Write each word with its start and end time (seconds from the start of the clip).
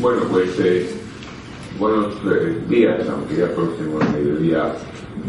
Bueno, 0.00 0.22
pues 0.30 0.50
eh, 0.60 0.88
buenos 1.76 2.14
eh, 2.24 2.56
días, 2.68 3.04
aunque 3.08 3.34
ya 3.34 3.52
próximo 3.52 3.98
mediodía 4.12 4.72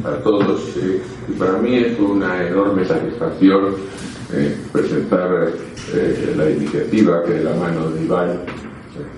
a 0.03 0.11
todos. 0.23 0.61
Eh, 0.77 1.01
y 1.27 1.31
para 1.31 1.53
mí 1.53 1.75
es 1.75 1.99
una 1.99 2.47
enorme 2.47 2.85
satisfacción 2.85 3.75
presentar 4.71 5.51
la 6.37 6.49
iniciativa 6.51 7.23
que 7.23 7.31
de 7.31 7.43
la 7.45 7.55
mano 7.55 7.89
de 7.89 8.03
Iván 8.03 8.41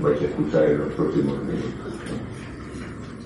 vais 0.02 0.22
a 0.22 0.26
escuchar 0.26 0.64
en 0.70 0.78
los 0.80 0.94
próximos 0.94 1.38
minutos. 1.44 1.94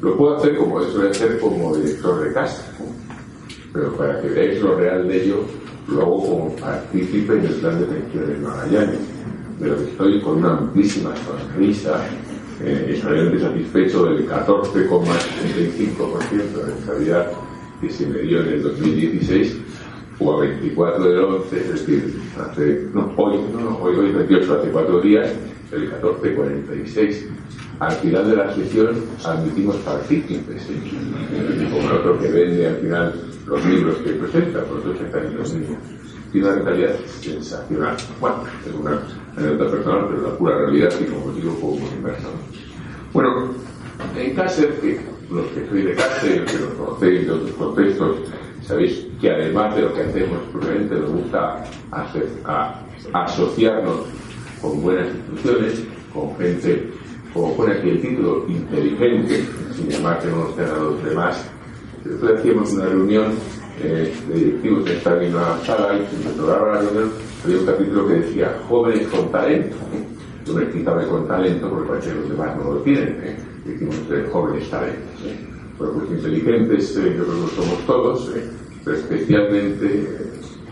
Lo 0.01 0.17
puedo 0.17 0.37
hacer 0.37 0.57
como 0.57 0.83
de 0.83 1.09
hacer 1.09 1.39
como 1.39 1.75
director 1.75 2.23
de 2.23 2.33
casa, 2.33 2.63
pero 3.71 3.95
para 3.95 4.19
que 4.19 4.29
veáis 4.29 4.63
lo 4.63 4.75
real 4.75 5.07
de 5.07 5.25
ello, 5.25 5.43
lo 5.89 6.01
hago 6.01 6.23
como 6.23 6.55
partícipe 6.55 7.33
en 7.33 7.45
el 7.45 7.53
plan 7.53 7.79
de 7.79 7.85
pensiones 7.85 8.39
Magallanes 8.39 9.14
pero 9.59 9.75
estoy 9.75 10.21
con 10.21 10.37
una 10.37 10.57
amplísima 10.57 11.13
sonrisa, 11.17 11.99
eh, 12.61 12.97
satisfecho 13.01 14.05
del 14.05 14.25
14,65% 14.27 16.53
de 16.53 16.65
rentabilidad 16.65 17.31
que 17.81 17.89
se 17.89 18.07
me 18.07 18.19
dio 18.19 18.39
en 18.41 18.47
el 18.47 18.63
2016 18.63 19.57
o 20.19 20.33
a 20.33 20.39
24 20.39 21.03
del 21.03 21.19
11, 21.19 21.57
es 21.57 21.73
decir, 21.73 22.21
hace, 22.39 22.87
no, 22.93 23.11
hoy, 23.17 23.37
no, 23.53 23.77
hoy, 23.79 23.95
hoy 23.95 24.11
28, 24.11 24.59
hace 24.59 24.69
cuatro 24.69 25.01
días, 25.01 25.33
el 25.71 25.91
14,46. 25.91 27.25
Al 27.79 27.91
final 27.91 28.29
de 28.29 28.35
la 28.37 28.55
sesión 28.55 29.03
admitimos 29.25 29.75
partícipes, 29.77 30.69
¿eh? 30.69 31.69
como 31.69 31.89
el 31.89 31.97
otro 31.97 32.17
que 32.19 32.29
vende 32.29 32.67
al 32.67 32.77
final 32.77 33.13
los 33.45 33.65
libros 33.65 33.97
que 33.97 34.11
presenta, 34.11 34.63
por 34.63 34.79
eso 34.79 34.93
exactamente 34.93 35.37
los 35.37 35.53
mismos 35.53 35.77
tiene 36.35 36.47
una 36.47 36.55
rentabilidad 36.57 36.95
sensacional. 37.21 37.97
Bueno, 38.19 38.43
es 38.67 38.73
una 38.73 39.01
anécdota 39.37 39.71
personal, 39.71 40.07
pero 40.09 40.21
la 40.29 40.37
pura 40.37 40.57
realidad 40.57 40.89
y 40.99 41.05
como 41.05 41.31
digo, 41.31 41.55
como 41.61 41.75
inversor. 41.95 42.31
Bueno, 43.13 43.53
en 44.17 44.35
Cáceres, 44.35 44.99
los 45.29 45.45
que 45.47 45.65
sois 45.69 45.85
de 45.85 45.95
Cáceres, 45.95 46.51
que 46.51 46.59
nos 46.59 46.73
conocéis 46.73 47.25
de 47.25 47.31
otros 47.31 47.51
contextos, 47.51 48.17
sabéis 48.63 49.07
que 49.21 49.31
además 49.31 49.75
de 49.75 49.81
lo 49.83 49.93
que 49.93 50.01
hacemos 50.01 50.39
probablemente 50.51 50.95
nos 50.95 51.11
gusta 51.11 51.63
hacer, 51.91 52.27
a, 52.43 52.81
asociarnos 53.13 54.01
con 54.61 54.81
buenas 54.81 55.07
instituciones, 55.07 55.83
con 56.13 56.35
gente, 56.35 56.91
como 57.33 57.55
pone 57.55 57.75
aquí 57.75 57.89
el 57.91 58.01
título, 58.01 58.45
inteligente, 58.49 59.45
sin 59.73 59.87
llamar 59.87 60.19
que 60.19 60.27
no 60.27 60.49
nos 60.49 60.59
a 60.59 60.77
los 60.79 61.01
demás. 61.01 61.49
Después 62.03 62.39
hacíamos 62.39 62.73
una 62.73 62.85
reunión 62.87 63.31
eh, 63.81 64.13
de 64.27 64.33
directivos 64.33 64.85
de 64.85 64.97
esta 64.97 65.15
misma 65.15 65.59
sala 65.65 65.97
y 65.97 66.37
programa 66.37 66.67
la 66.67 66.81
reunión, 66.81 67.11
había 67.43 67.59
un 67.59 67.65
capítulo 67.65 68.07
que 68.07 68.13
decía 68.13 68.59
jóvenes 68.67 69.07
con 69.07 69.31
talento. 69.31 69.75
Yo 70.45 70.53
me 70.53 70.63
explicaba 70.63 71.03
con 71.07 71.27
talento 71.27 71.69
porque 71.69 71.89
parece 71.89 72.09
que 72.09 72.15
los 72.15 72.29
demás 72.29 72.57
no 72.57 72.73
lo 72.73 72.79
tienen. 72.81 73.19
¿eh? 73.23 73.37
Decimos 73.65 74.09
de 74.09 74.23
jóvenes 74.25 74.69
talentos. 74.69 75.21
¿eh? 75.25 75.55
Bueno, 75.77 75.93
pues 75.95 76.11
inteligentes 76.11 76.95
eh, 76.95 77.15
yo 77.17 77.25
creo 77.25 77.45
que 77.45 77.55
somos 77.55 77.85
todos, 77.85 78.31
¿eh? 78.33 78.49
pero 78.85 78.95
especialmente 78.95 79.85
eh, 79.85 80.17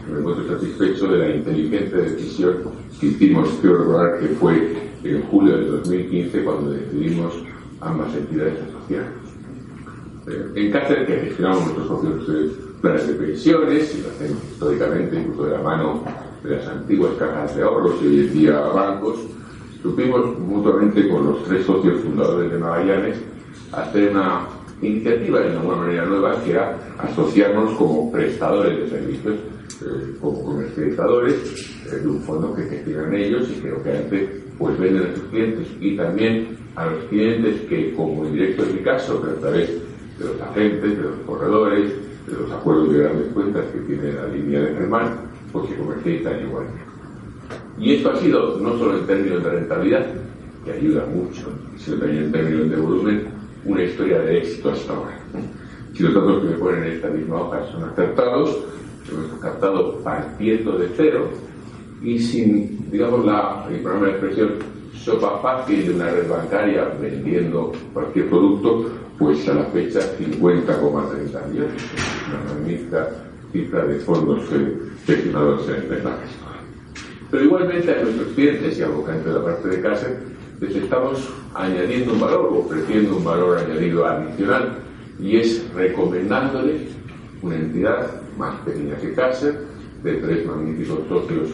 me 0.10 0.20
encuentro 0.20 0.48
satisfecho 0.48 1.08
de 1.10 1.18
la 1.18 1.36
inteligente 1.36 1.98
decisión 1.98 2.56
que 3.00 3.08
hicimos, 3.08 3.50
quiero 3.60 3.80
recordar 3.80 4.20
que 4.22 4.28
fue 4.36 4.92
en 5.04 5.24
julio 5.24 5.58
de 5.58 5.66
2015 5.66 6.44
cuando 6.46 6.72
decidimos 6.72 7.34
ambas 7.82 8.16
entidades 8.16 8.60
asociadas. 8.62 9.10
en 10.56 10.72
Cáceres, 10.72 11.06
que 11.06 11.20
gestionamos 11.28 11.66
nuestros 11.66 11.88
propios 11.88 12.28
planes 12.84 13.08
de 13.08 13.14
pensiones, 13.14 13.96
y 13.96 14.02
lo 14.02 14.10
hacemos 14.10 14.44
históricamente 14.44 15.16
incluso 15.16 15.46
de 15.46 15.52
la 15.52 15.64
mano 15.64 16.04
de 16.44 16.58
las 16.58 16.68
antiguas 16.68 17.14
cajas 17.18 17.56
de 17.56 17.64
ahorros 17.64 17.96
y 18.02 18.08
hoy 18.08 18.20
en 18.20 18.34
día 18.34 18.60
bancos, 18.60 19.20
supimos 19.82 20.38
mutuamente 20.38 21.08
con 21.08 21.28
los 21.28 21.46
tres 21.46 21.66
socios 21.66 22.02
fundadores 22.02 22.52
de 22.52 22.58
Magallanes 22.58 23.18
hacer 23.72 24.12
una 24.12 24.48
iniciativa 24.82 25.40
de 25.40 25.52
alguna 25.52 25.78
manera 25.78 26.06
nueva 26.06 26.44
que 26.44 26.52
era 26.52 26.78
asociarnos 26.98 27.72
como 27.78 28.12
prestadores 28.12 28.78
de 28.78 28.90
servicios, 28.90 29.36
eh, 29.82 30.18
como 30.20 30.44
comercializadores 30.44 31.36
eh, 31.90 31.96
de 32.02 32.08
un 32.10 32.22
fondo 32.24 32.54
que 32.54 32.64
gestionan 32.64 33.16
ellos 33.16 33.48
y 33.50 33.62
que 33.62 33.72
obviamente 33.72 34.44
pues 34.58 34.78
venden 34.78 35.04
a 35.04 35.16
sus 35.16 35.24
clientes. 35.30 35.68
Y 35.80 35.96
también 35.96 36.58
a 36.76 36.88
los 36.88 37.06
clientes 37.06 37.62
que 37.62 37.94
como 37.94 38.26
indirecto 38.26 38.64
es 38.64 38.74
mi 38.74 38.82
caso, 38.82 39.22
pero 39.22 39.38
a 39.38 39.40
través 39.40 39.70
de 40.20 40.26
los 40.26 40.42
agentes, 40.42 40.98
de 40.98 41.04
los 41.04 41.20
corredores, 41.26 41.94
de 42.28 42.34
los 42.34 42.52
acuerdos 42.52 42.92
de 42.94 43.00
grandes 43.00 43.34
cuentas 43.34 43.66
que 43.72 43.80
tiene 43.80 44.14
la 44.14 44.28
línea 44.28 44.62
de 44.62 44.74
Germán, 44.76 45.18
pues 45.52 45.70
se 45.70 45.76
comercializan 45.76 46.42
igual. 46.48 46.66
Y 47.78 47.96
esto 47.96 48.12
ha 48.12 48.16
sido, 48.18 48.60
no 48.60 48.78
solo 48.78 49.00
en 49.00 49.08
términos 49.08 49.44
de 49.44 49.50
rentabilidad, 49.50 50.06
que 50.64 50.72
ayuda 50.72 51.06
mucho, 51.06 51.52
sino 51.78 51.98
también 51.98 52.26
en 52.26 52.32
términos 52.32 52.70
de 52.70 52.76
volumen, 52.78 53.28
una 53.66 53.84
historia 53.84 54.20
de 54.20 54.38
éxito 54.38 54.72
hasta 54.72 54.94
ahora. 54.94 55.18
Si 55.94 56.04
los 56.04 56.14
datos 56.14 56.42
que 56.42 56.50
me 56.50 56.58
ponen 56.58 56.84
en 56.84 56.92
esta 56.94 57.08
misma 57.10 57.42
hoja 57.42 57.66
son 57.72 57.84
acertados, 57.84 58.58
hemos 59.12 59.40
captado 59.40 60.00
partiendo 60.00 60.78
de 60.78 60.90
cero 60.96 61.30
y 62.02 62.20
sin, 62.20 62.90
digamos, 62.90 63.26
la 63.26 63.68
expresión, 63.70 64.54
sopa 64.94 65.40
fácil 65.40 65.86
de 65.86 65.94
una 65.94 66.10
red 66.10 66.30
bancaria 66.30 66.86
vendiendo 67.02 67.74
cualquier 67.94 68.30
producto, 68.30 68.90
pues 69.18 69.48
a 69.48 69.54
la 69.54 69.64
fecha 69.66 70.00
50,30 70.18 71.50
millones, 71.50 71.84
una 72.28 72.54
magnífica 72.54 73.10
cifra 73.52 73.86
de 73.86 74.00
fondos 74.00 74.44
gestionados 75.06 75.70
en 75.70 76.04
la 76.04 76.18
Pero 77.30 77.44
igualmente 77.44 77.92
a 77.92 78.04
nuestros 78.04 78.28
clientes 78.30 78.78
y 78.78 78.82
a 78.82 78.88
de 78.88 79.34
la 79.34 79.44
parte 79.44 79.70
de 79.70 79.82
casa, 79.82 80.08
les 80.60 80.76
estamos 80.76 81.30
añadiendo 81.54 82.14
un 82.14 82.20
valor, 82.20 82.50
ofreciendo 82.54 83.18
un 83.18 83.24
valor 83.24 83.58
añadido 83.58 84.06
adicional, 84.06 84.80
y 85.20 85.38
es 85.38 85.72
recomendándoles 85.74 86.82
una 87.42 87.56
entidad 87.56 88.22
más 88.38 88.60
pequeña 88.62 88.96
que 88.98 89.14
Cáceres, 89.14 89.60
de 90.04 90.16
tres 90.16 90.46
magníficos 90.46 91.00
socios 91.08 91.50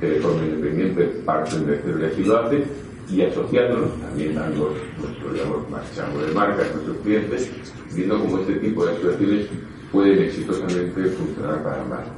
que 0.00 0.06
de 0.08 0.20
forma 0.20 0.44
independiente 0.44 1.04
parten 1.24 1.66
de 1.66 1.78
Cebre 1.78 2.12
y 2.18 2.24
lo 2.24 2.38
hacen, 2.38 2.64
y 3.12 3.22
asociándonos 3.22 4.00
también 4.00 4.34
dando 4.34 4.74
nuestro 5.00 5.32
digamos, 5.32 5.70
marchamos 5.70 6.26
de 6.26 6.32
marca 6.32 6.62
a 6.62 6.72
nuestros 6.72 6.96
clientes, 6.98 7.50
viendo 7.94 8.18
cómo 8.18 8.38
este 8.38 8.54
tipo 8.54 8.86
de 8.86 8.92
asociaciones 8.92 9.46
pueden 9.90 10.18
exitosamente 10.20 11.04
funcionar 11.10 11.62
para 11.62 11.84
más. 11.84 12.08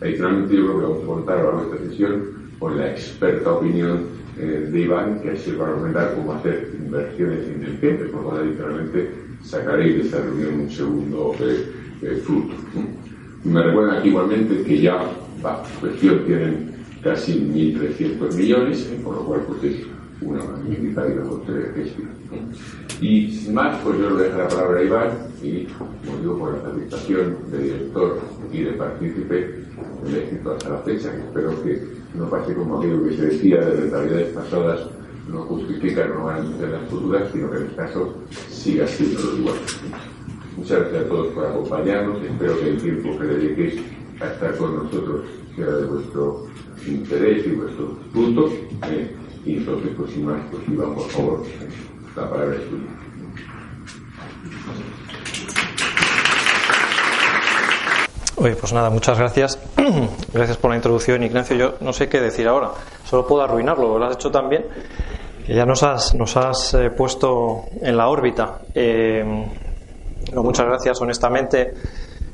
Adicionalmente, 0.00 0.56
yo 0.56 0.66
creo 0.66 0.78
que 0.78 0.86
vamos 0.86 1.02
a 1.02 1.06
contar 1.06 1.38
ahora 1.38 1.62
esta 1.62 1.88
sesión 1.88 2.36
con 2.58 2.78
la 2.78 2.90
experta 2.90 3.52
opinión 3.52 4.06
eh, 4.38 4.68
de 4.70 4.80
Iván, 4.80 5.20
que 5.20 5.30
así 5.30 5.52
va 5.52 5.66
a 5.66 5.70
recomendar 5.70 6.14
cómo 6.14 6.34
hacer 6.34 6.70
inversiones 6.78 7.48
inteligentes, 7.48 8.10
por 8.10 8.22
lo 8.22 8.30
cual 8.30 8.42
adicionalmente 8.42 9.10
sacaréis 9.42 9.96
de 9.96 10.02
esta 10.02 10.20
reunión 10.20 10.60
un 10.60 10.70
segundo 10.70 11.34
eh, 11.40 11.72
eh, 12.02 12.22
fruto. 12.24 12.54
Me 13.44 13.62
recuerdan 13.62 13.96
aquí 13.96 14.08
igualmente 14.08 14.62
que 14.62 14.80
ya, 14.80 15.02
va, 15.44 15.62
cuestión 15.80 16.24
tienen 16.24 16.75
casi 17.06 17.34
1.300 17.34 18.34
millones, 18.34 18.82
por 19.04 19.14
lo 19.14 19.24
cual 19.24 19.40
pues 19.46 19.62
es 19.62 19.86
una 20.20 20.42
magnífica 20.42 21.04
de 21.04 21.14
gestión. 21.74 22.08
Y 23.00 23.30
sin 23.30 23.54
más, 23.54 23.80
pues 23.82 23.96
yo 23.98 24.10
le 24.10 24.24
dejo 24.24 24.38
la 24.38 24.48
palabra 24.48 24.80
a 24.80 24.82
Iván 24.82 25.10
y, 25.40 25.64
como 25.66 26.18
digo, 26.20 26.38
por 26.38 26.54
la 26.54 26.62
satisfacción 26.62 27.36
de 27.52 27.58
director 27.58 28.18
y 28.52 28.62
de 28.62 28.72
partícipe 28.72 29.34
del 30.04 30.14
éxito 30.16 30.52
hasta 30.52 30.70
la 30.70 30.78
fecha, 30.78 31.12
que 31.12 31.18
espero 31.18 31.62
que 31.62 31.82
no 32.14 32.28
pase 32.28 32.54
como 32.54 32.78
aquello 32.78 33.04
que 33.04 33.16
se 33.16 33.26
decía 33.26 33.60
de 33.60 33.80
rentabilidades 33.82 34.34
pasadas 34.34 34.80
no 35.28 35.42
justifica 35.42 36.06
no 36.06 36.24
van 36.24 36.54
a 36.54 36.66
las 36.66 36.88
futuras, 36.88 37.28
sino 37.32 37.50
que 37.50 37.56
en 37.58 37.62
este 37.64 37.76
caso 37.76 38.14
siga 38.48 38.86
siendo 38.86 39.20
lo 39.20 39.36
igual. 39.38 39.56
Muchas 40.56 40.80
gracias 40.80 41.04
a 41.04 41.08
todos 41.08 41.26
por 41.34 41.46
acompañarnos 41.46 42.22
espero 42.22 42.60
que 42.60 42.68
el 42.70 42.80
tiempo 42.80 43.18
que 43.18 43.24
dediquéis 43.26 43.82
a 44.20 44.26
estar 44.32 44.56
con 44.56 44.76
nosotros 44.76 45.26
sea 45.54 45.66
de 45.66 45.84
vuestro 45.86 46.46
interés 46.86 47.46
y 47.46 47.50
vuestro 47.50 47.98
fruto. 48.12 48.50
Eh, 48.88 49.16
y 49.44 49.56
entonces, 49.58 49.90
pues 49.96 50.10
sin 50.12 50.26
más, 50.26 50.42
pues 50.50 50.62
Iván, 50.68 50.94
por 50.94 51.08
favor, 51.08 51.44
la 52.16 52.30
palabra 52.30 52.56
es 52.56 52.68
tuya. 52.68 53.06
Oye, 58.38 58.54
pues 58.54 58.72
nada, 58.72 58.90
muchas 58.90 59.18
gracias. 59.18 59.58
gracias 60.32 60.56
por 60.58 60.70
la 60.70 60.76
introducción, 60.76 61.22
Ignacio. 61.22 61.56
Yo 61.56 61.74
no 61.80 61.92
sé 61.92 62.08
qué 62.08 62.20
decir 62.20 62.46
ahora. 62.46 62.70
Solo 63.04 63.26
puedo 63.26 63.42
arruinarlo. 63.42 63.98
Lo 63.98 64.04
has 64.04 64.14
hecho 64.14 64.30
tan 64.30 64.48
bien 64.48 64.66
que 65.46 65.54
ya 65.54 65.64
nos 65.64 65.82
has, 65.84 66.14
nos 66.14 66.36
has 66.36 66.74
eh, 66.74 66.90
puesto 66.90 67.64
en 67.80 67.96
la 67.96 68.08
órbita. 68.08 68.60
Eh, 68.74 69.24
muchas 70.34 70.66
gracias, 70.66 71.00
honestamente. 71.00 71.72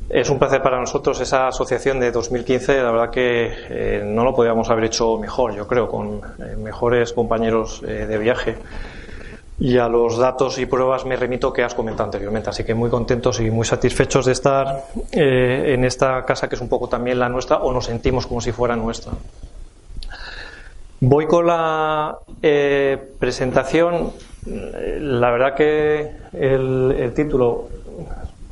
Es 0.08 0.28
un 0.28 0.38
placer 0.38 0.62
para 0.62 0.78
nosotros 0.78 1.20
esa 1.20 1.48
asociación 1.48 2.00
de 2.00 2.10
2015. 2.10 2.82
La 2.82 2.90
verdad 2.90 3.10
que 3.10 3.50
eh, 3.70 4.02
no 4.04 4.24
lo 4.24 4.34
podíamos 4.34 4.68
haber 4.68 4.84
hecho 4.84 5.16
mejor, 5.18 5.54
yo 5.54 5.66
creo, 5.66 5.88
con 5.88 6.20
eh, 6.38 6.56
mejores 6.56 7.12
compañeros 7.12 7.82
eh, 7.86 8.06
de 8.06 8.18
viaje. 8.18 8.56
Y 9.58 9.78
a 9.78 9.88
los 9.88 10.18
datos 10.18 10.58
y 10.58 10.66
pruebas 10.66 11.04
me 11.06 11.14
remito 11.16 11.52
que 11.52 11.62
has 11.62 11.74
comentado 11.74 12.06
anteriormente. 12.06 12.50
Así 12.50 12.64
que 12.64 12.74
muy 12.74 12.90
contentos 12.90 13.40
y 13.40 13.50
muy 13.50 13.64
satisfechos 13.64 14.26
de 14.26 14.32
estar 14.32 14.84
en 15.12 15.84
esta 15.84 16.24
casa 16.24 16.48
que 16.48 16.56
es 16.56 16.60
un 16.60 16.68
poco 16.68 16.88
también 16.88 17.18
la 17.18 17.28
nuestra 17.28 17.58
o 17.58 17.72
nos 17.72 17.84
sentimos 17.84 18.26
como 18.26 18.40
si 18.40 18.50
fuera 18.50 18.74
nuestra. 18.74 19.12
Voy 20.98 21.26
con 21.26 21.46
la 21.46 22.18
presentación. 23.20 24.10
La 24.46 25.30
verdad 25.30 25.54
que 25.54 26.10
el, 26.32 27.12
título 27.14 27.68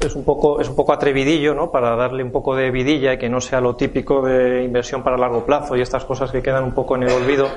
es 0.00 0.14
un 0.14 0.24
poco 0.24 0.60
es 0.60 0.68
un 0.68 0.76
poco 0.76 0.92
atrevidillo, 0.92 1.54
¿no? 1.54 1.70
Para 1.70 1.94
darle 1.96 2.22
un 2.22 2.32
poco 2.32 2.56
de 2.56 2.70
vidilla 2.70 3.14
y 3.14 3.18
que 3.18 3.28
no 3.28 3.40
sea 3.40 3.60
lo 3.60 3.76
típico 3.76 4.22
de 4.22 4.64
inversión 4.64 5.02
para 5.02 5.16
largo 5.16 5.44
plazo 5.44 5.76
y 5.76 5.82
estas 5.82 6.04
cosas 6.04 6.30
que 6.30 6.42
quedan 6.42 6.64
un 6.64 6.72
poco 6.72 6.96
en 6.96 7.04
el 7.04 7.10
olvido. 7.10 7.48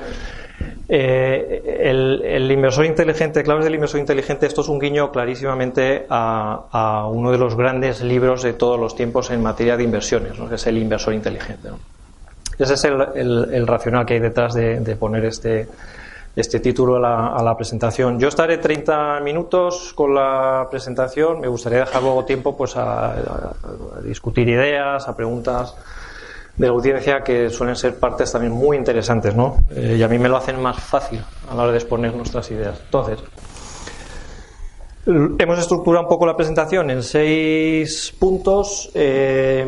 Eh, 0.88 1.80
el, 1.80 2.50
inversor 2.50 2.84
inteligente, 2.84 3.42
claves 3.42 3.64
del 3.64 3.74
inversor 3.74 4.00
inteligente, 4.00 4.46
esto 4.46 4.60
es 4.60 4.68
un 4.68 4.78
guiño 4.78 5.10
clarísimamente 5.10 6.06
a, 6.10 7.08
uno 7.10 7.30
de 7.30 7.38
los 7.38 7.56
grandes 7.56 8.02
libros 8.02 8.42
de 8.42 8.52
todos 8.52 8.78
los 8.78 8.94
tiempos 8.94 9.30
en 9.30 9.42
materia 9.42 9.76
de 9.76 9.84
inversiones, 9.84 10.32
que 10.32 10.54
es 10.54 10.66
el 10.66 10.78
inversor 10.78 11.14
inteligente. 11.14 11.70
Ese 12.58 12.74
es 12.74 12.84
el, 12.84 13.66
racional 13.66 14.04
que 14.04 14.14
hay 14.14 14.20
detrás 14.20 14.54
de, 14.54 14.96
poner 14.96 15.24
este, 15.24 15.66
este 16.36 16.58
título 16.60 16.96
a 16.96 17.42
la, 17.42 17.56
presentación. 17.56 18.18
Yo 18.18 18.28
estaré 18.28 18.58
30 18.58 19.20
minutos 19.20 19.92
con 19.94 20.14
la 20.14 20.66
presentación. 20.70 21.40
Me 21.40 21.48
gustaría 21.48 21.80
dejar 21.80 22.02
luego 22.02 22.24
tiempo 22.24 22.56
pues 22.56 22.76
a, 22.76 23.54
discutir 24.02 24.48
ideas, 24.48 25.06
a 25.06 25.16
preguntas 25.16 25.76
de 26.56 26.66
la 26.66 26.72
audiencia 26.72 27.22
que 27.22 27.50
suelen 27.50 27.76
ser 27.76 27.98
partes 27.98 28.32
también 28.32 28.52
muy 28.52 28.76
interesantes, 28.76 29.34
¿no? 29.34 29.58
Eh, 29.70 29.96
y 29.98 30.02
a 30.02 30.08
mí 30.08 30.18
me 30.18 30.28
lo 30.28 30.36
hacen 30.36 30.60
más 30.60 30.80
fácil 30.80 31.20
a 31.50 31.54
la 31.54 31.62
hora 31.62 31.72
de 31.72 31.78
exponer 31.78 32.14
nuestras 32.14 32.50
ideas. 32.50 32.80
Entonces, 32.84 33.22
Hemos 35.06 35.58
estructurado 35.58 36.04
un 36.04 36.08
poco 36.08 36.24
la 36.24 36.34
presentación 36.34 36.90
en 36.90 37.02
seis 37.02 38.10
puntos. 38.18 38.90
Eh, 38.94 39.66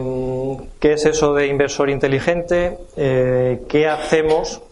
¿Qué 0.81 0.95
es 0.95 1.05
eso 1.05 1.35
de 1.35 1.49
inversor 1.49 1.91
inteligente? 1.91 2.79
Eh, 2.97 3.61
¿Qué 3.69 3.87
hacemos 3.87 4.63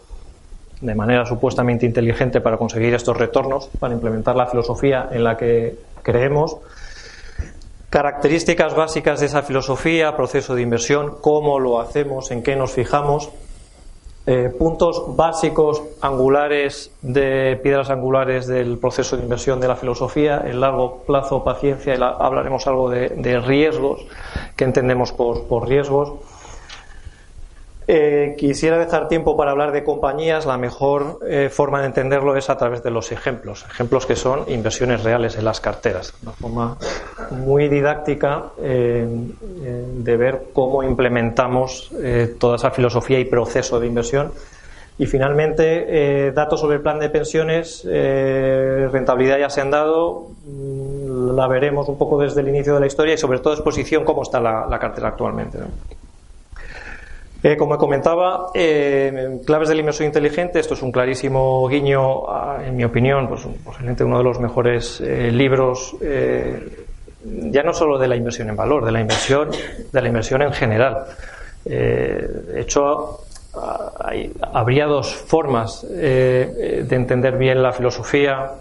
de 0.85 0.95
manera 0.95 1.25
supuestamente 1.25 1.85
inteligente 1.85 2.41
para 2.41 2.57
conseguir 2.57 2.93
estos 2.93 3.17
retornos, 3.17 3.69
para 3.79 3.93
implementar 3.93 4.35
la 4.35 4.45
filosofía 4.45 5.09
en 5.11 5.23
la 5.23 5.37
que 5.37 5.77
creemos? 6.03 6.57
Características 7.89 8.75
básicas 8.75 9.19
de 9.19 9.27
esa 9.27 9.41
filosofía, 9.41 10.15
proceso 10.15 10.55
de 10.55 10.61
inversión, 10.61 11.15
cómo 11.21 11.59
lo 11.59 11.79
hacemos, 11.79 12.31
en 12.31 12.43
qué 12.43 12.55
nos 12.55 12.71
fijamos 12.71 13.31
eh, 14.27 14.51
puntos 14.57 15.15
básicos 15.15 15.83
angulares 16.01 16.91
de 17.03 17.59
piedras 17.61 17.91
angulares 17.91 18.47
del 18.47 18.79
proceso 18.79 19.15
de 19.17 19.23
inversión 19.23 19.59
de 19.59 19.67
la 19.67 19.75
filosofía, 19.75 20.43
el 20.47 20.61
largo 20.61 21.03
plazo, 21.05 21.43
paciencia, 21.43 21.93
y 21.93 21.99
hablaremos 22.01 22.65
algo 22.65 22.89
de, 22.89 23.39
riesgos, 23.39 24.05
que 24.55 24.63
entendemos 24.63 25.11
por 25.11 25.67
riesgos 25.67 26.13
eh, 27.87 28.35
quisiera 28.37 28.79
dejar 28.79 29.07
tiempo 29.07 29.37
para 29.37 29.51
hablar 29.51 29.71
de 29.71 29.83
compañías. 29.83 30.45
La 30.45 30.57
mejor 30.57 31.19
eh, 31.27 31.49
forma 31.49 31.81
de 31.81 31.87
entenderlo 31.87 32.35
es 32.35 32.49
a 32.49 32.57
través 32.57 32.81
de 32.83 32.91
los 32.91 33.11
ejemplos. 33.11 33.65
Ejemplos 33.69 34.05
que 34.05 34.15
son 34.15 34.43
inversiones 34.47 35.03
reales 35.03 35.37
en 35.37 35.45
las 35.45 35.61
carteras. 35.61 36.13
Una 36.23 36.31
forma 36.31 36.77
muy 37.31 37.67
didáctica 37.67 38.45
eh, 38.61 39.07
de 39.07 40.17
ver 40.17 40.45
cómo 40.53 40.83
implementamos 40.83 41.91
toda 42.39 42.55
esa 42.55 42.71
filosofía 42.71 43.19
y 43.19 43.25
proceso 43.25 43.79
de 43.79 43.87
inversión. 43.87 44.31
Y 44.97 45.07
finalmente, 45.07 46.31
datos 46.31 46.61
sobre 46.61 46.77
el 46.77 46.81
plan 46.81 46.99
de 46.99 47.09
pensiones, 47.09 47.85
rentabilidad 47.85 49.37
ya 49.37 49.49
se 49.49 49.59
han 49.59 49.69
dado, 49.69 50.29
mm, 50.45 51.35
la 51.35 51.47
veremos 51.47 51.89
un 51.89 51.97
poco 51.97 52.21
desde 52.21 52.41
el 52.41 52.47
inicio 52.47 52.73
de 52.75 52.79
la 52.79 52.87
historia 52.87 53.13
y 53.13 53.17
sobre 53.17 53.39
todo 53.39 53.53
exposición, 53.53 54.05
cómo 54.05 54.23
está 54.23 54.39
la, 54.39 54.79
cartera 54.79 55.09
actualmente. 55.09 55.59
Eh, 57.47 57.57
como 57.57 57.77
comentaba, 57.77 58.47
eh, 58.55 59.39
claves 59.45 59.69
del 59.69 59.77
inversor 59.77 60.07
inteligente, 60.07 60.59
esto 60.59 60.73
es 60.73 60.81
un 60.81 60.91
clarísimo 60.91 61.67
guiño, 61.67 62.23
en 62.59 62.75
mi 62.75 62.83
opinión, 62.83 63.27
pues 63.27 63.41
posiblemente 63.63 64.03
uno 64.03 64.17
de 64.17 64.23
los 64.23 64.39
mejores 64.39 64.99
eh, 64.99 65.29
libros, 65.31 65.95
ya 67.21 67.61
no 67.61 67.71
solo 67.71 67.99
de 67.99 68.07
la 68.07 68.15
inversión 68.15 68.49
en 68.49 68.55
valor, 68.55 68.83
de 68.83 68.91
la 68.91 68.99
inversión, 68.99 69.51
de 69.91 70.01
la 70.01 70.07
inversión 70.07 70.41
en 70.41 70.53
general. 70.53 71.05
de 71.63 72.61
hecho, 72.61 73.19
habría 74.51 74.87
dos 74.87 75.13
formas 75.13 75.87
de 75.87 76.87
entender 76.89 77.37
bien 77.37 77.61
la 77.61 77.73
filosofía, 77.73 78.53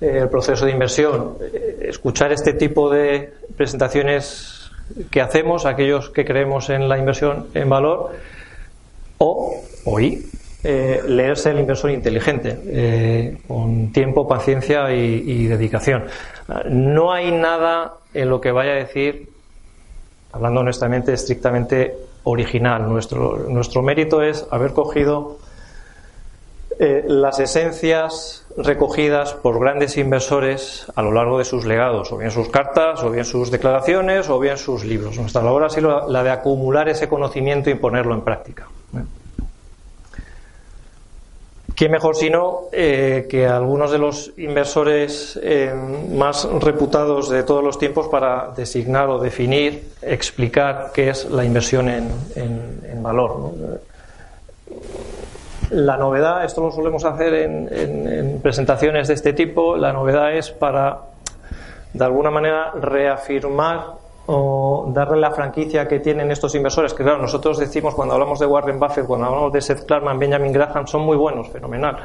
el 0.00 0.28
proceso 0.28 0.64
de 0.64 0.70
inversión. 0.70 1.38
Escuchar 1.80 2.30
este 2.30 2.52
tipo 2.52 2.88
de 2.88 3.34
presentaciones 3.56 4.61
que 5.10 5.20
hacemos, 5.20 5.66
aquellos 5.66 6.10
que 6.10 6.24
creemos 6.24 6.70
en 6.70 6.88
la 6.88 6.98
inversión 6.98 7.48
en 7.54 7.68
valor, 7.68 8.10
o 9.18 9.54
hoy 9.84 10.26
eh, 10.64 11.02
leerse 11.06 11.50
el 11.50 11.58
inversor 11.58 11.90
inteligente, 11.90 12.56
eh, 12.66 13.38
con 13.48 13.92
tiempo, 13.92 14.28
paciencia 14.28 14.92
y, 14.92 15.46
dedicación. 15.46 16.04
No 16.70 17.12
hay 17.12 17.32
nada 17.32 17.94
en 18.14 18.30
lo 18.30 18.40
que 18.40 18.52
vaya 18.52 18.72
a 18.72 18.76
decir, 18.76 19.28
hablando 20.30 20.60
honestamente, 20.60 21.12
estrictamente 21.12 21.96
original. 22.24 22.88
Nuestro, 22.88 23.46
nuestro 23.48 23.82
mérito 23.82 24.22
es 24.22 24.46
haber 24.52 24.72
cogido 24.72 25.38
eh, 26.78 27.04
las 27.08 27.40
esencias 27.40 28.41
recogidas 28.56 29.34
por 29.34 29.58
grandes 29.58 29.96
inversores 29.96 30.86
a 30.94 31.02
lo 31.02 31.12
largo 31.12 31.38
de 31.38 31.44
sus 31.44 31.64
legados, 31.64 32.12
o 32.12 32.18
bien 32.18 32.30
sus 32.30 32.48
cartas, 32.48 33.02
o 33.02 33.10
bien 33.10 33.24
sus 33.24 33.50
declaraciones, 33.50 34.28
o 34.28 34.38
bien 34.38 34.58
sus 34.58 34.84
libros. 34.84 35.18
Nuestra 35.18 35.42
labor 35.42 35.64
ha 35.64 35.70
sido 35.70 36.08
la 36.08 36.22
de 36.22 36.30
acumular 36.30 36.88
ese 36.88 37.08
conocimiento 37.08 37.70
y 37.70 37.74
ponerlo 37.74 38.14
en 38.14 38.22
práctica. 38.22 38.68
¿Qué 41.74 41.88
mejor 41.88 42.14
sino 42.14 42.68
eh, 42.70 43.26
que 43.28 43.46
algunos 43.46 43.90
de 43.90 43.98
los 43.98 44.32
inversores 44.36 45.40
eh, 45.42 45.74
más 46.12 46.44
reputados 46.60 47.30
de 47.30 47.42
todos 47.42 47.64
los 47.64 47.78
tiempos 47.78 48.08
para 48.08 48.52
designar 48.54 49.08
o 49.08 49.18
definir, 49.18 49.92
explicar 50.02 50.92
qué 50.94 51.08
es 51.08 51.24
la 51.30 51.44
inversión 51.44 51.88
en, 51.88 52.08
en 52.36 53.02
valor? 53.02 53.52
La 55.72 55.96
novedad, 55.96 56.44
esto 56.44 56.60
lo 56.60 56.70
solemos 56.70 57.04
hacer 57.04 57.32
en, 57.34 58.40
presentaciones 58.42 59.08
de 59.08 59.14
este 59.14 59.32
tipo, 59.32 59.76
la 59.76 59.92
novedad 59.92 60.34
es 60.34 60.50
para, 60.50 60.98
de 61.94 62.04
alguna 62.04 62.30
manera, 62.30 62.72
reafirmar 62.72 64.02
o 64.26 64.90
darle 64.92 65.18
la 65.18 65.30
franquicia 65.30 65.88
que 65.88 65.98
tienen 65.98 66.30
estos 66.30 66.54
inversores, 66.54 66.92
que 66.92 67.02
claro, 67.02 67.18
nosotros 67.18 67.58
decimos 67.58 67.94
cuando 67.94 68.14
hablamos 68.14 68.38
de 68.38 68.46
Warren 68.46 68.78
Buffett, 68.78 69.06
cuando 69.06 69.26
hablamos 69.26 69.52
de 69.52 69.62
Seth 69.62 69.86
Klarman, 69.86 70.18
Benjamin 70.18 70.52
Graham, 70.52 70.86
son 70.86 71.02
muy 71.02 71.16
buenos, 71.16 71.48
fenomenal. 71.48 71.96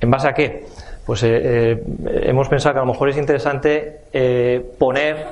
¿En 0.00 0.10
base 0.10 0.28
a 0.28 0.32
qué? 0.32 0.64
Pues 1.04 1.22
eh, 1.24 1.30
eh, 1.32 1.82
hemos 2.26 2.48
pensado 2.48 2.74
que 2.74 2.78
a 2.78 2.84
lo 2.84 2.92
mejor 2.92 3.10
es 3.10 3.16
interesante 3.16 4.02
eh, 4.12 4.64
poner 4.78 5.26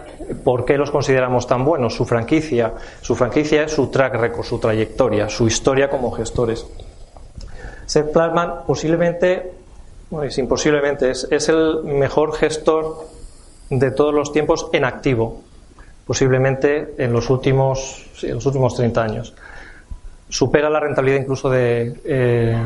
por 0.44 0.64
qué 0.64 0.76
los 0.76 0.90
consideramos 0.90 1.46
tan 1.46 1.64
buenos, 1.64 1.94
su 1.94 2.04
franquicia. 2.04 2.72
Su 3.00 3.14
franquicia 3.14 3.62
es 3.62 3.72
su 3.72 3.88
track 3.88 4.14
record, 4.16 4.44
su 4.44 4.58
trayectoria, 4.58 5.28
su 5.28 5.46
historia 5.46 5.88
como 5.88 6.10
gestores. 6.10 6.66
Seth 7.86 8.12
Klarman 8.12 8.64
posiblemente, 8.66 9.52
es 10.22 10.38
imposiblemente, 10.38 11.10
es, 11.10 11.26
es 11.30 11.48
el 11.48 11.84
mejor 11.84 12.34
gestor 12.34 13.06
de 13.70 13.90
todos 13.90 14.12
los 14.12 14.32
tiempos 14.32 14.68
en 14.72 14.84
activo, 14.84 15.40
posiblemente 16.06 16.94
en 16.98 17.12
los 17.12 17.30
últimos, 17.30 18.06
en 18.22 18.34
los 18.34 18.46
últimos 18.46 18.74
30 18.74 19.02
años. 19.02 19.34
Supera 20.28 20.70
la 20.70 20.80
rentabilidad 20.80 21.20
incluso 21.20 21.50
de 21.50 21.94
eh, 22.04 22.56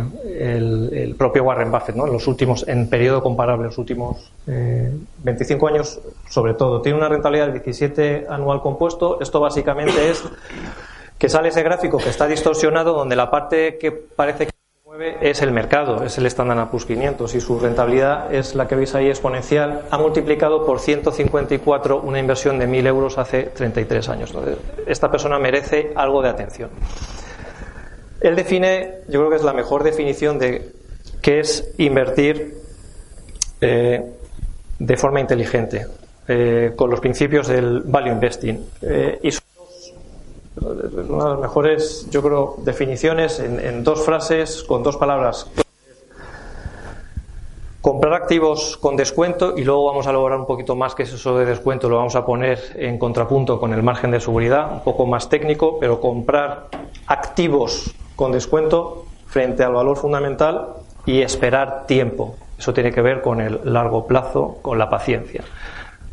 el, 0.92 1.14
propio 1.18 1.42
Warren 1.42 1.70
Buffett, 1.70 1.96
¿no? 1.96 2.06
En 2.06 2.12
los 2.12 2.26
últimos, 2.28 2.66
en 2.68 2.88
periodo 2.88 3.22
comparable, 3.22 3.66
los 3.66 3.78
últimos 3.78 4.30
25 4.46 5.68
eh, 5.68 5.72
años, 5.72 6.00
sobre 6.28 6.54
todo. 6.54 6.80
Tiene 6.80 6.96
una 6.96 7.08
rentabilidad 7.08 7.46
del 7.46 7.54
17 7.54 8.26
anual 8.28 8.60
compuesto. 8.60 9.20
Esto 9.20 9.40
básicamente 9.40 10.10
es 10.10 10.22
que 11.18 11.28
sale 11.28 11.48
ese 11.48 11.64
gráfico 11.64 11.98
que 11.98 12.08
está 12.08 12.28
distorsionado, 12.28 12.92
donde 12.92 13.16
la 13.16 13.30
parte 13.30 13.78
que 13.78 13.90
parece 13.90 14.46
que 14.46 14.55
es 15.20 15.42
el 15.42 15.52
mercado, 15.52 16.04
es 16.04 16.16
el 16.18 16.26
Standard 16.26 16.68
Poor's 16.68 16.86
500 16.86 17.34
y 17.34 17.40
su 17.40 17.58
rentabilidad 17.58 18.32
es 18.32 18.54
la 18.54 18.66
que 18.66 18.76
veis 18.76 18.94
ahí 18.94 19.08
exponencial. 19.08 19.82
Ha 19.90 19.98
multiplicado 19.98 20.64
por 20.64 20.80
154 20.80 22.00
una 22.00 22.18
inversión 22.18 22.58
de 22.58 22.68
1.000 22.68 22.86
euros 22.86 23.18
hace 23.18 23.44
33 23.44 24.08
años. 24.08 24.34
esta 24.86 25.10
persona 25.10 25.38
merece 25.38 25.92
algo 25.94 26.22
de 26.22 26.28
atención. 26.28 26.70
Él 28.20 28.34
define, 28.36 29.00
yo 29.08 29.20
creo 29.20 29.30
que 29.30 29.36
es 29.36 29.44
la 29.44 29.52
mejor 29.52 29.82
definición 29.82 30.38
de 30.38 30.72
qué 31.20 31.40
es 31.40 31.74
invertir 31.78 32.54
eh, 33.60 34.02
de 34.78 34.96
forma 34.96 35.20
inteligente, 35.20 35.86
eh, 36.28 36.72
con 36.76 36.90
los 36.90 37.00
principios 37.00 37.48
del 37.48 37.82
value 37.84 38.12
investing. 38.12 38.66
Eh, 38.82 39.18
y 39.22 39.30
una 40.60 41.24
de 41.24 41.30
las 41.30 41.38
mejores, 41.38 42.08
yo 42.10 42.22
creo, 42.22 42.56
definiciones 42.58 43.40
en, 43.40 43.84
dos 43.84 44.04
frases, 44.04 44.62
con 44.64 44.82
dos 44.82 44.96
palabras. 44.96 45.50
Comprar 47.80 48.14
activos 48.14 48.76
con 48.78 48.96
descuento 48.96 49.56
y 49.56 49.62
luego 49.62 49.84
vamos 49.84 50.06
a 50.06 50.12
lograr 50.12 50.40
un 50.40 50.46
poquito 50.46 50.74
más 50.74 50.94
que 50.94 51.04
eso 51.04 51.38
de 51.38 51.44
descuento, 51.44 51.88
lo 51.88 51.96
vamos 51.96 52.16
a 52.16 52.26
poner 52.26 52.58
en 52.74 52.98
contrapunto 52.98 53.60
con 53.60 53.72
el 53.72 53.82
margen 53.82 54.10
de 54.10 54.18
seguridad, 54.18 54.72
un 54.72 54.80
poco 54.80 55.06
más 55.06 55.28
técnico, 55.28 55.78
pero 55.78 56.00
comprar 56.00 56.68
activos 57.06 57.94
con 58.16 58.32
descuento, 58.32 59.04
frente 59.26 59.62
al 59.62 59.74
valor 59.74 59.96
fundamental 59.98 60.68
y 61.04 61.20
esperar 61.20 61.86
tiempo. 61.86 62.34
Eso 62.58 62.72
tiene 62.72 62.90
que 62.90 63.02
ver 63.02 63.20
con 63.20 63.40
el 63.40 63.60
largo 63.64 64.06
plazo, 64.06 64.58
con 64.62 64.78
la 64.78 64.88
paciencia. 64.88 65.44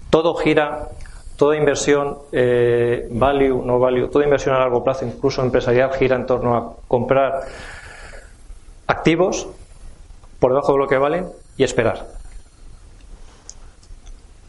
Todo 0.10 0.36
gira, 0.36 0.90
toda 1.38 1.56
inversión, 1.56 2.18
eh, 2.32 3.08
value, 3.12 3.64
no 3.66 3.80
value, 3.80 4.08
toda 4.10 4.26
inversión 4.26 4.56
a 4.56 4.60
largo 4.60 4.84
plazo, 4.84 5.06
incluso 5.06 5.42
empresarial, 5.42 5.92
gira 5.94 6.16
en 6.16 6.26
torno 6.26 6.56
a 6.56 6.74
comprar 6.88 7.42
activos 8.88 9.48
por 10.40 10.52
debajo 10.52 10.74
de 10.74 10.80
lo 10.80 10.88
que 10.88 10.98
valen 10.98 11.28
y 11.58 11.64
esperar. 11.64 12.08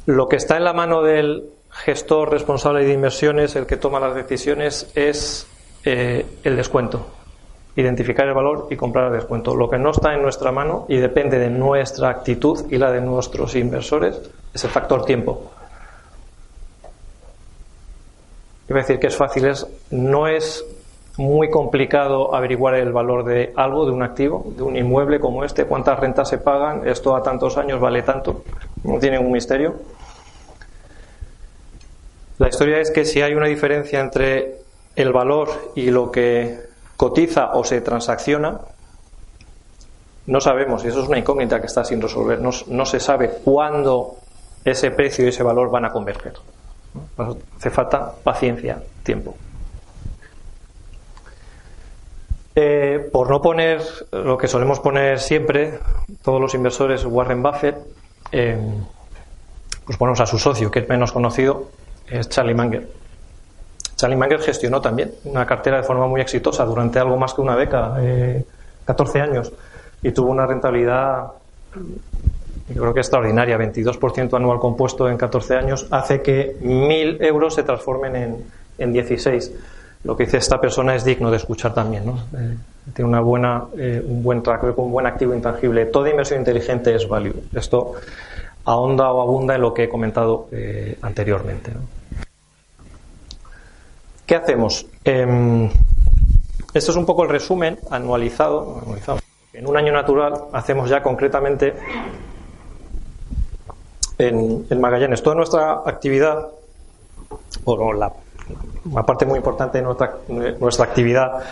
Lo 0.06 0.28
que 0.28 0.36
está 0.36 0.56
en 0.56 0.64
la 0.64 0.72
mano 0.72 1.02
del 1.02 1.50
gestor 1.70 2.30
responsable 2.30 2.84
de 2.84 2.92
inversiones, 2.92 3.56
el 3.56 3.66
que 3.66 3.76
toma 3.76 4.00
las 4.00 4.14
decisiones, 4.14 4.90
es 4.94 5.46
eh, 5.84 6.26
el 6.44 6.56
descuento. 6.56 7.06
Identificar 7.76 8.26
el 8.26 8.34
valor 8.34 8.68
y 8.70 8.76
comprar 8.76 9.08
el 9.08 9.14
descuento. 9.14 9.56
Lo 9.56 9.68
que 9.68 9.78
no 9.78 9.90
está 9.90 10.14
en 10.14 10.22
nuestra 10.22 10.52
mano 10.52 10.86
y 10.88 10.98
depende 10.98 11.38
de 11.38 11.50
nuestra 11.50 12.10
actitud 12.10 12.70
y 12.70 12.78
la 12.78 12.92
de 12.92 13.00
nuestros 13.00 13.56
inversores 13.56 14.20
es 14.52 14.64
el 14.64 14.70
factor 14.70 15.04
tiempo. 15.04 15.50
Quiero 18.66 18.80
decir 18.80 18.98
que 18.98 19.08
es 19.08 19.16
fácil, 19.16 19.44
es, 19.44 19.66
no 19.90 20.26
es 20.26 20.64
muy 21.16 21.50
complicado 21.50 22.34
averiguar 22.34 22.74
el 22.74 22.92
valor 22.92 23.24
de 23.24 23.52
algo, 23.56 23.84
de 23.84 23.92
un 23.92 24.02
activo, 24.02 24.44
de 24.56 24.62
un 24.62 24.76
inmueble 24.76 25.20
como 25.20 25.44
este, 25.44 25.66
cuántas 25.66 25.98
rentas 26.00 26.28
se 26.28 26.38
pagan, 26.38 26.88
esto 26.88 27.14
a 27.14 27.22
tantos 27.22 27.56
años 27.56 27.80
vale 27.80 28.02
tanto, 28.02 28.42
no 28.82 28.98
tiene 28.98 29.18
un 29.18 29.30
misterio. 29.30 29.74
La 32.38 32.48
historia 32.48 32.78
es 32.80 32.90
que 32.90 33.04
si 33.04 33.22
hay 33.22 33.34
una 33.34 33.46
diferencia 33.46 34.00
entre 34.00 34.56
el 34.96 35.12
valor 35.12 35.48
y 35.76 35.90
lo 35.90 36.10
que 36.10 36.58
cotiza 36.96 37.52
o 37.52 37.64
se 37.64 37.80
transacciona, 37.80 38.60
no 40.26 40.40
sabemos, 40.40 40.84
y 40.84 40.88
eso 40.88 41.02
es 41.02 41.08
una 41.08 41.18
incógnita 41.18 41.60
que 41.60 41.66
está 41.66 41.84
sin 41.84 42.00
resolver, 42.00 42.40
no 42.40 42.86
se 42.86 42.98
sabe 42.98 43.30
cuándo 43.44 44.16
ese 44.64 44.90
precio 44.90 45.26
y 45.26 45.28
ese 45.28 45.42
valor 45.42 45.70
van 45.70 45.84
a 45.84 45.92
converger. 45.92 46.32
Hace 47.56 47.70
falta 47.70 48.12
paciencia, 48.22 48.82
tiempo. 49.02 49.36
Eh, 52.56 53.08
por 53.12 53.28
no 53.30 53.42
poner 53.42 53.82
lo 54.12 54.38
que 54.38 54.46
solemos 54.46 54.78
poner 54.78 55.18
siempre, 55.18 55.80
todos 56.22 56.40
los 56.40 56.54
inversores, 56.54 57.04
Warren 57.04 57.42
Buffett, 57.42 57.76
eh, 58.30 58.56
pues 59.84 59.98
ponemos 59.98 60.20
a 60.20 60.26
su 60.26 60.38
socio, 60.38 60.70
que 60.70 60.80
es 60.80 60.88
menos 60.88 61.10
conocido, 61.10 61.70
es 62.08 62.28
Charlie 62.28 62.54
Munger. 62.54 62.88
Charlie 63.96 64.16
Munger 64.16 64.40
gestionó 64.40 64.80
también 64.80 65.12
una 65.24 65.46
cartera 65.46 65.78
de 65.78 65.82
forma 65.82 66.06
muy 66.06 66.20
exitosa 66.20 66.64
durante 66.64 66.98
algo 66.98 67.16
más 67.16 67.34
que 67.34 67.40
una 67.40 67.56
década, 67.56 68.00
14 68.84 69.18
eh, 69.18 69.22
años, 69.22 69.52
y 70.02 70.12
tuvo 70.12 70.30
una 70.30 70.46
rentabilidad, 70.46 71.32
yo 72.68 72.80
creo 72.80 72.94
que 72.94 73.00
extraordinaria, 73.00 73.58
22% 73.58 74.36
anual 74.36 74.58
compuesto 74.58 75.08
en 75.08 75.16
14 75.16 75.56
años, 75.56 75.86
hace 75.90 76.22
que 76.22 76.56
1.000 76.60 77.22
euros 77.24 77.54
se 77.54 77.62
transformen 77.62 78.16
en, 78.16 78.44
en 78.78 78.92
16 78.92 79.52
lo 80.04 80.14
que 80.16 80.24
dice 80.24 80.36
esta 80.36 80.60
persona 80.60 80.94
es 80.94 81.04
digno 81.04 81.30
de 81.30 81.38
escuchar 81.38 81.72
también. 81.72 82.04
¿no? 82.06 82.18
Eh, 82.38 82.56
tiene 82.94 83.08
una 83.08 83.20
buena, 83.20 83.64
eh, 83.76 84.02
un 84.06 84.22
buen 84.22 84.42
track, 84.42 84.78
un 84.78 84.92
buen 84.92 85.06
activo 85.06 85.34
intangible. 85.34 85.86
Toda 85.86 86.10
inversión 86.10 86.40
inteligente 86.40 86.94
es 86.94 87.08
value. 87.08 87.34
Esto 87.54 87.94
ahonda 88.66 89.10
o 89.10 89.22
abunda 89.22 89.54
en 89.54 89.62
lo 89.62 89.72
que 89.72 89.84
he 89.84 89.88
comentado 89.88 90.48
eh, 90.52 90.98
anteriormente. 91.00 91.72
¿Qué 94.26 94.36
hacemos? 94.36 94.86
Em, 95.04 95.70
esto 96.74 96.90
es 96.90 96.96
un 96.96 97.06
poco 97.06 97.24
el 97.24 97.30
resumen 97.30 97.78
anualizado, 97.90 98.80
anualizado. 98.82 99.20
En 99.54 99.66
un 99.66 99.76
año 99.76 99.92
natural 99.92 100.34
hacemos 100.52 100.90
ya 100.90 101.02
concretamente 101.02 101.74
en, 104.18 104.66
en 104.68 104.80
Magallanes 104.80 105.22
toda 105.22 105.36
nuestra 105.36 105.82
actividad, 105.86 106.48
o 107.64 107.92
la 107.92 108.12
una 108.84 109.02
parte 109.04 109.24
muy 109.26 109.38
importante 109.38 109.78
de 109.78 109.84
nuestra, 109.84 110.16
nuestra 110.60 110.84
actividad, 110.84 111.42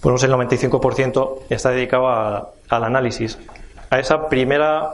pues 0.00 0.22
el 0.22 0.32
95% 0.32 1.38
está 1.48 1.70
dedicado 1.70 2.08
al 2.08 2.84
análisis. 2.84 3.38
A 3.90 3.98
esa 3.98 4.28
primera 4.28 4.90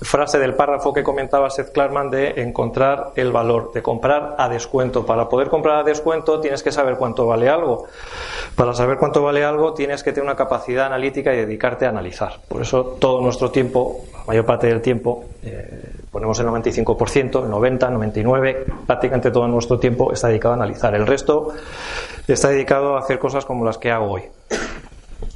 frase 0.00 0.38
del 0.38 0.54
párrafo 0.54 0.92
que 0.92 1.02
comentaba 1.02 1.50
Seth 1.50 1.72
Klarman 1.72 2.10
de 2.10 2.42
encontrar 2.42 3.12
el 3.16 3.32
valor, 3.32 3.72
de 3.72 3.82
comprar 3.82 4.36
a 4.38 4.48
descuento. 4.48 5.04
Para 5.04 5.28
poder 5.28 5.48
comprar 5.48 5.78
a 5.78 5.82
descuento 5.82 6.40
tienes 6.40 6.62
que 6.62 6.72
saber 6.72 6.96
cuánto 6.96 7.26
vale 7.26 7.48
algo. 7.48 7.86
Para 8.54 8.74
saber 8.74 8.98
cuánto 8.98 9.22
vale 9.22 9.44
algo 9.44 9.74
tienes 9.74 10.02
que 10.02 10.12
tener 10.12 10.24
una 10.24 10.36
capacidad 10.36 10.86
analítica 10.86 11.32
y 11.34 11.38
dedicarte 11.38 11.86
a 11.86 11.88
analizar. 11.88 12.34
Por 12.48 12.62
eso 12.62 12.96
todo 12.98 13.20
nuestro 13.20 13.50
tiempo, 13.50 14.04
la 14.12 14.24
mayor 14.26 14.46
parte 14.46 14.68
del 14.68 14.80
tiempo, 14.80 15.24
eh, 15.42 15.92
ponemos 16.10 16.38
el 16.40 16.46
95%, 16.46 17.44
el 17.44 17.50
90, 17.50 17.90
99, 17.90 18.66
prácticamente 18.86 19.30
todo 19.30 19.48
nuestro 19.48 19.78
tiempo 19.78 20.12
está 20.12 20.28
dedicado 20.28 20.54
a 20.54 20.56
analizar. 20.56 20.94
El 20.94 21.06
resto 21.06 21.52
está 22.26 22.48
dedicado 22.48 22.96
a 22.96 23.00
hacer 23.00 23.18
cosas 23.18 23.44
como 23.44 23.64
las 23.64 23.78
que 23.78 23.90
hago 23.90 24.12
hoy 24.12 24.22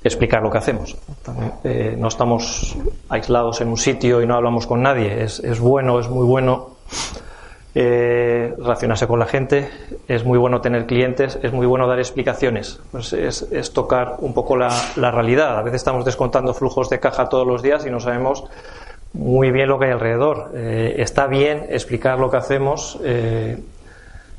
explicar 0.04 0.42
lo 0.42 0.50
que 0.50 0.58
hacemos. 0.58 0.96
Eh, 1.64 1.96
no 1.98 2.08
estamos 2.08 2.76
aislados 3.08 3.60
en 3.60 3.68
un 3.68 3.76
sitio 3.76 4.22
y 4.22 4.26
no 4.26 4.34
hablamos 4.34 4.66
con 4.66 4.82
nadie. 4.82 5.22
Es, 5.22 5.60
bueno, 5.60 6.00
es 6.00 6.08
muy 6.08 6.26
bueno 6.26 6.70
eh, 7.74 8.54
relacionarse 8.58 9.06
con 9.06 9.18
la 9.18 9.26
gente, 9.26 9.70
es 10.08 10.24
muy 10.24 10.38
bueno 10.38 10.60
tener 10.60 10.86
clientes, 10.86 11.38
es 11.42 11.52
muy 11.52 11.66
bueno 11.66 11.86
dar 11.86 11.98
explicaciones. 11.98 12.80
Pues 12.90 13.12
es, 13.12 13.72
tocar 13.72 14.16
un 14.18 14.34
poco 14.34 14.56
la, 14.56 14.70
realidad. 14.96 15.58
A 15.58 15.62
veces 15.62 15.80
estamos 15.80 16.04
descontando 16.04 16.54
flujos 16.54 16.90
de 16.90 17.00
caja 17.00 17.28
todos 17.28 17.46
los 17.46 17.62
días 17.62 17.86
y 17.86 17.90
no 17.90 18.00
sabemos 18.00 18.44
muy 19.12 19.50
bien 19.50 19.68
lo 19.68 19.78
que 19.78 19.86
hay 19.86 19.92
alrededor. 19.92 20.50
Eh, 20.54 20.96
está 20.98 21.26
bien 21.26 21.66
explicar 21.68 22.18
lo 22.18 22.30
que 22.30 22.38
hacemos 22.38 22.98
Em, 23.04 23.62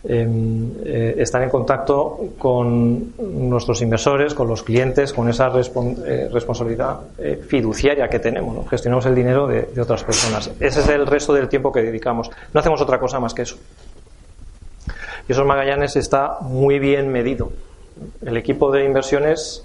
eh, 0.05 1.15
estar 1.17 1.41
en 1.41 1.49
contacto 1.49 2.19
con 2.37 3.13
nuestros 3.49 3.81
inversores, 3.81 4.33
con 4.33 4.49
los 4.49 4.61
clientes, 4.61 5.13
con 5.13 5.29
esa 5.29 5.47
eh, 5.47 6.29
responsabilidad 6.29 6.99
eh, 7.17 7.41
fiduciaria 7.47 8.09
que 8.09 8.19
tenemos. 8.19 8.67
Gestionamos 8.69 9.05
el 9.05 9.15
dinero 9.15 9.47
de, 9.47 9.69
otras 9.79 10.03
personas. 10.03 10.51
Ese 10.59 10.81
es 10.81 10.89
el 10.89 11.07
resto 11.07 11.33
del 11.33 11.47
tiempo 11.47 11.71
que 11.71 11.81
dedicamos. 11.81 12.29
No 12.53 12.59
hacemos 12.59 12.81
otra 12.81 12.99
cosa 12.99 13.21
más 13.21 13.33
que 13.33 13.43
eso. 13.43 13.55
Y 15.29 15.31
esos 15.31 15.45
Magallanes 15.45 15.95
está 15.95 16.37
muy 16.41 16.79
bien 16.79 17.09
medido. 17.09 17.53
El 18.25 18.35
equipo 18.35 18.71
de 18.71 18.83
inversiones 18.83 19.63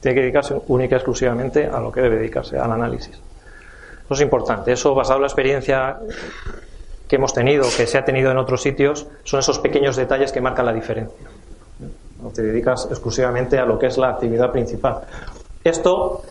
tiene 0.00 0.14
que 0.14 0.20
dedicarse 0.20 0.54
única 0.68 0.94
y 0.94 0.98
exclusivamente 0.98 1.66
a 1.66 1.80
lo 1.80 1.90
que 1.90 2.02
debe 2.02 2.16
dedicarse, 2.16 2.56
al 2.56 2.70
análisis. 2.70 3.20
Eso 4.04 4.14
es 4.14 4.20
importante. 4.20 4.70
Eso, 4.70 4.94
basado 4.94 5.16
en 5.16 5.22
la 5.22 5.28
experiencia 5.28 5.98
que 7.12 7.16
hemos 7.16 7.34
tenido, 7.34 7.64
que 7.76 7.86
se 7.86 7.98
ha 7.98 8.06
tenido 8.06 8.30
en 8.30 8.38
otros 8.38 8.62
sitios, 8.62 9.06
son 9.22 9.40
esos 9.40 9.58
pequeños 9.58 9.96
detalles 9.96 10.32
que 10.32 10.40
marcan 10.40 10.64
la 10.64 10.72
diferencia. 10.72 11.28
No 12.22 12.30
te 12.30 12.40
dedicas 12.40 12.88
exclusivamente 12.90 13.58
a 13.58 13.66
lo 13.66 13.78
que 13.78 13.88
es 13.88 13.98
la 13.98 14.08
actividad 14.08 14.50
principal. 14.50 15.02
Esto 15.62 16.22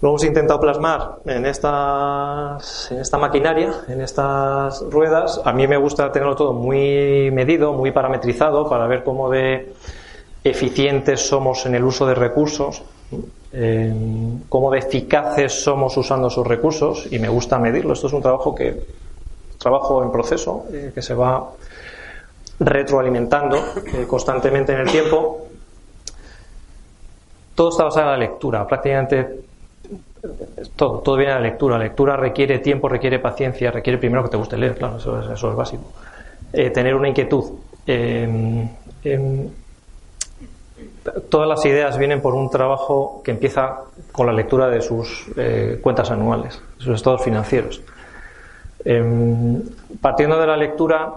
lo 0.00 0.08
hemos 0.08 0.24
intentado 0.24 0.58
plasmar 0.58 1.18
en, 1.24 1.46
estas, 1.46 2.90
en 2.90 2.98
esta 2.98 3.16
maquinaria, 3.16 3.72
en 3.86 4.00
estas 4.00 4.82
ruedas. 4.90 5.40
A 5.44 5.52
mí 5.52 5.68
me 5.68 5.76
gusta 5.76 6.10
tenerlo 6.10 6.34
todo 6.34 6.52
muy 6.52 7.30
medido, 7.30 7.72
muy 7.72 7.92
parametrizado, 7.92 8.68
para 8.68 8.88
ver 8.88 9.04
cómo 9.04 9.30
de 9.30 9.72
eficientes 10.42 11.28
somos 11.28 11.64
en 11.64 11.76
el 11.76 11.84
uso 11.84 12.06
de 12.06 12.16
recursos, 12.16 12.82
cómo 14.48 14.72
de 14.72 14.78
eficaces 14.80 15.62
somos 15.62 15.96
usando 15.96 16.26
esos 16.26 16.44
recursos, 16.44 17.06
y 17.08 17.20
me 17.20 17.28
gusta 17.28 17.60
medirlo. 17.60 17.92
Esto 17.92 18.08
es 18.08 18.12
un 18.12 18.22
trabajo 18.22 18.52
que 18.52 18.82
trabajo 19.58 20.02
en 20.02 20.10
proceso 20.10 20.66
eh, 20.72 20.92
que 20.94 21.02
se 21.02 21.14
va 21.14 21.50
retroalimentando 22.60 23.56
eh, 23.86 24.06
constantemente 24.06 24.72
en 24.72 24.80
el 24.80 24.90
tiempo. 24.90 25.46
Todo 27.54 27.70
está 27.70 27.84
basado 27.84 28.06
en 28.06 28.12
la 28.12 28.18
lectura, 28.18 28.66
prácticamente 28.66 29.40
todo, 30.76 30.98
todo 31.00 31.16
viene 31.16 31.34
de 31.34 31.40
la 31.40 31.46
lectura. 31.46 31.76
La 31.76 31.84
lectura 31.84 32.16
requiere 32.16 32.60
tiempo, 32.60 32.88
requiere 32.88 33.18
paciencia, 33.18 33.70
requiere 33.70 33.98
primero 33.98 34.24
que 34.24 34.30
te 34.30 34.36
guste 34.36 34.56
leer, 34.56 34.76
claro, 34.76 34.96
eso 34.96 35.20
es, 35.20 35.30
eso 35.30 35.50
es 35.50 35.56
básico. 35.56 35.84
Eh, 36.52 36.70
tener 36.70 36.94
una 36.94 37.08
inquietud. 37.08 37.44
Em, 37.86 38.68
em, 39.02 39.48
todas 41.28 41.48
las 41.48 41.64
ideas 41.64 41.98
vienen 41.98 42.20
por 42.20 42.34
un 42.34 42.50
trabajo 42.50 43.22
que 43.24 43.32
empieza 43.32 43.80
con 44.12 44.26
la 44.26 44.32
lectura 44.32 44.68
de 44.68 44.80
sus 44.80 45.26
cuentas 45.80 46.10
anuales, 46.10 46.60
sus 46.78 46.94
estados 46.94 47.22
financieros. 47.22 47.82
Em, 48.84 49.62
partiendo 50.00 50.38
de 50.38 50.46
la 50.46 50.56
lectura, 50.56 51.12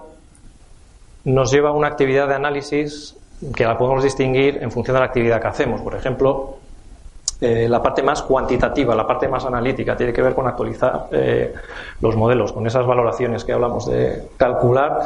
nos 1.25 1.51
lleva 1.51 1.69
a 1.69 1.73
una 1.73 1.87
actividad 1.87 2.27
de 2.27 2.35
análisis 2.35 3.15
que 3.55 3.65
la 3.65 3.77
podemos 3.77 4.03
distinguir 4.03 4.59
en 4.61 4.71
función 4.71 4.95
de 4.95 4.99
la 4.99 5.05
actividad 5.05 5.41
que 5.41 5.47
hacemos. 5.47 5.81
Por 5.81 5.95
ejemplo, 5.95 6.57
eh, 7.39 7.67
la 7.67 7.81
parte 7.81 8.03
más 8.03 8.21
cuantitativa, 8.21 8.95
la 8.95 9.07
parte 9.07 9.27
más 9.27 9.45
analítica, 9.45 9.95
tiene 9.97 10.13
que 10.13 10.21
ver 10.21 10.35
con 10.35 10.47
actualizar 10.47 11.07
eh, 11.11 11.53
los 11.99 12.15
modelos, 12.15 12.53
con 12.53 12.67
esas 12.67 12.85
valoraciones 12.85 13.43
que 13.43 13.53
hablamos 13.53 13.89
de 13.89 14.29
calcular 14.37 15.01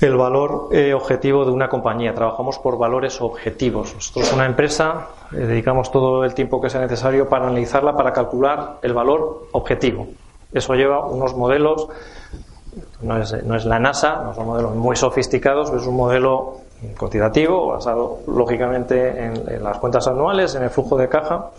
el 0.00 0.16
valor 0.16 0.68
eh, 0.72 0.94
objetivo 0.94 1.44
de 1.44 1.50
una 1.50 1.68
compañía. 1.68 2.14
Trabajamos 2.14 2.58
por 2.58 2.78
valores 2.78 3.20
objetivos. 3.20 3.94
Nosotros, 3.94 4.32
una 4.32 4.46
empresa, 4.46 5.08
dedicamos 5.30 5.90
todo 5.90 6.24
el 6.24 6.34
tiempo 6.34 6.60
que 6.60 6.70
sea 6.70 6.80
necesario 6.80 7.28
para 7.28 7.46
analizarla, 7.46 7.96
para 7.96 8.12
calcular 8.12 8.78
el 8.82 8.92
valor 8.92 9.48
objetivo. 9.52 10.06
Eso 10.54 10.74
lleva 10.74 11.04
unos 11.04 11.34
modelos, 11.34 11.88
no 13.02 13.18
es, 13.20 13.44
no 13.44 13.56
es 13.56 13.64
la 13.64 13.78
NASA, 13.78 14.22
no 14.22 14.34
son 14.34 14.46
modelos 14.46 14.74
muy 14.74 14.96
sofisticados, 14.96 15.70
es 15.70 15.86
un 15.86 15.96
modelo 15.96 16.64
cuantitativo, 16.96 17.68
basado 17.68 18.20
lógicamente 18.26 19.24
en, 19.24 19.62
las 19.62 19.78
cuentas 19.78 20.06
anuales, 20.06 20.54
en 20.54 20.62
el 20.62 20.70
flujo 20.70 20.96
de 20.96 21.08
caja, 21.08 21.50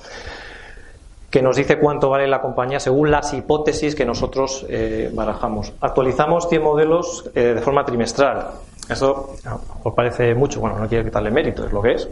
que 1.30 1.42
nos 1.42 1.58
dice 1.58 1.78
cuánto 1.78 2.10
vale 2.10 2.28
la 2.28 2.42
compañía 2.42 2.80
según 2.80 3.12
las 3.12 3.34
hipótesis 3.34 3.96
que 3.96 4.06
nosotros 4.06 4.66
eh, 4.70 5.12
barajamos. 5.14 5.74
Actualizamos 5.82 6.48
100 6.48 6.64
modelos 6.64 7.30
eh, 7.36 7.54
de 7.56 7.62
forma 7.62 7.84
trimestral. 7.84 8.52
Eso 8.88 9.36
os 9.84 9.94
parece 9.94 10.34
mucho, 10.36 10.60
bueno, 10.60 10.80
no 10.80 10.88
quiero 10.88 11.04
quitarle 11.04 11.32
mérito, 11.32 11.66
es 11.66 11.74
lo 11.74 11.82
que 11.82 11.94
es. 11.94 12.08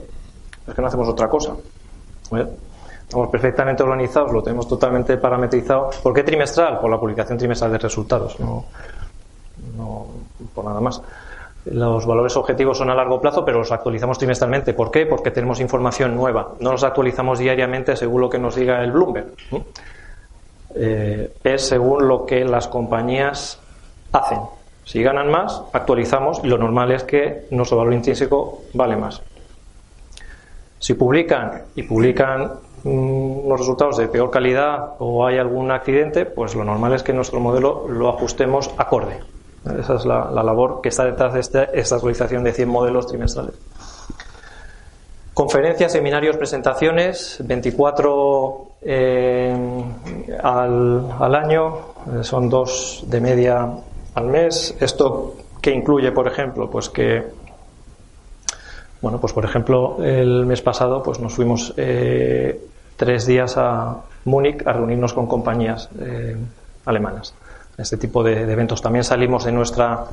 Es 0.68 0.74
que 0.74 0.82
no 0.82 0.88
hacemos 0.88 1.08
otra 1.08 1.30
cosa. 1.30 1.56
Estamos 3.14 3.30
perfectamente 3.30 3.84
organizados, 3.84 4.32
lo 4.32 4.42
tenemos 4.42 4.68
totalmente 4.68 5.18
parametrizado. 5.18 5.92
¿Por 6.02 6.16
qué 6.16 6.24
trimestral? 6.24 6.80
Por 6.80 6.90
la 6.90 7.00
publicación 7.00 7.38
trimestral 7.38 7.72
de 7.72 7.78
resultados, 7.78 8.40
no, 8.40 8.66
no 9.78 10.08
por 10.52 10.66
nada 10.66 10.82
más. 10.82 11.00
Los 11.66 12.08
valores 12.08 12.36
objetivos 12.38 12.80
son 12.80 12.90
a 12.90 12.96
largo 12.96 13.22
plazo, 13.22 13.46
pero 13.46 13.60
los 13.60 13.72
actualizamos 13.72 14.18
trimestralmente. 14.18 14.74
¿Por 14.74 14.90
qué? 14.90 15.06
Porque 15.06 15.30
tenemos 15.30 15.60
información 15.60 16.16
nueva. 16.16 16.56
No 16.60 16.72
los 16.72 16.84
actualizamos 16.84 17.38
diariamente 17.38 17.96
según 17.96 18.20
lo 18.20 18.32
que 18.32 18.40
nos 18.40 18.56
diga 18.56 18.84
el 18.84 18.92
Bloomberg. 18.92 19.28
Eh, 20.74 21.36
es 21.44 21.68
según 21.68 22.08
lo 22.08 22.26
que 22.26 22.44
las 22.44 22.68
compañías 22.68 23.60
hacen. 24.12 24.40
Si 24.86 25.04
ganan 25.04 25.30
más, 25.30 25.62
actualizamos 25.72 26.42
y 26.44 26.48
lo 26.48 26.58
normal 26.58 26.92
es 26.92 27.04
que 27.04 27.46
nuestro 27.52 27.78
valor 27.78 27.94
intrínseco 27.94 28.64
vale 28.74 28.96
más. 28.96 29.22
Si 30.80 30.96
publican 30.96 31.62
y 31.76 31.84
publican 31.84 32.54
mm, 32.84 33.48
los 33.48 33.60
resultados 33.60 33.98
de 33.98 34.08
peor 34.08 34.32
calidad 34.32 34.96
o 35.00 35.26
hay 35.26 35.38
algún 35.38 35.72
accidente, 35.72 36.26
pues 36.26 36.56
lo 36.56 36.64
normal 36.64 36.94
es 36.94 37.04
que 37.04 37.14
nuestro 37.14 37.40
modelo 37.40 37.88
lo 37.88 38.10
ajustemos 38.10 38.72
acorde. 38.78 39.20
Esa 39.80 39.96
es 39.96 40.06
la, 40.06 40.30
labor 40.32 40.82
que 40.82 40.90
está 40.90 41.06
detrás 41.06 41.34
de 41.34 41.70
esta 41.74 41.96
actualización 41.96 42.44
de 42.44 42.52
100 42.52 42.68
modelos 42.68 43.08
trimestrales. 43.08 43.56
Conferencias, 45.34 45.92
seminarios, 45.92 46.38
presentaciones, 46.38 47.42
24 47.44 48.68
eh, 48.84 49.56
al, 50.44 51.36
año, 51.36 51.78
eh, 52.20 52.24
son 52.24 52.50
dos 52.50 53.04
de 53.08 53.20
media 53.20 53.68
al 54.14 54.28
mes. 54.28 54.76
Esto 54.80 55.34
que 55.60 55.72
incluye, 55.72 56.12
por 56.12 56.28
ejemplo, 56.28 56.70
pues 56.70 56.90
que, 56.90 57.24
bueno, 59.02 59.20
pues 59.20 59.34
por 59.34 59.44
ejemplo, 59.44 59.98
el 60.04 60.46
mes 60.46 60.62
pasado 60.62 61.02
pues 61.02 61.20
nos 61.20 61.34
fuimos 61.34 61.74
eh, 61.78 62.68
tres 62.96 63.26
días 63.26 63.56
a 63.58 63.98
Múnich 64.26 64.66
a 64.66 64.74
reunirnos 64.74 65.14
con 65.14 65.28
compañías 65.28 65.90
alemanas 66.86 67.34
este 67.78 67.98
tipo 67.98 68.24
de, 68.24 68.52
eventos. 68.52 68.82
También 68.82 69.04
salimos 69.04 69.46
de 69.46 69.52
nuestra 69.52 70.06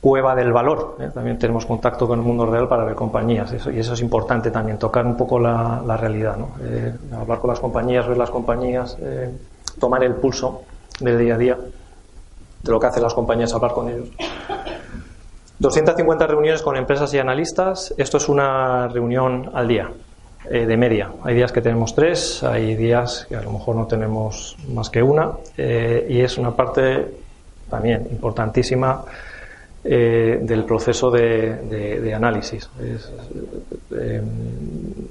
cueva 0.00 0.34
del 0.34 0.52
valor. 0.52 0.96
¿eh? 1.00 1.10
También 1.12 1.38
tenemos 1.38 1.66
contacto 1.66 2.06
con 2.06 2.18
el 2.18 2.24
mundo 2.24 2.46
real 2.46 2.68
para 2.68 2.84
ver 2.84 2.94
compañías. 2.94 3.52
y 3.72 3.78
eso 3.78 3.94
es 3.94 4.00
importante 4.00 4.50
también, 4.50 4.78
tocar 4.78 5.06
un 5.06 5.16
poco 5.16 5.38
la, 5.38 5.96
realidad. 5.96 6.36
Eh, 6.62 6.94
hablar 7.18 7.38
con 7.38 7.50
las 7.50 7.60
compañías, 7.60 8.06
ver 8.06 8.16
las 8.16 8.30
compañías, 8.30 8.96
eh, 9.00 9.30
tomar 9.80 10.04
el 10.04 10.14
pulso 10.14 10.62
del 11.00 11.18
día 11.18 11.34
a 11.34 11.38
día 11.38 11.58
de 12.62 12.72
lo 12.72 12.80
que 12.80 12.86
hacen 12.86 13.02
las 13.02 13.14
compañías, 13.14 13.52
hablar 13.54 13.72
con 13.72 13.88
ellos. 13.88 14.08
250 15.60 16.26
reuniones 16.26 16.62
con 16.62 16.76
empresas 16.76 17.12
y 17.14 17.18
analistas. 17.18 17.94
Esto 17.96 18.18
es 18.18 18.28
una 18.28 18.88
reunión 18.88 19.50
al 19.54 19.66
día. 19.66 19.90
Eh, 20.50 20.64
de 20.64 20.76
media. 20.78 21.10
Hay 21.24 21.34
días 21.34 21.52
que 21.52 21.60
tenemos 21.60 21.94
tres, 21.94 22.42
hay 22.42 22.74
días 22.74 23.26
que 23.28 23.36
a 23.36 23.42
lo 23.42 23.52
mejor 23.52 23.76
no 23.76 23.86
tenemos 23.86 24.56
más 24.72 24.88
que 24.88 25.02
una 25.02 25.32
eh, 25.58 26.06
y 26.08 26.20
es 26.20 26.38
una 26.38 26.56
parte 26.56 27.06
también 27.68 28.08
importantísima 28.10 29.04
eh, 29.84 30.38
del 30.40 30.64
proceso 30.64 31.10
de, 31.10 32.14
análisis. 32.14 32.70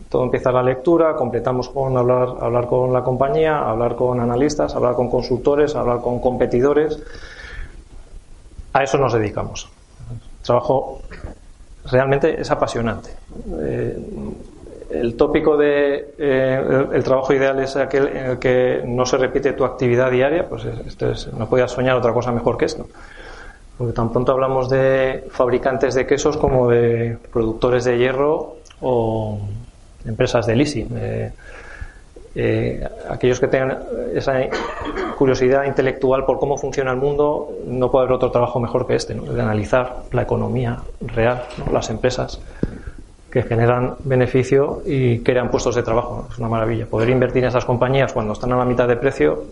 todo 0.10 0.24
empieza 0.24 0.52
la 0.52 0.64
lectura, 0.64 1.16
completamos 1.16 1.70
con 1.70 1.96
hablar, 1.96 2.30
hablar 2.42 2.66
con 2.66 2.92
la 2.92 3.04
compañía, 3.04 3.60
hablar 3.60 3.96
con 3.96 4.20
analistas, 4.20 4.74
hablar 4.74 4.96
con 4.96 5.08
consultores, 5.08 5.76
hablar 5.76 6.02
con 6.02 6.20
competidores. 6.20 7.00
A 8.74 8.82
eso 8.82 8.98
nos 8.98 9.14
dedicamos. 9.14 9.70
El 10.40 10.44
trabajo 10.44 11.02
realmente 11.86 12.42
es 12.42 12.50
apasionante 12.50 13.12
el 14.90 15.16
tópico 15.16 15.58
de 15.58 16.14
eh, 16.18 16.88
el, 16.94 17.04
trabajo 17.04 17.34
ideal 17.34 17.60
es 17.60 17.76
aquel 17.76 18.08
en 18.08 18.26
el 18.32 18.40
que 18.40 18.82
no 18.86 19.06
se 19.06 19.18
repite 19.18 19.54
tu 19.54 19.66
actividad 19.66 20.12
diaria, 20.12 20.48
pues 20.48 20.66
esto 20.66 21.12
no 21.38 21.48
podías 21.50 21.72
soñar 21.72 21.96
otra 21.96 22.14
cosa 22.14 22.32
mejor 22.32 22.58
que 22.58 22.66
esto. 22.66 22.88
Porque 23.78 23.94
tan 23.94 24.12
pronto 24.12 24.32
hablamos 24.32 24.70
de 24.70 25.26
fabricantes 25.30 25.94
de 25.96 26.08
quesos 26.08 26.38
como 26.38 26.70
de 26.70 27.18
productores 27.32 27.86
de 27.86 27.98
hierro 27.98 28.58
o 28.82 29.40
empresas 30.06 30.48
de 30.48 30.56
leasing. 30.56 30.88
Eh, 32.40 32.88
aquellos 33.10 33.40
que 33.40 33.48
tengan 33.48 33.80
esa 34.14 34.34
curiosidad 35.18 35.64
intelectual 35.66 36.24
por 36.24 36.40
cómo 36.40 36.58
funciona 36.58 36.92
el 36.92 36.98
mundo, 36.98 37.52
no 37.66 37.90
puede 37.90 38.06
haber 38.06 38.16
otro 38.16 38.32
trabajo 38.32 38.60
mejor 38.60 38.86
que 38.86 38.96
este, 38.96 39.16
de 39.16 39.42
analizar 39.42 40.04
la 40.12 40.22
economía 40.22 40.78
real, 41.02 41.46
las 41.72 41.90
empresas 41.90 42.40
que 43.32 43.44
generan 43.44 43.96
beneficio 44.04 44.82
y 44.86 45.20
crean 45.20 45.52
puestos 45.52 45.76
de 45.76 45.84
trabajo. 45.84 46.28
Es 46.32 46.38
una 46.38 46.48
maravilla. 46.48 46.86
Poder 46.86 47.10
invertir 47.10 47.44
en 47.44 47.50
esas 47.50 47.66
compañías 47.66 48.14
cuando 48.14 48.34
están 48.34 48.52
a 48.54 48.58
la 48.58 48.66
mitad 48.66 48.88
de 48.88 48.96
precio, 48.96 49.44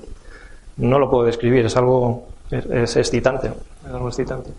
no 0.78 1.00
lo 1.00 1.10
puedo 1.10 1.26
describir, 1.26 1.66
es 1.66 1.76
algo 1.76 2.28
es, 2.52 2.96
excitante, 2.96 3.48
es 3.48 3.94
algo 3.94 4.08
excitante. 4.08 4.52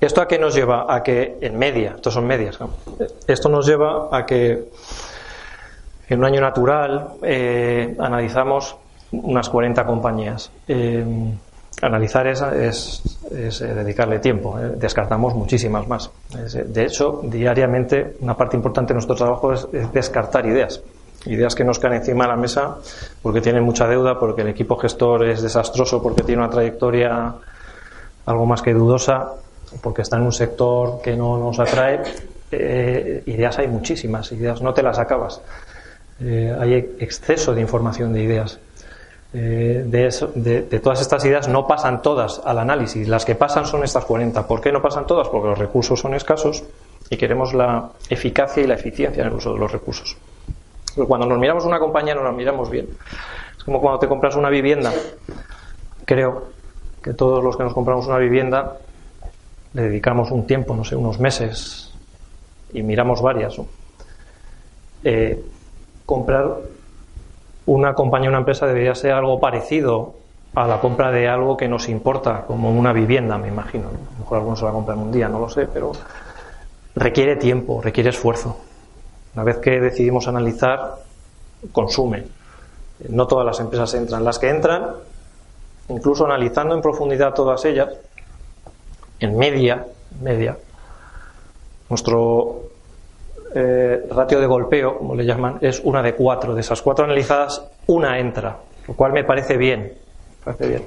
¿Esto 0.00 0.20
a 0.20 0.26
qué 0.26 0.38
nos 0.38 0.54
lleva? 0.54 0.92
A 0.92 1.02
que 1.02 1.38
en 1.40 1.58
media, 1.58 1.92
estos 1.94 2.14
son 2.14 2.26
medias, 2.26 2.58
esto 3.26 3.48
nos 3.48 3.66
lleva 3.66 4.08
a 4.10 4.26
que 4.26 4.68
en 6.08 6.18
un 6.18 6.24
año 6.24 6.40
natural 6.40 7.10
eh, 7.22 7.94
analizamos 7.98 8.76
unas 9.12 9.48
40 9.48 9.86
compañías. 9.86 10.50
Eh, 10.66 11.04
analizar 11.80 12.26
esa 12.26 12.54
es, 12.54 13.02
eh, 13.30 13.66
dedicarle 13.66 14.18
tiempo. 14.18 14.58
Eh. 14.58 14.72
Descartamos 14.76 15.34
muchísimas 15.34 15.88
más. 15.88 16.10
Eh, 16.36 16.64
de 16.66 16.84
hecho, 16.84 17.20
diariamente 17.24 18.16
una 18.20 18.36
parte 18.36 18.56
importante 18.56 18.92
de 18.92 18.94
nuestro 18.94 19.16
trabajo 19.16 19.52
es, 19.52 19.66
descartar 19.92 20.46
ideas. 20.46 20.82
Ideas 21.26 21.54
que 21.54 21.64
nos 21.64 21.78
caen 21.78 21.94
encima 21.94 22.24
de 22.24 22.30
la 22.30 22.36
mesa 22.36 22.78
porque 23.22 23.40
tienen 23.40 23.62
mucha 23.62 23.86
deuda, 23.86 24.18
porque 24.18 24.42
el 24.42 24.48
equipo 24.48 24.76
gestor 24.76 25.24
es 25.28 25.40
desastroso, 25.40 26.02
porque 26.02 26.22
tiene 26.22 26.42
una 26.42 26.50
trayectoria 26.50 27.34
algo 28.26 28.46
más 28.46 28.60
que 28.60 28.72
dudosa, 28.72 29.32
porque 29.80 30.02
está 30.02 30.16
en 30.16 30.22
un 30.22 30.32
sector 30.32 31.00
que 31.00 31.16
no 31.16 31.38
nos 31.38 31.58
atrae. 31.60 32.02
ideas 32.50 33.58
hay 33.58 33.68
muchísimas, 33.68 34.30
ideas 34.32 34.60
no 34.60 34.74
te 34.74 34.82
las 34.82 34.98
acabas. 34.98 35.40
hay 36.20 36.96
exceso 36.98 37.54
de 37.54 37.60
información 37.60 38.12
de 38.12 38.22
ideas. 38.22 38.58
Eh, 39.34 39.84
de, 39.86 40.80
todas 40.80 41.00
estas 41.00 41.24
ideas 41.24 41.48
no 41.48 41.66
pasan 41.66 42.02
todas 42.02 42.40
al 42.44 42.58
análisis. 42.58 43.08
Las 43.08 43.24
que 43.24 43.34
pasan 43.34 43.66
son 43.66 43.82
estas 43.82 44.04
40. 44.04 44.46
¿Por 44.46 44.60
qué 44.60 44.70
no 44.70 44.82
pasan 44.82 45.06
todas? 45.06 45.28
Porque 45.28 45.48
los 45.48 45.58
recursos 45.58 45.98
son 45.98 46.14
escasos 46.14 46.64
y 47.08 47.16
queremos 47.16 47.54
la 47.54 47.90
eficacia 48.08 48.62
y 48.62 48.66
la 48.66 48.74
eficiencia 48.74 49.22
en 49.22 49.28
el 49.28 49.34
uso 49.34 49.54
de 49.54 49.58
los 49.58 49.72
recursos. 49.72 50.16
cuando 51.08 51.26
nos 51.26 51.38
miramos 51.38 51.64
una 51.64 51.78
compañía 51.78 52.14
no 52.14 52.22
nos 52.22 52.34
miramos 52.34 52.68
bien. 52.68 52.88
Es 53.56 53.64
como 53.64 53.80
cuando 53.80 53.98
te 53.98 54.08
compras 54.08 54.36
una 54.36 54.50
vivienda. 54.50 54.92
Creo 56.04 56.48
que 57.02 57.14
todos 57.14 57.42
los 57.42 57.56
que 57.56 57.64
nos 57.64 57.72
compramos 57.72 58.06
una 58.06 58.18
vivienda 58.18 58.76
le 59.72 59.82
dedicamos 59.82 60.30
un 60.30 60.46
tiempo, 60.46 60.76
no 60.76 60.84
sé, 60.84 60.94
unos 60.96 61.18
meses 61.18 61.92
y 62.72 62.82
miramos 62.82 63.22
varias. 63.22 63.56
Eh, 65.04 65.42
comprar 66.04 66.58
una 67.66 67.94
compañía, 67.94 68.28
una 68.28 68.38
empresa 68.38 68.66
debería 68.66 68.94
ser 68.94 69.12
algo 69.12 69.38
parecido 69.40 70.14
a 70.54 70.66
la 70.66 70.80
compra 70.80 71.10
de 71.10 71.28
algo 71.28 71.56
que 71.56 71.68
nos 71.68 71.88
importa, 71.88 72.44
como 72.46 72.70
una 72.70 72.92
vivienda, 72.92 73.38
me 73.38 73.48
imagino. 73.48 73.88
A 73.88 73.92
lo 73.92 74.18
mejor 74.18 74.38
algunos 74.38 74.58
se 74.58 74.64
va 74.64 74.70
a 74.70 74.74
comprar 74.74 74.98
en 74.98 75.04
un 75.04 75.12
día, 75.12 75.28
no 75.28 75.38
lo 75.38 75.48
sé, 75.48 75.66
pero 75.66 75.92
requiere 76.94 77.36
tiempo, 77.36 77.80
requiere 77.80 78.10
esfuerzo. 78.10 78.58
Una 79.34 79.44
vez 79.44 79.58
que 79.58 79.80
decidimos 79.80 80.28
analizar, 80.28 80.96
consume. 81.72 82.24
No 83.08 83.26
todas 83.26 83.46
las 83.46 83.60
empresas 83.60 83.94
entran. 83.94 84.24
Las 84.24 84.38
que 84.38 84.50
entran, 84.50 84.88
incluso 85.88 86.26
analizando 86.26 86.74
en 86.74 86.82
profundidad 86.82 87.32
todas 87.32 87.64
ellas, 87.64 87.88
en 89.20 89.38
media, 89.38 89.86
media, 90.20 90.58
nuestro 91.88 92.71
eh, 93.54 94.06
ratio 94.10 94.40
de 94.40 94.46
golpeo, 94.46 94.98
como 94.98 95.14
le 95.14 95.24
llaman, 95.24 95.58
es 95.60 95.80
una 95.84 96.02
de 96.02 96.14
cuatro. 96.14 96.54
De 96.54 96.60
esas 96.60 96.80
cuatro 96.82 97.04
analizadas, 97.04 97.62
una 97.86 98.18
entra, 98.18 98.56
lo 98.86 98.94
cual 98.94 99.12
me 99.12 99.24
parece 99.24 99.56
bien. 99.56 99.92
parece 100.44 100.68
bien. 100.68 100.86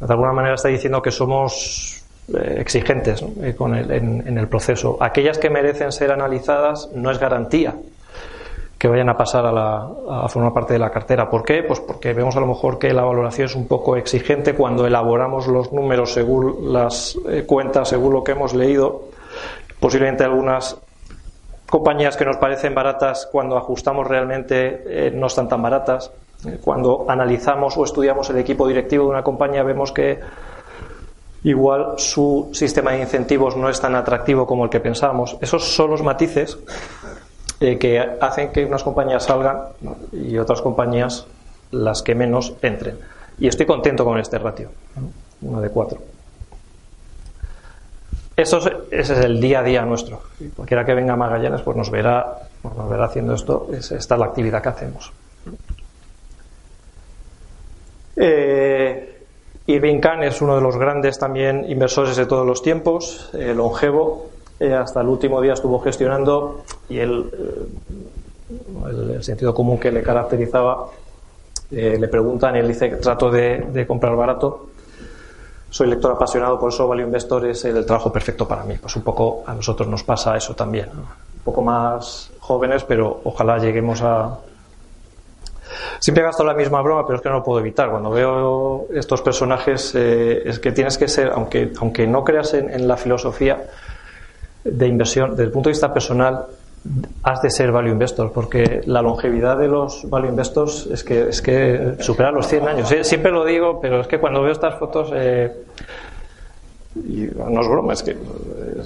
De 0.00 0.12
alguna 0.12 0.32
manera 0.32 0.54
está 0.54 0.68
diciendo 0.68 1.00
que 1.00 1.10
somos 1.10 2.04
eh, 2.34 2.56
exigentes 2.58 3.24
eh, 3.42 3.54
con 3.56 3.74
el, 3.74 3.90
en, 3.90 4.38
el 4.38 4.48
proceso. 4.48 4.96
Aquellas 5.00 5.38
que 5.38 5.50
merecen 5.50 5.92
ser 5.92 6.10
analizadas 6.10 6.90
no 6.94 7.10
es 7.10 7.18
garantía 7.18 7.74
que 8.78 8.88
vayan 8.88 9.08
a 9.10 9.16
pasar 9.16 9.44
a, 9.46 10.28
formar 10.28 10.52
parte 10.52 10.72
de 10.72 10.80
la 10.80 10.90
cartera. 10.90 11.30
¿Por 11.30 11.44
qué? 11.44 11.62
Pues 11.62 11.78
porque 11.78 12.12
vemos 12.12 12.34
a 12.34 12.40
lo 12.40 12.46
mejor 12.46 12.80
que 12.80 12.92
la 12.92 13.04
valoración 13.04 13.46
es 13.46 13.54
un 13.54 13.68
poco 13.68 13.96
exigente 13.96 14.54
cuando 14.54 14.88
elaboramos 14.88 15.46
los 15.46 15.72
números 15.72 16.12
según 16.12 16.72
las 16.72 17.16
cuentas, 17.46 17.90
según 17.90 18.12
lo 18.12 18.24
que 18.24 18.32
hemos 18.32 18.54
leído. 18.54 19.04
Posiblemente 19.78 20.24
algunas 20.24 20.81
compañías 21.72 22.18
que 22.18 22.26
nos 22.26 22.36
parecen 22.36 22.74
baratas 22.74 23.26
cuando 23.32 23.56
ajustamos 23.56 24.06
realmente 24.06 24.82
eh, 24.84 25.10
no 25.10 25.28
están 25.28 25.48
tan 25.48 25.62
baratas. 25.62 26.10
Eh, 26.46 26.58
cuando 26.62 27.06
analizamos 27.08 27.78
o 27.78 27.84
estudiamos 27.84 28.28
el 28.28 28.36
equipo 28.36 28.68
directivo 28.68 29.04
de 29.04 29.10
una 29.10 29.22
compañía 29.22 29.62
vemos 29.62 29.90
que 29.90 30.20
igual 31.44 31.94
su 31.96 32.50
sistema 32.52 32.92
de 32.92 33.00
incentivos 33.00 33.56
no 33.56 33.70
es 33.70 33.80
tan 33.80 33.94
atractivo 33.94 34.46
como 34.46 34.64
el 34.64 34.70
que 34.70 34.80
pensábamos. 34.80 35.38
Esos 35.40 35.74
son 35.74 35.92
los 35.92 36.02
matices 36.02 36.58
eh, 37.58 37.78
que 37.78 37.98
hacen 38.20 38.52
que 38.52 38.66
unas 38.66 38.82
compañías 38.82 39.22
salgan 39.22 39.62
y 40.12 40.36
otras 40.36 40.60
compañías 40.60 41.26
las 41.70 42.02
que 42.02 42.14
menos 42.14 42.52
entren. 42.60 42.98
Y 43.38 43.46
estoy 43.46 43.64
contento 43.64 44.04
con 44.04 44.18
este 44.18 44.38
ratio, 44.38 44.68
uno 45.40 45.62
de 45.62 45.70
cuatro. 45.70 46.11
Eso 48.36 48.58
ese 48.90 49.12
es 49.12 49.24
el 49.24 49.40
día 49.40 49.60
a 49.60 49.62
día 49.62 49.84
nuestro. 49.84 50.22
Cualquiera 50.56 50.84
que 50.84 50.94
venga 50.94 51.12
a 51.12 51.16
Magallanes 51.16 51.60
pues 51.62 51.76
nos 51.76 51.90
verá, 51.90 52.38
nos 52.62 52.88
verá 52.88 53.04
haciendo 53.04 53.34
esto. 53.34 53.68
esta 53.72 53.96
es 53.96 54.10
la 54.10 54.26
actividad 54.26 54.62
que 54.62 54.68
hacemos. 54.68 55.12
Eh, 58.16 59.12
Irving 59.66 60.00
Khan 60.00 60.22
es 60.22 60.40
uno 60.40 60.56
de 60.56 60.62
los 60.62 60.76
grandes 60.76 61.18
también 61.18 61.64
inversores 61.68 62.16
de 62.16 62.26
todos 62.26 62.46
los 62.46 62.62
tiempos, 62.62 63.30
eh, 63.34 63.54
longevo. 63.54 64.30
Eh, 64.58 64.72
hasta 64.72 65.00
el 65.00 65.08
último 65.08 65.40
día 65.40 65.54
estuvo 65.54 65.80
gestionando 65.80 66.64
y 66.88 66.98
él, 66.98 67.30
eh, 67.32 69.14
el, 69.14 69.24
sentido 69.24 69.54
común 69.54 69.78
que 69.78 69.90
le 69.90 70.02
caracterizaba, 70.02 70.88
le 71.70 72.06
preguntan, 72.08 72.54
él 72.56 72.68
dice 72.68 72.90
que 72.90 72.96
trato 72.96 73.30
de 73.30 73.86
comprar 73.86 74.14
barato 74.14 74.71
soy 75.72 75.88
lector 75.88 76.12
apasionado, 76.12 76.60
por 76.60 76.70
eso 76.70 76.86
Value 76.86 77.04
Investor 77.04 77.46
es 77.46 77.64
el 77.64 77.86
trabajo 77.86 78.12
perfecto 78.12 78.46
para 78.46 78.62
mí. 78.62 78.76
Pues 78.78 78.94
un 78.94 79.02
poco 79.02 79.42
a 79.46 79.54
nosotros 79.54 79.88
nos 79.88 80.04
pasa 80.04 80.36
eso 80.36 80.54
también. 80.54 80.90
Un 80.90 81.42
poco 81.42 81.62
más 81.62 82.30
jóvenes, 82.40 82.84
pero 82.84 83.22
ojalá 83.24 83.56
lleguemos 83.56 84.02
a. 84.02 84.38
Siempre 85.98 86.22
gasto 86.24 86.44
la 86.44 86.52
misma 86.52 86.82
broma, 86.82 87.06
pero 87.06 87.16
es 87.16 87.22
que 87.22 87.30
no 87.30 87.36
lo 87.36 87.42
puedo 87.42 87.58
evitar. 87.58 87.88
Cuando 87.90 88.10
veo 88.10 88.86
estos 88.92 89.22
personajes, 89.22 89.94
eh, 89.94 90.42
es 90.44 90.58
que 90.58 90.72
tienes 90.72 90.98
que 90.98 91.08
ser, 91.08 91.30
aunque, 91.34 91.72
aunque 91.80 92.06
no 92.06 92.22
creas 92.22 92.52
en, 92.52 92.68
en 92.68 92.86
la 92.86 92.98
filosofía 92.98 93.70
de 94.64 94.86
inversión, 94.86 95.30
desde 95.30 95.44
el 95.44 95.52
punto 95.52 95.70
de 95.70 95.72
vista 95.72 95.90
personal, 95.90 96.48
has 97.22 97.40
de 97.42 97.50
ser 97.50 97.70
value 97.70 97.92
investor, 97.92 98.32
porque 98.32 98.80
la 98.86 99.02
longevidad 99.02 99.56
de 99.56 99.68
los 99.68 100.08
value 100.08 100.28
investors 100.28 100.86
es 100.86 101.04
que, 101.04 101.28
es 101.28 101.40
que 101.40 101.96
supera 102.00 102.30
los 102.32 102.46
100 102.46 102.68
años. 102.68 102.94
Siempre 103.02 103.30
lo 103.30 103.44
digo, 103.44 103.80
pero 103.80 104.00
es 104.00 104.08
que 104.08 104.18
cuando 104.18 104.42
veo 104.42 104.52
estas 104.52 104.78
fotos, 104.78 105.10
eh, 105.14 105.52
no 106.94 107.60
es 107.60 107.68
broma, 107.68 107.92
es 107.92 108.02
que, 108.02 108.16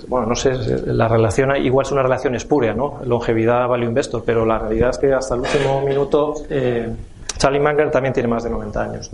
bueno, 0.08 0.26
no 0.26 0.34
sé, 0.34 0.52
la 0.86 1.08
relación 1.08 1.56
igual 1.56 1.86
es 1.86 1.92
una 1.92 2.02
relación 2.02 2.34
espúrea, 2.34 2.74
¿no? 2.74 3.00
Longevidad 3.04 3.66
value 3.66 3.86
investor, 3.86 4.22
pero 4.24 4.44
la 4.44 4.58
realidad 4.58 4.90
es 4.90 4.98
que 4.98 5.12
hasta 5.12 5.34
el 5.34 5.40
último 5.40 5.80
minuto, 5.82 6.34
eh, 6.50 6.94
Charlie 7.36 7.60
Munger 7.60 7.90
también 7.90 8.12
tiene 8.12 8.28
más 8.28 8.44
de 8.44 8.50
90 8.50 8.82
años. 8.82 9.10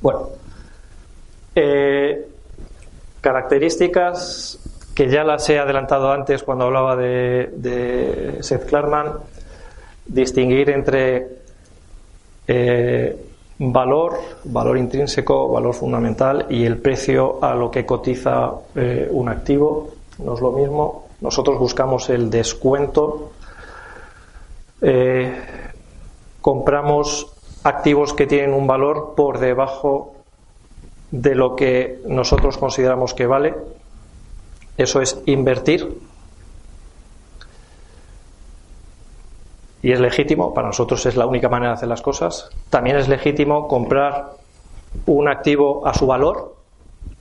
Bueno, 0.00 0.28
eh, 1.54 2.28
características 3.20 4.58
que 4.94 5.08
ya 5.08 5.24
las 5.24 5.48
he 5.48 5.58
adelantado 5.58 6.12
antes 6.12 6.42
cuando 6.42 6.66
hablaba 6.66 6.96
de, 6.96 8.38
Seth 8.40 8.66
Klarman, 8.66 9.12
distinguir 10.06 10.70
entre 10.70 11.28
eh, 12.46 13.16
valor, 13.58 14.18
valor 14.44 14.76
intrínseco, 14.76 15.48
valor 15.48 15.74
fundamental 15.74 16.46
y 16.50 16.64
el 16.64 16.78
precio 16.78 17.42
a 17.42 17.54
lo 17.54 17.70
que 17.70 17.86
cotiza 17.86 18.52
eh, 18.74 19.08
un 19.10 19.28
activo. 19.28 19.90
No 20.18 20.34
es 20.34 20.40
lo 20.40 20.52
mismo. 20.52 21.06
Nosotros 21.20 21.58
buscamos 21.58 22.10
el 22.10 22.28
descuento. 22.28 23.32
Eh, 24.82 25.32
compramos 26.40 27.28
activos 27.62 28.12
que 28.12 28.26
tienen 28.26 28.52
un 28.52 28.66
valor 28.66 29.14
por 29.16 29.38
debajo 29.38 30.16
de 31.10 31.34
lo 31.34 31.54
que 31.54 32.00
nosotros 32.06 32.58
consideramos 32.58 33.14
que 33.14 33.26
vale 33.26 33.54
eso 34.76 35.00
es 35.00 35.20
invertir. 35.26 35.88
Y 39.82 39.90
es 39.90 40.00
legítimo, 40.00 40.54
para 40.54 40.68
nosotros 40.68 41.04
es 41.06 41.16
la 41.16 41.26
única 41.26 41.48
manera 41.48 41.72
de 41.72 41.74
hacer 41.74 41.88
las 41.88 42.02
cosas. 42.02 42.48
También 42.70 42.96
es 42.96 43.08
legítimo 43.08 43.66
comprar 43.66 44.30
un 45.06 45.28
activo 45.28 45.86
a 45.86 45.92
su 45.92 46.06
valor, 46.06 46.54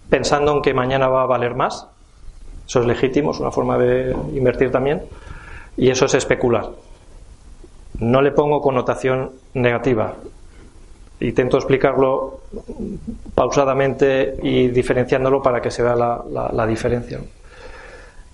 pensando 0.10 0.54
en 0.56 0.62
que 0.62 0.74
mañana 0.74 1.08
va 1.08 1.24
a 1.24 1.26
valer 1.26 1.56
más. 1.56 1.88
Eso 2.68 2.82
es 2.82 2.86
legítimo, 2.86 3.32
es 3.32 3.40
una 3.40 3.52
forma 3.52 3.78
de 3.78 4.16
invertir 4.34 4.72
también. 4.72 5.02
Y 5.76 5.90
eso 5.90 6.06
es 6.06 6.14
especular. 6.14 6.70
No 8.00 8.22
le 8.22 8.32
pongo 8.32 8.62
connotación 8.62 9.32
negativa. 9.56 10.14
Intento 11.20 11.58
explicarlo 11.58 12.42
pausadamente 13.34 14.38
y 14.42 14.68
diferenciándolo 14.68 15.42
para 15.42 15.62
que 15.62 15.72
se 15.72 15.82
vea 15.82 15.96
la, 15.96 16.50
la 16.54 16.68
diferencia. 16.68 17.20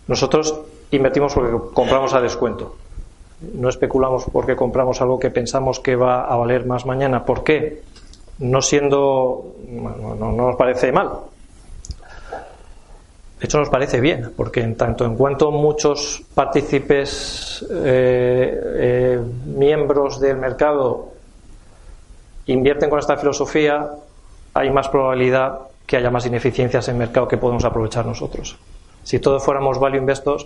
Nosotros 0.08 0.60
invertimos 0.92 1.34
porque 1.34 1.74
compramos 1.74 2.14
a 2.14 2.22
descuento. 2.22 2.76
No 3.54 3.70
especulamos 3.70 4.26
porque 4.32 4.56
compramos 4.56 5.02
algo 5.02 5.20
que 5.20 5.30
pensamos 5.30 5.80
que 5.80 5.96
va 5.96 6.26
a 6.26 6.36
valer 6.38 6.66
más 6.66 6.86
mañana. 6.86 7.24
¿Por 7.26 7.44
qué? 7.44 7.84
No 8.40 8.62
siendo. 8.62 9.56
no, 9.68 10.32
nos 10.32 10.56
parece 10.56 10.92
mal. 10.92 11.12
De 13.40 13.46
hecho, 13.46 13.60
nos 13.60 13.70
parece 13.70 14.02
bien, 14.02 14.34
porque 14.36 14.62
en 14.62 14.76
tanto 14.76 15.06
en 15.06 15.16
cuanto 15.16 15.52
muchos 15.52 16.24
partícipes, 16.34 17.64
eh, 17.70 18.62
eh, 18.76 19.22
miembros 19.46 20.20
del 20.20 20.38
mercado, 20.38 21.10
invierten 22.48 22.90
con 22.90 22.98
esta 22.98 23.16
filosofía, 23.18 23.92
hay 24.56 24.72
más 24.72 24.90
probabilidad 24.90 25.60
que 25.86 25.98
haya 25.98 26.10
más 26.10 26.26
ineficiencias 26.26 26.88
en 26.88 26.96
el 26.96 27.00
mercado 27.00 27.28
que 27.28 27.38
podemos 27.38 27.64
aprovechar 27.64 28.08
nosotros. 28.08 28.58
Si 29.08 29.20
todos 29.20 29.42
fuéramos 29.42 29.80
value 29.80 30.00
investors, 30.00 30.46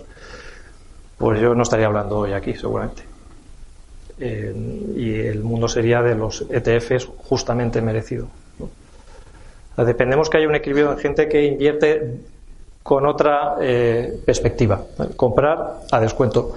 pues 1.18 1.40
yo 1.40 1.52
no 1.52 1.64
estaría 1.64 1.86
hablando 1.86 2.18
hoy 2.18 2.32
aquí, 2.32 2.54
seguramente. 2.54 3.02
Eh, 4.20 4.54
y 4.94 5.18
el 5.18 5.42
mundo 5.42 5.66
sería 5.66 6.00
de 6.00 6.14
los 6.14 6.46
ETFs 6.48 7.08
justamente 7.24 7.82
merecido. 7.82 8.28
Dependemos 9.76 10.30
que 10.30 10.36
haya 10.36 10.46
un 10.46 10.54
equilibrio 10.54 10.92
en 10.92 10.98
gente 10.98 11.28
que 11.28 11.44
invierte 11.44 12.20
con 12.84 13.04
otra 13.04 13.56
eh, 13.60 14.20
perspectiva, 14.24 14.80
comprar 15.16 15.80
a 15.90 15.98
descuento. 15.98 16.54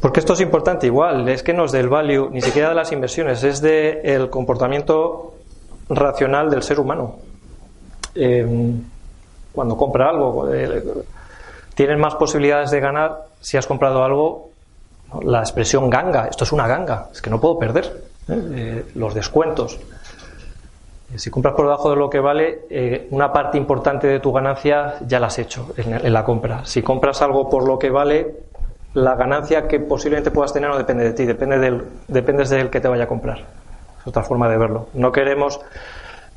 Porque 0.00 0.20
esto 0.20 0.32
es 0.32 0.40
importante, 0.40 0.86
igual, 0.86 1.28
es 1.28 1.42
que 1.42 1.52
no 1.52 1.66
es 1.66 1.72
del 1.72 1.90
value, 1.90 2.30
ni 2.30 2.40
siquiera 2.40 2.70
de 2.70 2.76
las 2.76 2.92
inversiones, 2.92 3.44
es 3.44 3.60
del 3.60 4.30
comportamiento 4.30 5.34
racional 5.90 6.48
del 6.48 6.62
ser 6.62 6.80
humano. 6.80 7.16
Eh, 8.14 8.72
cuando 9.52 9.76
compra 9.76 10.08
algo, 10.08 10.48
tienes 11.74 11.98
más 11.98 12.14
posibilidades 12.14 12.70
de 12.70 12.80
ganar 12.80 13.26
si 13.40 13.56
has 13.56 13.66
comprado 13.66 14.04
algo. 14.04 14.50
La 15.22 15.40
expresión 15.40 15.90
ganga, 15.90 16.26
esto 16.28 16.44
es 16.44 16.52
una 16.52 16.66
ganga, 16.66 17.08
es 17.12 17.20
que 17.20 17.28
no 17.28 17.40
puedo 17.40 17.58
perder. 17.58 18.02
¿eh? 18.28 18.50
Eh, 18.54 18.84
los 18.94 19.14
descuentos. 19.14 19.78
Eh, 21.12 21.18
si 21.18 21.30
compras 21.30 21.54
por 21.54 21.66
debajo 21.66 21.90
de 21.90 21.96
lo 21.96 22.08
que 22.08 22.20
vale, 22.20 23.06
una 23.10 23.32
parte 23.32 23.58
importante 23.58 24.06
de 24.06 24.20
tu 24.20 24.32
ganancia 24.32 24.94
ya 25.06 25.20
la 25.20 25.26
has 25.26 25.38
hecho 25.38 25.74
en, 25.76 26.12
la 26.12 26.24
compra. 26.24 26.64
Si 26.64 26.82
compras 26.82 27.20
algo 27.20 27.50
por 27.50 27.66
lo 27.66 27.78
que 27.78 27.90
vale, 27.90 28.34
la 28.94 29.14
ganancia 29.14 29.66
que 29.68 29.80
posiblemente 29.80 30.30
puedas 30.30 30.52
tener 30.52 30.70
no 30.70 30.78
depende 30.78 31.04
de 31.04 31.12
ti, 31.12 31.26
depende 31.26 31.58
del, 31.58 31.82
dependes 32.08 32.50
del 32.50 32.70
que 32.70 32.80
te 32.80 32.88
vaya 32.88 33.04
a 33.04 33.08
comprar. 33.08 33.38
Es 34.00 34.06
otra 34.06 34.22
forma 34.22 34.48
de 34.48 34.56
verlo. 34.56 34.88
No 34.94 35.12
queremos 35.12 35.60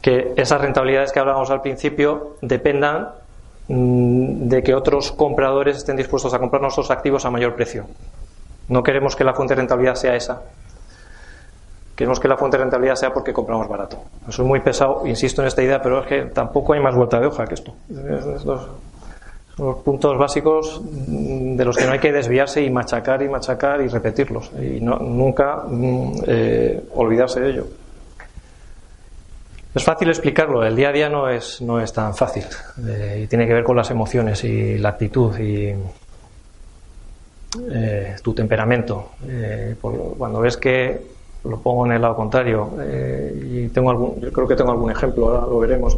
que 0.02 0.34
esas 0.36 0.62
rentabilidades 0.62 1.12
que 1.12 1.19
hablábamos 1.19 1.50
al 1.50 1.62
principio 1.62 2.36
dependan 2.41 3.10
de 3.67 4.63
que 4.63 4.75
otros 4.75 5.12
compradores 5.12 5.78
estén 5.78 5.95
dispuestos 5.95 6.34
a 6.34 6.39
comprar 6.39 6.62
nuestros 6.62 6.91
activos 6.91 7.25
a 7.25 7.32
mayor 7.32 7.56
precio. 7.56 7.86
No 8.67 8.84
queremos 8.84 9.15
que 9.15 9.23
la 9.23 9.34
fuente 9.34 9.56
de 9.56 9.62
rentabilidad 9.62 9.95
sea 9.95 10.15
esa. 10.15 10.41
Queremos 11.95 12.19
que 12.19 12.28
la 12.28 12.38
fuente 12.38 12.58
de 12.58 12.63
rentabilidad 12.63 12.95
sea 12.95 13.13
porque 13.13 13.32
compramos 13.32 13.67
barato. 13.67 13.97
Soy 14.30 14.45
muy 14.45 14.60
pesado, 14.60 15.08
insisto 15.08 15.41
en 15.41 15.47
esta 15.47 15.63
idea, 15.63 15.82
pero 15.82 16.01
es 16.01 16.08
que 16.08 16.21
tampoco 16.25 16.73
hay 16.73 16.82
más 16.82 16.95
vuelta 16.95 17.19
de 17.19 17.28
hoja 17.28 17.45
que 17.45 17.54
esto. 17.54 17.73
Son 19.56 19.67
los 19.67 19.78
puntos 19.78 20.17
básicos 20.17 20.82
de 20.84 21.63
los 21.63 21.78
que 21.78 21.86
no 21.86 21.93
hay 21.93 21.99
que 21.99 22.12
desviarse 22.12 22.62
y 22.62 22.69
machacar 22.69 23.21
y 23.21 23.30
machacar 23.30 23.82
y 23.82 23.88
repetirlos. 23.88 24.51
Y 24.62 24.82
no, 24.82 24.97
nunca 24.97 25.63
mm, 25.67 26.12
eh, 26.28 26.84
olvidarse 26.93 27.39
de 27.39 27.49
ello. 27.51 27.67
Es 29.76 29.84
fácil 29.84 30.08
explicarlo, 30.10 30.64
el 30.64 30.76
día 30.76 30.90
a 30.90 30.92
día 30.94 31.10
no 31.10 31.30
es, 31.30 31.62
no 31.62 31.82
es 31.82 31.92
tan 31.92 32.16
fácil. 32.16 32.46
Eh, 32.88 33.22
y 33.24 33.28
tiene 33.28 33.46
que 33.46 33.54
ver 33.54 33.64
con 33.64 33.76
las 33.76 33.92
emociones 33.92 34.44
y 34.46 34.78
la 34.78 34.90
actitud 34.90 35.38
y 35.38 35.76
eh, 37.72 38.16
tu 38.24 38.34
temperamento. 38.34 39.12
cuando 40.18 40.40
ves 40.40 40.56
que, 40.58 41.14
lo 41.44 41.60
pongo 41.60 41.86
en 41.86 41.92
el 41.92 42.02
lado 42.02 42.16
contrario, 42.16 42.72
y 43.52 43.68
tengo 43.68 43.92
algún, 43.92 44.20
yo 44.22 44.32
creo 44.32 44.48
que 44.48 44.56
tengo 44.56 44.72
algún 44.72 44.92
ejemplo, 44.92 45.28
ahora 45.30 45.46
lo 45.46 45.60
veremos 45.60 45.98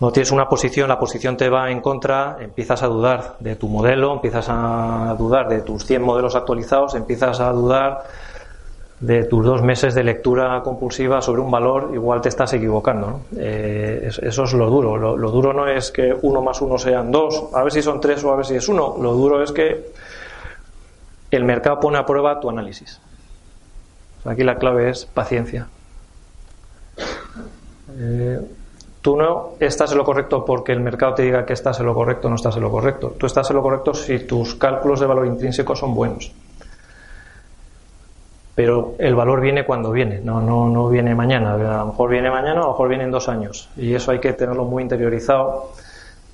no 0.00 0.10
tienes 0.10 0.32
una 0.32 0.48
posición, 0.48 0.88
la 0.88 0.98
posición 0.98 1.36
te 1.36 1.50
va 1.50 1.70
en 1.70 1.82
contra, 1.82 2.38
empiezas 2.40 2.82
a 2.82 2.86
dudar 2.86 3.36
de 3.38 3.56
tu 3.56 3.68
modelo, 3.68 4.14
empiezas 4.14 4.46
a 4.48 5.14
dudar 5.18 5.48
de 5.48 5.60
tus 5.60 5.84
100 5.84 6.02
modelos 6.02 6.34
actualizados, 6.34 6.94
empiezas 6.94 7.38
a 7.38 7.52
dudar 7.52 8.04
de 9.00 9.24
tus 9.24 9.44
dos 9.44 9.62
meses 9.62 9.94
de 9.94 10.04
lectura 10.04 10.62
compulsiva 10.62 11.22
sobre 11.22 11.40
un 11.40 11.50
valor, 11.50 11.90
igual 11.94 12.20
te 12.20 12.28
estás 12.28 12.52
equivocando. 12.52 13.22
Eh, 13.36 14.10
eso 14.22 14.44
es 14.44 14.52
lo 14.52 14.68
duro. 14.68 14.96
Lo, 14.96 15.30
duro 15.30 15.52
no 15.52 15.66
es 15.66 15.90
que 15.90 16.14
uno 16.22 16.42
más 16.42 16.60
uno 16.60 16.78
sean 16.78 17.10
dos, 17.10 17.48
a 17.54 17.62
ver 17.62 17.72
si 17.72 17.82
son 17.82 18.00
tres 18.00 18.22
o 18.24 18.32
a 18.32 18.36
ver 18.36 18.44
si 18.44 18.56
es 18.56 18.68
uno. 18.68 18.96
Lo 19.00 19.14
duro 19.14 19.42
es 19.42 19.52
que 19.52 19.92
el 21.30 21.44
mercado 21.44 21.80
pone 21.80 21.98
a 21.98 22.04
prueba 22.04 22.38
tu 22.40 22.50
análisis. 22.50 23.00
Aquí 24.26 24.44
la 24.44 24.56
clave 24.56 24.90
es 24.90 25.06
paciencia. 25.06 25.66
Eh, 27.96 28.38
Tú 29.02 29.16
no 29.16 29.52
estás 29.60 29.92
en 29.92 29.98
lo 29.98 30.04
correcto 30.04 30.44
porque 30.44 30.72
el 30.72 30.80
mercado 30.80 31.14
te 31.14 31.22
diga 31.22 31.46
que 31.46 31.54
estás 31.54 31.80
en 31.80 31.86
lo 31.86 31.94
correcto 31.94 32.26
o 32.26 32.30
no 32.30 32.36
estás 32.36 32.56
en 32.56 32.62
lo 32.62 32.70
correcto. 32.70 33.14
Tú 33.16 33.24
estás 33.24 33.48
en 33.48 33.56
lo 33.56 33.62
correcto 33.62 33.94
si 33.94 34.18
tus 34.20 34.56
cálculos 34.56 35.00
de 35.00 35.06
valor 35.06 35.26
intrínseco 35.26 35.74
son 35.74 35.94
buenos. 35.94 36.32
Pero 38.60 38.94
el 38.98 39.14
valor 39.14 39.40
viene 39.40 39.64
cuando 39.64 39.90
viene, 39.90 40.20
no, 40.22 40.42
no, 40.42 40.68
no 40.68 40.90
viene 40.90 41.14
mañana. 41.14 41.54
A 41.54 41.78
lo 41.78 41.86
mejor 41.86 42.10
viene 42.10 42.30
mañana, 42.30 42.60
a 42.60 42.64
lo 42.64 42.68
mejor 42.72 42.90
viene 42.90 43.04
en 43.04 43.10
dos 43.10 43.26
años. 43.26 43.70
Y 43.74 43.94
eso 43.94 44.10
hay 44.10 44.18
que 44.18 44.34
tenerlo 44.34 44.66
muy 44.66 44.82
interiorizado. 44.82 45.70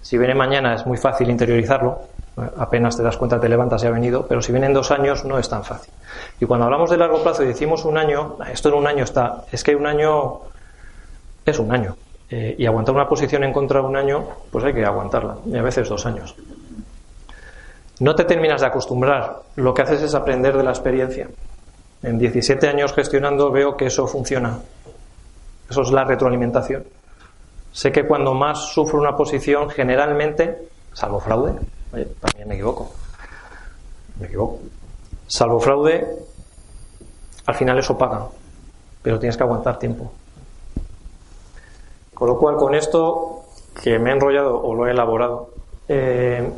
Si 0.02 0.18
viene 0.18 0.34
mañana 0.34 0.74
es 0.74 0.84
muy 0.84 0.98
fácil 0.98 1.30
interiorizarlo. 1.30 2.00
Apenas 2.58 2.96
te 2.96 3.04
das 3.04 3.16
cuenta, 3.16 3.38
te 3.38 3.48
levantas 3.48 3.84
y 3.84 3.86
ha 3.86 3.90
venido. 3.90 4.26
Pero 4.26 4.42
si 4.42 4.50
viene 4.50 4.66
en 4.66 4.74
dos 4.74 4.90
años 4.90 5.24
no 5.24 5.38
es 5.38 5.48
tan 5.48 5.62
fácil. 5.62 5.92
Y 6.40 6.46
cuando 6.46 6.64
hablamos 6.64 6.90
de 6.90 6.96
largo 6.96 7.22
plazo 7.22 7.44
y 7.44 7.46
decimos 7.46 7.84
un 7.84 7.96
año, 7.96 8.38
esto 8.52 8.70
en 8.70 8.74
un 8.74 8.88
año 8.88 9.04
está. 9.04 9.44
Es 9.52 9.62
que 9.62 9.76
un 9.76 9.86
año 9.86 10.40
es 11.44 11.60
un 11.60 11.72
año 11.72 11.94
eh, 12.28 12.56
y 12.58 12.66
aguantar 12.66 12.92
una 12.92 13.08
posición 13.08 13.44
en 13.44 13.52
contra 13.52 13.82
de 13.82 13.86
un 13.86 13.94
año, 13.94 14.24
pues 14.50 14.64
hay 14.64 14.74
que 14.74 14.84
aguantarla, 14.84 15.36
y 15.46 15.56
a 15.56 15.62
veces 15.62 15.88
dos 15.88 16.04
años. 16.06 16.34
No 18.00 18.16
te 18.16 18.24
terminas 18.24 18.62
de 18.62 18.66
acostumbrar, 18.66 19.42
lo 19.54 19.72
que 19.72 19.82
haces 19.82 20.02
es 20.02 20.14
aprender 20.16 20.56
de 20.56 20.64
la 20.64 20.70
experiencia. 20.70 21.28
En 22.06 22.18
17 22.18 22.68
años 22.68 22.92
gestionando 22.92 23.50
veo 23.50 23.76
que 23.76 23.86
eso 23.86 24.06
funciona. 24.06 24.60
Eso 25.68 25.82
es 25.82 25.90
la 25.90 26.04
retroalimentación. 26.04 26.84
Sé 27.72 27.90
que 27.90 28.06
cuando 28.06 28.32
más 28.32 28.72
sufro 28.72 29.00
una 29.00 29.16
posición, 29.16 29.68
generalmente, 29.70 30.68
salvo 30.92 31.18
fraude, 31.18 31.54
también 32.20 32.46
me 32.46 32.54
equivoco, 32.54 32.92
me 34.20 34.26
equivoco, 34.26 34.60
salvo 35.26 35.58
fraude, 35.58 36.06
al 37.44 37.54
final 37.56 37.76
eso 37.80 37.98
paga, 37.98 38.28
pero 39.02 39.18
tienes 39.18 39.36
que 39.36 39.42
aguantar 39.42 39.76
tiempo. 39.80 40.12
Con 42.14 42.28
lo 42.28 42.38
cual, 42.38 42.54
con 42.54 42.76
esto, 42.76 43.46
que 43.82 43.98
me 43.98 44.10
he 44.10 44.12
enrollado 44.12 44.62
o 44.62 44.74
lo 44.76 44.86
he 44.86 44.92
elaborado, 44.92 45.50
eh, 45.88 46.48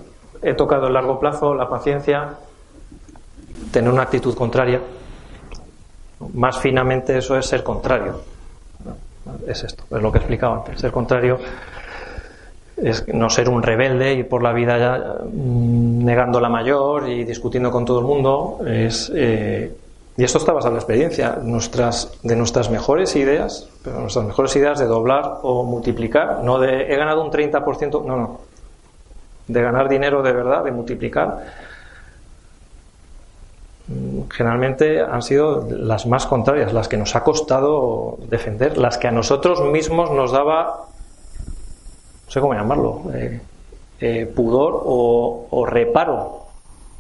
he 0.42 0.52
tocado 0.52 0.88
el 0.88 0.92
largo 0.92 1.18
plazo, 1.18 1.54
la 1.54 1.70
paciencia, 1.70 2.34
tener 3.72 3.90
una 3.90 4.02
actitud 4.02 4.34
contraria. 4.34 4.82
Más 6.34 6.58
finamente 6.58 7.18
eso 7.18 7.36
es 7.36 7.46
ser 7.46 7.62
contrario. 7.62 8.20
Es 9.46 9.64
esto, 9.64 9.84
es 9.94 10.02
lo 10.02 10.10
que 10.10 10.18
he 10.18 10.20
explicado 10.20 10.54
antes. 10.54 10.80
Ser 10.80 10.90
contrario 10.90 11.38
es 12.76 13.06
no 13.08 13.28
ser 13.28 13.48
un 13.48 13.62
rebelde, 13.62 14.14
y 14.14 14.22
por 14.22 14.42
la 14.42 14.52
vida 14.52 14.78
ya, 14.78 15.24
mm, 15.24 16.04
negando 16.04 16.40
la 16.40 16.48
mayor 16.48 17.08
y 17.08 17.24
discutiendo 17.24 17.70
con 17.70 17.84
todo 17.84 18.00
el 18.00 18.06
mundo. 18.06 18.60
Es 18.66 19.10
eh, 19.14 19.72
y 20.18 20.24
esto 20.24 20.38
está 20.38 20.52
basado 20.52 20.70
en 20.70 20.74
la 20.74 20.80
experiencia, 20.80 21.38
nuestras, 21.40 22.10
de 22.24 22.34
nuestras 22.34 22.70
mejores 22.70 23.14
ideas, 23.14 23.68
pero 23.84 24.00
nuestras 24.00 24.26
mejores 24.26 24.56
ideas 24.56 24.80
de 24.80 24.86
doblar 24.86 25.38
o 25.42 25.62
multiplicar, 25.62 26.42
no 26.42 26.58
de 26.58 26.92
he 26.92 26.96
ganado 26.96 27.22
un 27.22 27.30
30%, 27.30 28.04
no, 28.04 28.16
no, 28.16 28.40
de 29.46 29.62
ganar 29.62 29.88
dinero 29.88 30.20
de 30.20 30.32
verdad, 30.32 30.64
de 30.64 30.72
multiplicar, 30.72 31.46
generalmente 34.30 35.00
han 35.00 35.22
sido 35.22 35.66
las 35.70 36.06
más 36.06 36.26
contrarias, 36.26 36.72
las 36.72 36.88
que 36.88 36.96
nos 36.96 37.16
ha 37.16 37.24
costado 37.24 38.18
defender, 38.28 38.76
las 38.76 38.98
que 38.98 39.08
a 39.08 39.12
nosotros 39.12 39.62
mismos 39.62 40.10
nos 40.10 40.32
daba, 40.32 40.86
no 42.26 42.30
sé 42.30 42.40
cómo 42.40 42.54
llamarlo, 42.54 43.02
eh, 43.14 43.40
eh, 44.00 44.26
pudor 44.26 44.82
o, 44.84 45.46
o 45.50 45.66
reparo 45.66 46.48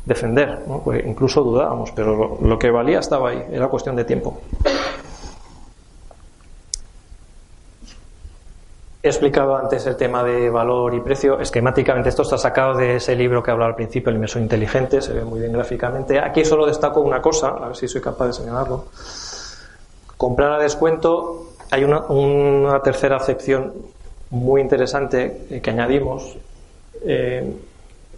defender. 0.08 0.60
Pues 0.82 1.04
incluso 1.06 1.42
dudábamos, 1.42 1.92
pero 1.92 2.38
lo, 2.40 2.58
que 2.58 2.70
valía 2.70 2.98
estaba 2.98 3.30
ahí, 3.30 3.44
era 3.52 3.68
cuestión 3.68 3.94
de 3.94 4.04
tiempo. 4.04 4.38
He 9.08 9.10
explicado 9.10 9.56
antes 9.56 9.86
el 9.86 9.96
tema 9.96 10.22
de 10.22 10.50
valor 10.50 10.92
y 10.92 11.00
precio. 11.00 11.40
Esquemáticamente, 11.40 12.10
esto 12.10 12.24
está 12.24 12.36
sacado 12.36 12.76
de 12.76 12.96
ese 12.96 13.16
libro 13.16 13.42
que 13.42 13.50
hablaba 13.50 13.70
al 13.70 13.74
principio, 13.74 14.10
El 14.10 14.16
inversor 14.16 14.42
inteligente, 14.42 15.00
se 15.00 15.14
ve 15.14 15.24
muy 15.24 15.40
bien 15.40 15.50
gráficamente. 15.50 16.20
Aquí 16.20 16.44
solo 16.44 16.66
destaco 16.66 17.00
una 17.00 17.22
cosa, 17.22 17.48
a 17.48 17.68
ver 17.68 17.76
si 17.76 17.88
soy 17.88 18.02
capaz 18.02 18.26
de 18.26 18.32
señalarlo. 18.34 18.84
Comprar 20.18 20.52
a 20.52 20.58
descuento, 20.58 21.54
hay 21.70 21.84
una, 21.84 22.82
tercera 22.82 23.16
acepción 23.16 23.72
muy 24.28 24.60
interesante 24.60 25.62
que 25.62 25.70
añadimos. 25.70 26.36
Eh, 27.02 27.50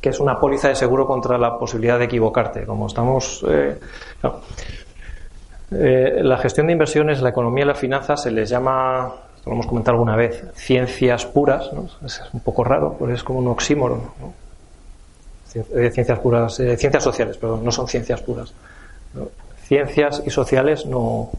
que 0.00 0.08
es 0.08 0.18
una 0.18 0.40
póliza 0.40 0.70
de 0.70 0.74
seguro 0.74 1.06
contra 1.06 1.38
la 1.38 1.56
posibilidad 1.56 2.00
de 2.00 2.06
equivocarte. 2.06 2.66
Como 2.66 2.88
estamos. 2.88 3.46
Eh, 3.48 3.78
eh, 5.72 6.20
la 6.24 6.36
gestión 6.38 6.66
de 6.66 6.72
inversiones, 6.72 7.22
la 7.22 7.28
economía 7.28 7.62
y 7.62 7.68
la 7.68 7.74
finanza 7.76 8.16
se 8.16 8.32
les 8.32 8.50
llama, 8.50 9.14
lo 9.46 9.52
hemos 9.52 9.66
comentado 9.66 9.96
alguna 9.96 10.16
vez, 10.16 10.44
ciencias 10.54 11.26
puras. 11.26 11.70
Es 12.04 12.22
un 12.32 12.40
poco 12.40 12.64
raro, 12.64 12.96
porque 12.98 13.14
es 13.14 13.24
como 13.24 13.38
un 13.38 13.48
oxímoron. 13.48 14.02
Eh, 15.54 15.90
ciencias 15.92 16.18
puras, 16.20 16.54
ciencias 16.54 17.02
sociales, 17.02 17.36
perdón, 17.36 17.64
no 17.64 17.72
son 17.72 17.88
ciencias 17.88 18.20
puras. 18.22 18.52
Ciencias 19.64 20.22
y 20.24 20.30
sociales 20.30 20.86
no, 20.86 21.30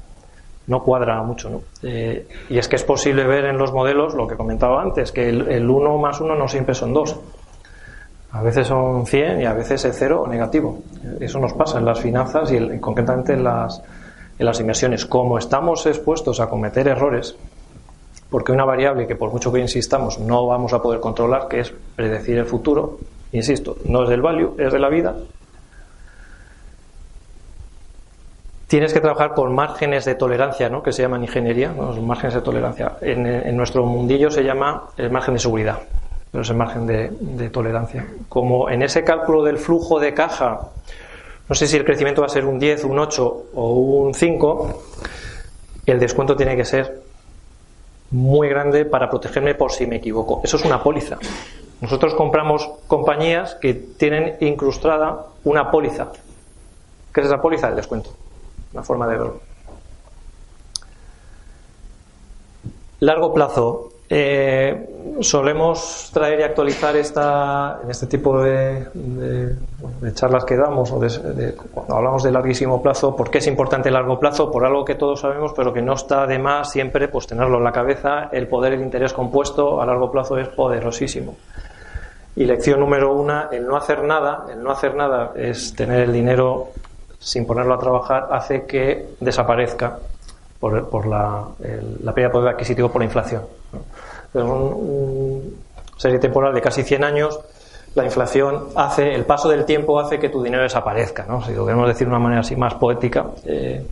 no 0.67 0.83
cuadra 0.83 1.21
mucho. 1.23 1.63
y 1.81 2.57
es 2.57 2.67
que 2.67 2.75
es 2.75 2.83
posible 2.83 3.25
ver 3.25 3.45
en 3.45 3.57
los 3.57 3.71
modelos 3.71 4.13
lo 4.13 4.27
que 4.27 4.35
comentaba 4.35 4.81
antes, 4.81 5.11
que 5.11 5.29
el 5.29 5.69
1 5.69 5.97
más 5.97 6.19
1 6.19 6.35
no 6.35 6.47
siempre 6.47 6.75
son 6.75 6.93
2 6.93 7.15
a 8.33 8.41
veces 8.41 8.67
son 8.67 9.05
100 9.05 9.41
y 9.41 9.45
a 9.45 9.53
veces 9.53 9.83
es 9.83 9.95
cero 9.97 10.21
o 10.25 10.27
negativo. 10.27 10.79
Eso 11.19 11.39
nos 11.39 11.53
pasa 11.53 11.79
en 11.79 11.85
las 11.85 11.99
finanzas 11.99 12.51
y 12.51 12.79
concretamente 12.79 13.33
en 13.33 13.43
las, 13.43 13.81
en 14.39 14.45
las 14.45 14.59
inversiones. 14.59 15.05
Como 15.05 15.37
estamos 15.37 15.85
expuestos 15.85 16.39
a 16.39 16.49
cometer 16.49 16.87
errores, 16.87 17.35
porque 18.31 18.51
una 18.51 18.65
variable 18.65 19.05
que 19.05 19.15
por 19.15 19.31
mucho 19.31 19.51
que 19.51 19.59
insistamos 19.59 20.17
no 20.17 20.47
vamos 20.47 20.73
a 20.73 20.81
poder 20.81 20.99
controlar, 20.99 21.47
que 21.47 21.59
es 21.59 21.71
predecir 21.95 22.39
el 22.39 22.45
futuro, 22.45 22.97
insisto, 23.31 23.77
no 23.85 24.03
es 24.03 24.09
del 24.09 24.23
value, 24.23 24.55
es 24.57 24.73
de 24.73 24.79
la 24.79 24.89
vida, 24.89 25.15
tienes 28.65 28.91
que 28.91 29.01
trabajar 29.01 29.35
con 29.35 29.53
márgenes 29.53 30.05
de 30.05 30.15
tolerancia, 30.15 30.69
¿no? 30.69 30.81
que 30.81 30.91
se 30.91 31.03
llaman 31.03 31.21
ingeniería, 31.21 31.73
los 31.73 32.01
márgenes 32.01 32.33
de 32.33 32.41
tolerancia. 32.41 32.93
En, 33.01 33.27
en, 33.27 33.55
nuestro 33.55 33.85
mundillo 33.85 34.31
se 34.31 34.43
llama 34.43 34.85
el 34.97 35.11
margen 35.11 35.35
de 35.35 35.39
seguridad 35.39 35.79
pero 36.31 36.43
ese 36.43 36.53
margen 36.53 36.87
de, 36.87 37.49
tolerancia. 37.49 38.07
Como 38.29 38.69
en 38.69 38.81
ese 38.81 39.03
cálculo 39.03 39.43
del 39.43 39.57
flujo 39.57 39.99
de 39.99 40.13
caja, 40.13 40.69
no 41.47 41.55
sé 41.55 41.67
si 41.67 41.75
el 41.75 41.83
crecimiento 41.83 42.21
va 42.21 42.27
a 42.27 42.29
ser 42.29 42.45
un 42.45 42.57
10, 42.57 42.85
un 42.85 42.99
8 42.99 43.43
o 43.53 43.73
un 43.73 44.13
5, 44.13 44.83
el 45.85 45.99
descuento 45.99 46.35
tiene 46.37 46.55
que 46.55 46.63
ser 46.63 47.00
muy 48.11 48.49
grande 48.49 48.85
para 48.85 49.09
protegerme 49.09 49.55
por 49.55 49.71
si 49.71 49.87
me 49.87 49.97
equivoco. 49.97 50.41
Eso 50.43 50.57
es 50.57 50.65
una 50.65 50.83
póliza. 50.83 51.17
Nosotros 51.79 52.13
compramos 52.13 52.69
compañías 52.87 53.55
que 53.55 53.73
tienen 53.73 54.37
incrustada 54.41 55.25
una 55.43 55.71
póliza. 55.71 56.11
¿Qué 57.13 57.21
es 57.21 57.27
esa 57.27 57.41
póliza? 57.41 57.69
El 57.69 57.75
descuento. 57.75 58.11
Una 58.73 58.83
forma 58.83 59.07
de 59.07 59.17
verlo. 59.17 59.39
Largo 62.99 63.33
plazo. 63.33 63.90
Eh, 64.13 64.89
solemos 65.21 66.09
traer 66.13 66.41
y 66.41 66.43
actualizar 66.43 66.97
esta, 66.97 67.79
en 67.81 67.91
este 67.91 68.07
tipo 68.07 68.41
de, 68.41 68.85
charlas 70.13 70.43
que 70.43 70.57
damos 70.57 70.91
o 70.91 70.99
cuando 71.73 71.95
hablamos 71.95 72.21
de 72.21 72.29
larguísimo 72.29 72.83
plazo, 72.83 73.15
¿por 73.15 73.31
qué 73.31 73.37
es 73.37 73.47
importante 73.47 73.87
el 73.87 73.93
largo 73.93 74.19
plazo? 74.19 74.51
Por 74.51 74.65
algo 74.65 74.83
que 74.83 74.95
todos 74.95 75.21
sabemos, 75.21 75.53
pero 75.55 75.71
que 75.71 75.81
no 75.81 75.93
está 75.93 76.27
de 76.27 76.39
más 76.39 76.69
siempre 76.69 77.07
pues 77.07 77.25
tenerlo 77.25 77.59
en 77.59 77.63
la 77.63 77.71
cabeza. 77.71 78.27
El 78.33 78.49
poder, 78.49 78.73
el 78.73 78.81
interés 78.81 79.13
compuesto 79.13 79.81
a 79.81 79.85
largo 79.85 80.11
plazo 80.11 80.37
es 80.37 80.49
poderosísimo. 80.49 81.37
Y 82.35 82.43
lección 82.43 82.81
número 82.81 83.13
una, 83.13 83.47
el 83.49 83.65
no 83.65 83.77
hacer 83.77 84.03
nada, 84.03 84.45
el 84.51 84.61
no 84.61 84.71
hacer 84.71 84.93
nada 84.93 85.31
es 85.37 85.73
tener 85.73 86.01
el 86.01 86.11
dinero 86.11 86.71
sin 87.17 87.47
ponerlo 87.47 87.75
a 87.75 87.79
trabajar, 87.79 88.27
hace 88.29 88.65
que 88.65 89.11
desaparezca 89.21 89.99
por, 90.59 90.89
por 90.89 91.07
la, 91.07 91.45
la, 92.03 92.13
pérdida 92.13 92.27
de 92.27 92.33
poder 92.33 92.53
adquisitivo 92.53 92.91
por 92.91 93.01
la 93.01 93.05
inflación. 93.05 93.43
En 94.33 94.43
una 94.43 95.41
serie 95.97 96.19
temporal 96.19 96.53
de 96.53 96.61
casi 96.61 96.83
100 96.83 97.03
años, 97.03 97.39
la 97.95 98.05
inflación 98.05 98.67
hace, 98.75 99.13
el 99.13 99.25
paso 99.25 99.49
del 99.49 99.65
tiempo 99.65 99.99
hace 99.99 100.19
que 100.19 100.29
tu 100.29 100.41
dinero 100.41 100.63
desaparezca, 100.63 101.25
¿no? 101.27 101.43
Si 101.43 101.53
lo 101.53 101.65
queremos 101.65 101.87
decir 101.87 102.07
de 102.07 102.13
una 102.13 102.23
manera 102.23 102.41
así 102.41 102.55
más 102.55 102.75
poética, 102.75 103.25
eh, 103.45 103.85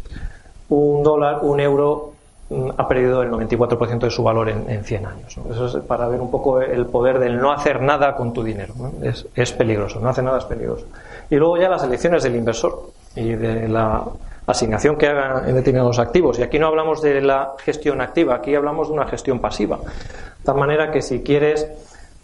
un 0.70 1.04
dólar, 1.04 1.40
un 1.42 1.60
euro 1.60 2.14
mm, 2.50 2.70
ha 2.78 2.88
perdido 2.88 3.22
el 3.24 3.30
94% 3.32 4.00
de 4.00 4.10
su 4.10 4.24
valor 4.24 4.50
en, 4.50 4.70
en 4.70 4.84
100 4.86 5.06
años. 5.06 5.38
Eso 5.52 5.66
es 5.66 5.84
para 5.84 6.08
ver 6.08 6.22
un 6.22 6.32
poco 6.32 6.62
el 6.62 6.86
poder 6.86 7.20
del 7.20 7.40
no 7.40 7.52
hacer 7.52 7.82
nada 7.82 8.16
con 8.16 8.32
tu 8.32 8.42
dinero. 8.42 8.74
Es, 9.02 9.28
es, 9.36 9.52
peligroso, 9.52 10.00
no 10.00 10.10
hacer 10.10 10.24
nada 10.24 10.38
es 10.38 10.46
peligroso. 10.46 10.86
Y 11.30 11.36
luego 11.36 11.58
ya 11.58 11.68
las 11.68 11.84
elecciones 11.84 12.24
del 12.24 12.36
inversor 12.36 12.92
y 13.16 13.34
de 13.34 13.68
la 13.68 14.04
asignación 14.52 14.96
que 14.96 15.08
haga 15.08 15.48
en 15.48 15.56
determinados 15.56 16.00
activos. 16.00 16.40
Y 16.40 16.44
aquí 16.44 16.60
no 16.60 16.68
hablamos 16.68 17.02
de 17.02 17.22
la 17.22 17.54
gestión 17.60 18.02
activa, 18.02 18.36
aquí 18.36 18.56
hablamos 18.56 18.88
de 18.88 18.94
una 18.94 19.08
gestión 19.08 19.40
pasiva. 19.40 19.78
De 19.78 20.44
tal 20.44 20.56
manera 20.56 20.92
que 20.92 21.02
si 21.02 21.22
quieres 21.22 21.68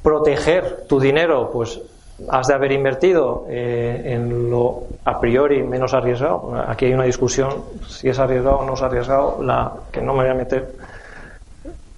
proteger 0.01 0.85
tu 0.87 0.99
dinero, 0.99 1.49
pues 1.51 1.81
has 2.29 2.47
de 2.47 2.53
haber 2.53 2.71
invertido 2.71 3.45
eh, 3.49 4.13
en 4.13 4.49
lo 4.49 4.83
a 5.03 5.19
priori 5.19 5.63
menos 5.63 5.93
arriesgado. 5.93 6.53
Aquí 6.67 6.85
hay 6.85 6.93
una 6.93 7.03
discusión 7.03 7.63
si 7.87 8.09
es 8.09 8.17
arriesgado 8.19 8.59
o 8.59 8.65
no 8.65 8.73
es 8.73 8.81
arriesgado, 8.81 9.43
la 9.43 9.71
que 9.91 10.01
no 10.01 10.13
me 10.13 10.23
voy 10.23 10.31
a 10.31 10.33
meter, 10.33 10.75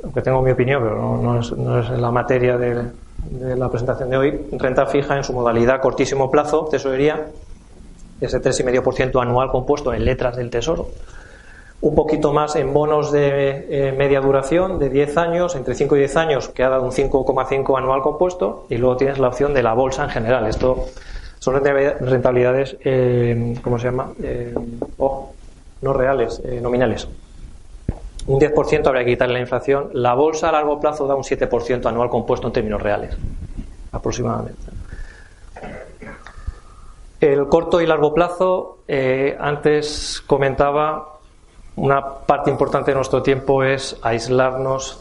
aunque 0.03 0.21
tengo 0.21 0.41
mi 0.41 0.51
opinión, 0.51 0.81
pero 0.81 1.17
no, 1.17 1.39
es, 1.39 1.51
no 1.51 1.79
la 1.79 2.11
materia 2.11 2.57
de, 2.57 2.83
de, 3.29 3.55
la 3.55 3.69
presentación 3.69 4.09
de 4.09 4.17
hoy. 4.17 4.47
Renta 4.53 4.85
fija 4.87 5.15
en 5.15 5.23
su 5.23 5.33
modalidad 5.33 5.79
cortísimo 5.81 6.31
plazo, 6.31 6.65
tesorería, 6.65 7.27
ese 8.21 8.41
3,5% 8.41 9.21
anual 9.21 9.49
compuesto 9.49 9.93
en 9.93 10.05
letras 10.05 10.35
del 10.35 10.49
tesoro 10.49 10.89
un 11.79 11.93
poquito 11.93 12.33
más 12.33 12.55
en 12.55 12.73
bonos 12.73 13.11
de 13.11 13.67
eh, 13.69 13.91
media 13.91 14.19
duración 14.19 14.79
de 14.79 14.89
10 14.89 15.17
años, 15.17 15.55
entre 15.55 15.75
5 15.75 15.95
y 15.95 15.99
10 15.99 16.17
años, 16.17 16.49
que 16.49 16.63
ha 16.63 16.69
dado 16.69 16.83
un 16.83 16.91
5,5 16.91 17.77
anual 17.77 18.01
compuesto, 18.01 18.65
y 18.69 18.77
luego 18.77 18.97
tienes 18.97 19.19
la 19.19 19.27
opción 19.27 19.53
de 19.53 19.61
la 19.61 19.73
bolsa 19.73 20.03
en 20.03 20.09
general. 20.09 20.47
Esto 20.47 20.85
son 21.39 21.63
rentabilidades, 21.63 22.77
eh, 22.83 23.55
¿cómo 23.63 23.77
se 23.77 23.85
llama? 23.85 24.11
Eh, 24.23 24.55
oh, 24.97 25.31
no 25.81 25.93
reales, 25.93 26.41
eh, 26.43 26.59
nominales. 26.61 27.07
Un 28.25 28.39
10% 28.39 28.87
habría 28.87 29.05
que 29.05 29.11
quitarle 29.11 29.35
la 29.35 29.39
inflación. 29.41 29.89
La 29.93 30.15
bolsa 30.15 30.49
a 30.49 30.51
largo 30.51 30.79
plazo 30.79 31.07
da 31.07 31.15
un 31.15 31.23
7% 31.23 31.85
anual 31.85 32.09
compuesto 32.09 32.47
en 32.47 32.53
términos 32.53 32.81
reales, 32.81 33.15
aproximadamente. 33.91 34.76
El 37.19 37.47
corto 37.47 37.81
y 37.81 37.87
largo 37.87 38.13
plazo, 38.13 38.79
antes 39.39 40.23
comentaba 40.25 41.17
una 41.77 42.03
parte 42.03 42.49
importante 42.49 42.91
de 42.91 42.95
nuestro 42.95 43.21
tiempo 43.21 43.63
es 43.63 43.97
aislarnos 44.01 44.99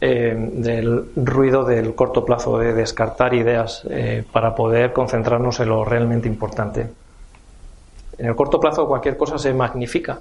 eh, 0.00 0.32
del 0.52 1.10
ruido 1.16 1.64
del 1.64 1.96
corto 1.96 2.24
plazo, 2.24 2.56
de 2.58 2.72
descartar 2.72 3.34
ideas 3.34 3.82
eh, 3.90 4.24
para 4.30 4.54
poder 4.54 4.92
concentrarnos 4.92 5.58
en 5.58 5.68
lo 5.68 5.84
realmente 5.84 6.28
importante. 6.28 6.88
En 8.16 8.26
el 8.26 8.36
corto 8.36 8.60
plazo 8.60 8.86
cualquier 8.86 9.16
cosa 9.16 9.38
se 9.38 9.52
magnifica. 9.52 10.20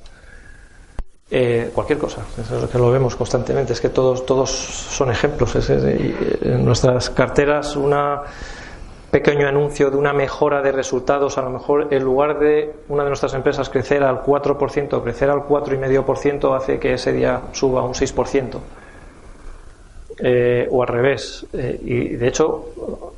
Eh, 1.30 1.70
cualquier 1.76 2.00
cosa, 2.00 2.22
eso 2.42 2.64
es 2.64 2.70
que 2.72 2.78
lo 2.80 2.90
vemos 2.90 3.16
constantemente, 3.16 3.74
es 3.74 3.82
que 3.82 3.90
todos, 3.90 4.26
todos 4.26 4.50
son 4.50 5.12
ejemplos. 5.12 5.56
Es, 5.58 5.70
en 5.70 6.66
nuestras 6.66 7.12
carteras 7.12 7.76
una 7.76 8.24
pequeño 9.12 9.48
anuncio 9.48 9.90
de 9.90 9.98
una 9.98 10.14
mejora 10.14 10.62
de 10.62 10.72
resultados, 10.72 11.38
a 11.38 11.42
lo 11.42 11.50
mejor 11.50 11.88
en 11.92 12.04
lugar 12.04 12.40
de 12.40 12.74
una 12.90 13.04
de 13.04 13.10
nuestras 13.10 13.34
empresas 13.34 13.70
crecer 13.70 14.04
al 14.04 14.22
4%, 14.24 15.04
crecer 15.04 15.30
al 15.30 15.40
4,5% 15.40 16.56
hace 16.56 16.80
que 16.80 16.94
ese 16.94 17.14
día 17.14 17.42
suba 17.54 17.84
un 17.84 17.94
6%. 17.94 18.60
Eh, 20.20 20.68
o 20.72 20.82
al 20.82 20.88
revés. 20.88 21.46
Eh, 21.54 21.80
y 21.84 22.08
de 22.16 22.28
hecho 22.28 22.70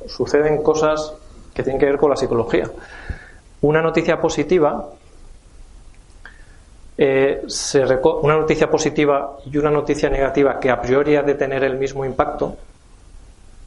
suceden 0.06 0.62
cosas 0.62 1.14
que 1.54 1.62
tienen 1.62 1.80
que 1.80 1.86
ver 1.86 1.96
con 1.96 2.10
la 2.10 2.16
psicología. 2.16 2.70
Una 3.62 3.80
noticia 3.80 4.20
positiva, 4.20 4.90
eh, 6.98 7.42
se 7.46 7.82
una 7.82 8.36
noticia 8.36 8.70
positiva 8.70 9.38
y 9.50 9.56
una 9.56 9.70
noticia 9.70 10.10
negativa 10.10 10.60
que 10.60 10.70
a 10.70 10.80
priori 10.80 11.16
ha 11.16 11.22
de 11.22 11.34
tener 11.34 11.64
el 11.64 11.78
mismo 11.78 12.04
impacto, 12.04 12.56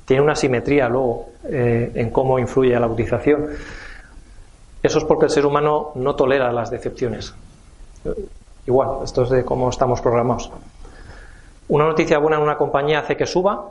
tiene 0.05 0.21
una 0.21 0.35
simetría 0.35 0.89
luego 0.89 1.29
eh, 1.45 1.91
en 1.95 2.09
cómo 2.09 2.39
influye 2.39 2.77
la 2.79 2.87
utilización. 2.87 3.49
Eso 4.81 4.97
es 4.97 5.03
porque 5.05 5.25
el 5.25 5.31
ser 5.31 5.45
humano 5.45 5.91
no 5.95 6.15
tolera 6.15 6.51
las 6.51 6.69
decepciones. 6.69 7.33
Igual, 8.65 9.03
esto 9.03 9.23
es 9.23 9.29
de 9.29 9.45
cómo 9.45 9.69
estamos 9.69 10.01
programados. 10.01 10.51
Una 11.69 11.85
noticia 11.85 12.17
buena 12.17 12.37
en 12.37 12.43
una 12.43 12.57
compañía 12.57 12.99
hace 12.99 13.15
que 13.15 13.25
suba, 13.25 13.69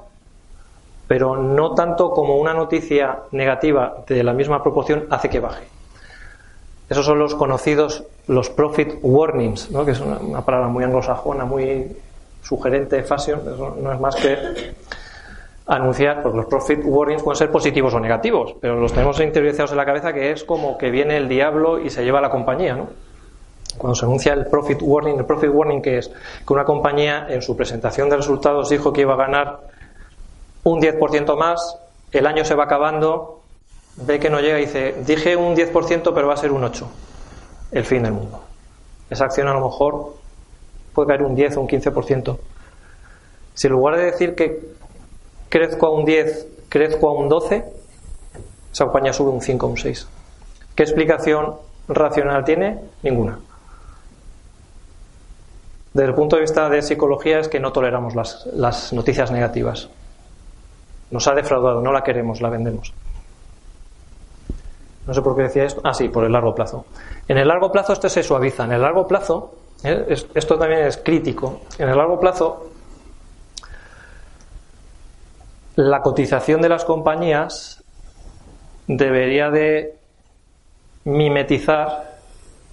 pero 1.06 1.36
no 1.36 1.74
tanto 1.74 2.10
como 2.12 2.38
una 2.38 2.54
noticia 2.54 3.20
negativa 3.32 3.98
de 4.06 4.24
la 4.24 4.32
misma 4.32 4.62
proporción 4.62 5.06
hace 5.10 5.28
que 5.28 5.40
baje. 5.40 5.64
Esos 6.88 7.04
son 7.04 7.18
los 7.18 7.34
conocidos, 7.34 8.04
los 8.26 8.50
profit 8.50 8.94
warnings, 9.02 9.70
¿no? 9.70 9.84
que 9.84 9.92
es 9.92 10.00
una, 10.00 10.40
palabra 10.42 10.68
muy 10.68 10.84
anglosajona, 10.84 11.44
muy 11.44 11.96
sugerente, 12.42 13.02
fashion, 13.02 13.40
no 13.82 13.92
es 13.92 14.00
más 14.00 14.16
que 14.16 14.74
anunciar, 15.76 16.22
pues 16.22 16.34
los 16.34 16.46
profit 16.46 16.80
warnings 16.84 17.22
pueden 17.22 17.36
ser 17.36 17.50
positivos 17.50 17.94
o 17.94 18.00
negativos, 18.00 18.54
pero 18.60 18.78
los 18.78 18.92
tenemos 18.92 19.18
interiorizados 19.20 19.70
en 19.72 19.76
la 19.76 19.86
cabeza 19.86 20.12
que 20.12 20.30
es 20.30 20.44
como 20.44 20.76
que 20.76 20.90
viene 20.90 21.16
el 21.16 21.28
diablo 21.28 21.80
y 21.80 21.90
se 21.90 22.04
lleva 22.04 22.18
a 22.18 22.22
la 22.22 22.30
compañía, 22.30 22.74
¿no? 22.74 22.88
Cuando 23.78 23.94
se 23.94 24.04
anuncia 24.04 24.34
el 24.34 24.46
profit 24.46 24.80
warning, 24.82 25.18
el 25.18 25.24
profit 25.24 25.50
warning 25.50 25.80
que 25.80 25.98
es 25.98 26.08
que 26.08 26.52
una 26.52 26.64
compañía 26.64 27.26
en 27.28 27.40
su 27.40 27.56
presentación 27.56 28.10
de 28.10 28.16
resultados 28.16 28.68
dijo 28.68 28.92
que 28.92 29.00
iba 29.00 29.14
a 29.14 29.16
ganar 29.16 29.60
un 30.64 30.80
10% 30.80 31.36
más, 31.36 31.78
el 32.12 32.26
año 32.26 32.44
se 32.44 32.54
va 32.54 32.64
acabando, 32.64 33.40
ve 33.96 34.20
que 34.20 34.28
no 34.28 34.40
llega 34.40 34.58
y 34.58 34.66
dice, 34.66 34.94
dije 35.06 35.36
un 35.36 35.56
10% 35.56 36.12
pero 36.14 36.28
va 36.28 36.34
a 36.34 36.36
ser 36.36 36.52
un 36.52 36.64
8, 36.64 36.88
el 37.72 37.84
fin 37.84 38.02
del 38.02 38.12
mundo. 38.12 38.42
Esa 39.08 39.24
acción 39.24 39.48
a 39.48 39.54
lo 39.54 39.64
mejor 39.64 40.14
puede 40.92 41.08
caer 41.08 41.22
un 41.22 41.34
10 41.34 41.56
o 41.56 41.60
un 41.62 41.68
15%. 41.68 42.38
Si 43.54 43.66
en 43.66 43.72
lugar 43.72 43.96
de 43.96 44.04
decir 44.04 44.34
que 44.34 44.60
crezco 45.52 45.86
a 45.86 45.90
un 45.90 46.06
10, 46.06 46.46
crezco 46.70 47.10
a 47.10 47.12
un 47.12 47.28
12, 47.28 47.62
esa 48.72 48.84
compañía 48.84 49.12
sube 49.12 49.28
un 49.28 49.42
5 49.42 49.66
o 49.66 49.68
un 49.68 49.76
6. 49.76 50.08
¿Qué 50.74 50.82
explicación 50.82 51.56
racional 51.88 52.42
tiene? 52.42 52.80
Ninguna. 53.02 53.38
Desde 55.92 56.08
el 56.08 56.14
punto 56.14 56.36
de 56.36 56.42
vista 56.42 56.70
de 56.70 56.80
psicología 56.80 57.38
es 57.38 57.48
que 57.48 57.60
no 57.60 57.70
toleramos 57.70 58.14
las, 58.14 58.46
las 58.54 58.94
noticias 58.94 59.30
negativas. 59.30 59.90
Nos 61.10 61.28
ha 61.28 61.34
defraudado, 61.34 61.82
no 61.82 61.92
la 61.92 62.02
queremos, 62.02 62.40
la 62.40 62.48
vendemos. 62.48 62.94
No 65.06 65.12
sé 65.12 65.20
por 65.20 65.36
qué 65.36 65.42
decía 65.42 65.64
esto. 65.64 65.82
Ah, 65.84 65.92
sí, 65.92 66.08
por 66.08 66.24
el 66.24 66.32
largo 66.32 66.54
plazo. 66.54 66.86
En 67.28 67.36
el 67.36 67.46
largo 67.46 67.70
plazo 67.70 67.92
esto 67.92 68.08
se 68.08 68.22
suaviza. 68.22 68.64
En 68.64 68.72
el 68.72 68.80
largo 68.80 69.06
plazo, 69.06 69.52
¿eh? 69.84 70.06
esto 70.08 70.58
también 70.58 70.86
es 70.86 70.96
crítico. 70.96 71.60
En 71.76 71.90
el 71.90 71.96
largo 71.98 72.18
plazo 72.18 72.71
la 75.76 76.02
cotización 76.02 76.60
de 76.60 76.68
las 76.68 76.84
compañías 76.84 77.82
debería 78.86 79.50
de 79.50 79.96
mimetizar 81.04 82.12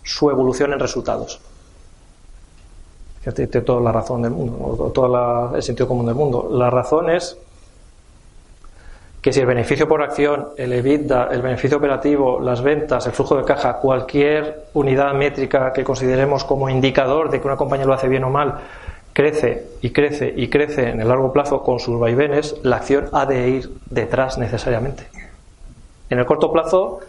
su 0.04 0.30
evolución 0.30 0.74
en 0.74 0.80
resultados. 0.80 1.40
Tiene 3.36 3.48
toda 3.48 3.82
la 3.82 3.92
razón 3.92 4.24
del 4.24 4.32
mundo, 4.32 4.92
todo 4.94 5.56
el 5.56 5.62
sentido 5.62 5.88
común 5.88 6.06
del 6.06 6.16
mundo. 6.16 6.50
La 6.52 6.70
razón 6.70 7.10
es 7.10 7.38
que 9.22 9.34
si 9.34 9.42
el 9.42 9.46
beneficio 9.46 9.88
por 9.88 10.02
acción, 10.02 10.50
el 10.58 10.72
EBITDA, 10.74 11.28
el 11.32 11.42
beneficio 11.42 11.78
operativo, 11.78 12.40
las 12.40 12.62
ventas, 12.62 13.06
el 13.06 13.12
flujo 13.12 13.36
de 13.36 13.44
caja, 13.44 13.74
cualquier 13.76 14.68
unidad 14.74 15.14
métrica 15.14 15.74
que 15.74 15.84
consideremos 15.84 16.44
como 16.46 16.70
indicador 16.70 17.30
de 17.30 17.40
que 17.40 17.48
una 17.48 17.58
compañía 17.58 17.86
lo 17.86 17.94
hace 17.94 18.08
bien 18.08 18.24
o 18.24 18.30
mal, 18.30 18.60
crece 19.20 19.68
y 19.82 19.90
crece 19.90 20.34
y 20.34 20.50
crece 20.50 20.92
en 20.92 21.02
el 21.02 21.10
largo 21.10 21.34
plazo 21.34 21.62
con 21.62 21.78
sus 21.80 22.00
vaivenes, 22.00 22.56
la 22.64 22.78
acción 22.78 23.10
ha 23.12 23.26
de 23.26 23.50
ir 23.50 23.78
detrás 23.90 24.38
necesariamente. 24.38 25.10
En 26.10 26.20
el 26.20 26.26
corto 26.26 26.54
plazo 26.54 27.02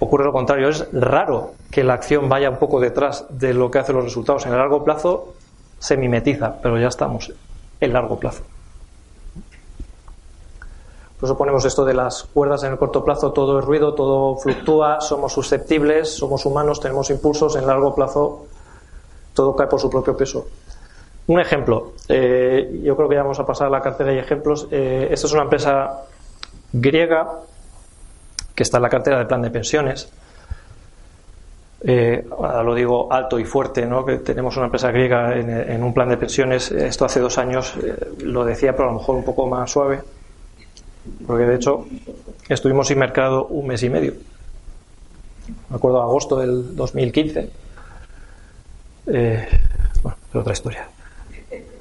ocurre 0.00 0.26
lo 0.26 0.34
contrario, 0.34 0.68
es 0.68 0.86
raro 0.92 1.52
que 1.70 1.82
la 1.82 1.94
acción 1.94 2.28
vaya 2.28 2.50
un 2.50 2.58
poco 2.58 2.78
detrás 2.78 3.24
de 3.30 3.54
lo 3.54 3.70
que 3.70 3.78
hacen 3.78 3.96
los 3.96 4.04
resultados. 4.04 4.44
En 4.44 4.52
el 4.52 4.58
largo 4.58 4.84
plazo 4.84 5.32
se 5.78 5.96
mimetiza, 5.96 6.56
pero 6.60 6.78
ya 6.78 6.88
estamos 6.88 7.32
en 7.80 7.92
largo 7.94 8.18
plazo. 8.18 8.42
Por 11.18 11.26
eso 11.26 11.38
ponemos 11.38 11.64
esto 11.64 11.86
de 11.86 11.94
las 11.94 12.24
cuerdas 12.24 12.64
en 12.64 12.72
el 12.72 12.78
corto 12.78 13.02
plazo, 13.02 13.32
todo 13.32 13.60
es 13.60 13.64
ruido, 13.64 13.94
todo 13.94 14.36
fluctúa, 14.36 15.00
somos 15.00 15.32
susceptibles, 15.32 16.14
somos 16.18 16.44
humanos, 16.44 16.80
tenemos 16.80 17.08
impulsos, 17.08 17.56
en 17.56 17.66
largo 17.66 17.94
plazo 17.94 18.44
todo 19.40 19.56
cae 19.56 19.68
por 19.68 19.80
su 19.80 19.88
propio 19.88 20.14
peso. 20.14 20.48
Un 21.26 21.40
ejemplo, 21.40 21.94
eh, 22.10 22.80
yo 22.82 22.94
creo 22.94 23.08
que 23.08 23.14
ya 23.14 23.22
vamos 23.22 23.40
a 23.40 23.46
pasar 23.46 23.68
a 23.68 23.70
la 23.70 23.80
cartera 23.80 24.12
y 24.12 24.18
ejemplos. 24.18 24.68
Eh, 24.70 25.08
esta 25.10 25.26
es 25.26 25.32
una 25.32 25.44
empresa 25.44 26.02
griega 26.74 27.26
que 28.54 28.62
está 28.62 28.76
en 28.76 28.82
la 28.82 28.90
cartera 28.90 29.18
de 29.18 29.24
plan 29.24 29.40
de 29.40 29.50
pensiones. 29.50 30.12
Eh, 31.82 32.22
ahora 32.30 32.62
lo 32.62 32.74
digo 32.74 33.10
alto 33.10 33.38
y 33.38 33.46
fuerte, 33.46 33.86
¿no? 33.86 34.04
que 34.04 34.18
tenemos 34.18 34.58
una 34.58 34.66
empresa 34.66 34.90
griega 34.90 35.34
en, 35.34 35.82
un 35.82 35.94
plan 35.94 36.10
de 36.10 36.18
pensiones. 36.18 36.70
Esto 36.70 37.06
hace 37.06 37.20
dos 37.20 37.38
años 37.38 37.74
eh, 37.82 37.96
lo 38.22 38.44
decía, 38.44 38.72
pero 38.72 38.90
a 38.90 38.92
lo 38.92 38.98
mejor 38.98 39.16
un 39.16 39.24
poco 39.24 39.46
más 39.46 39.70
suave, 39.70 40.00
porque 41.26 41.44
de 41.44 41.54
hecho 41.54 41.86
estuvimos 42.46 42.88
sin 42.88 42.98
mercado 42.98 43.46
un 43.46 43.68
mes 43.68 43.82
y 43.82 43.88
medio. 43.88 44.12
Me 45.70 45.76
acuerdo 45.76 46.02
agosto 46.02 46.36
del 46.36 46.76
2015. 46.76 47.69
Eh, 49.12 49.48
bueno, 50.02 50.16
pero 50.30 50.40
otra 50.40 50.52
historia. 50.52 50.88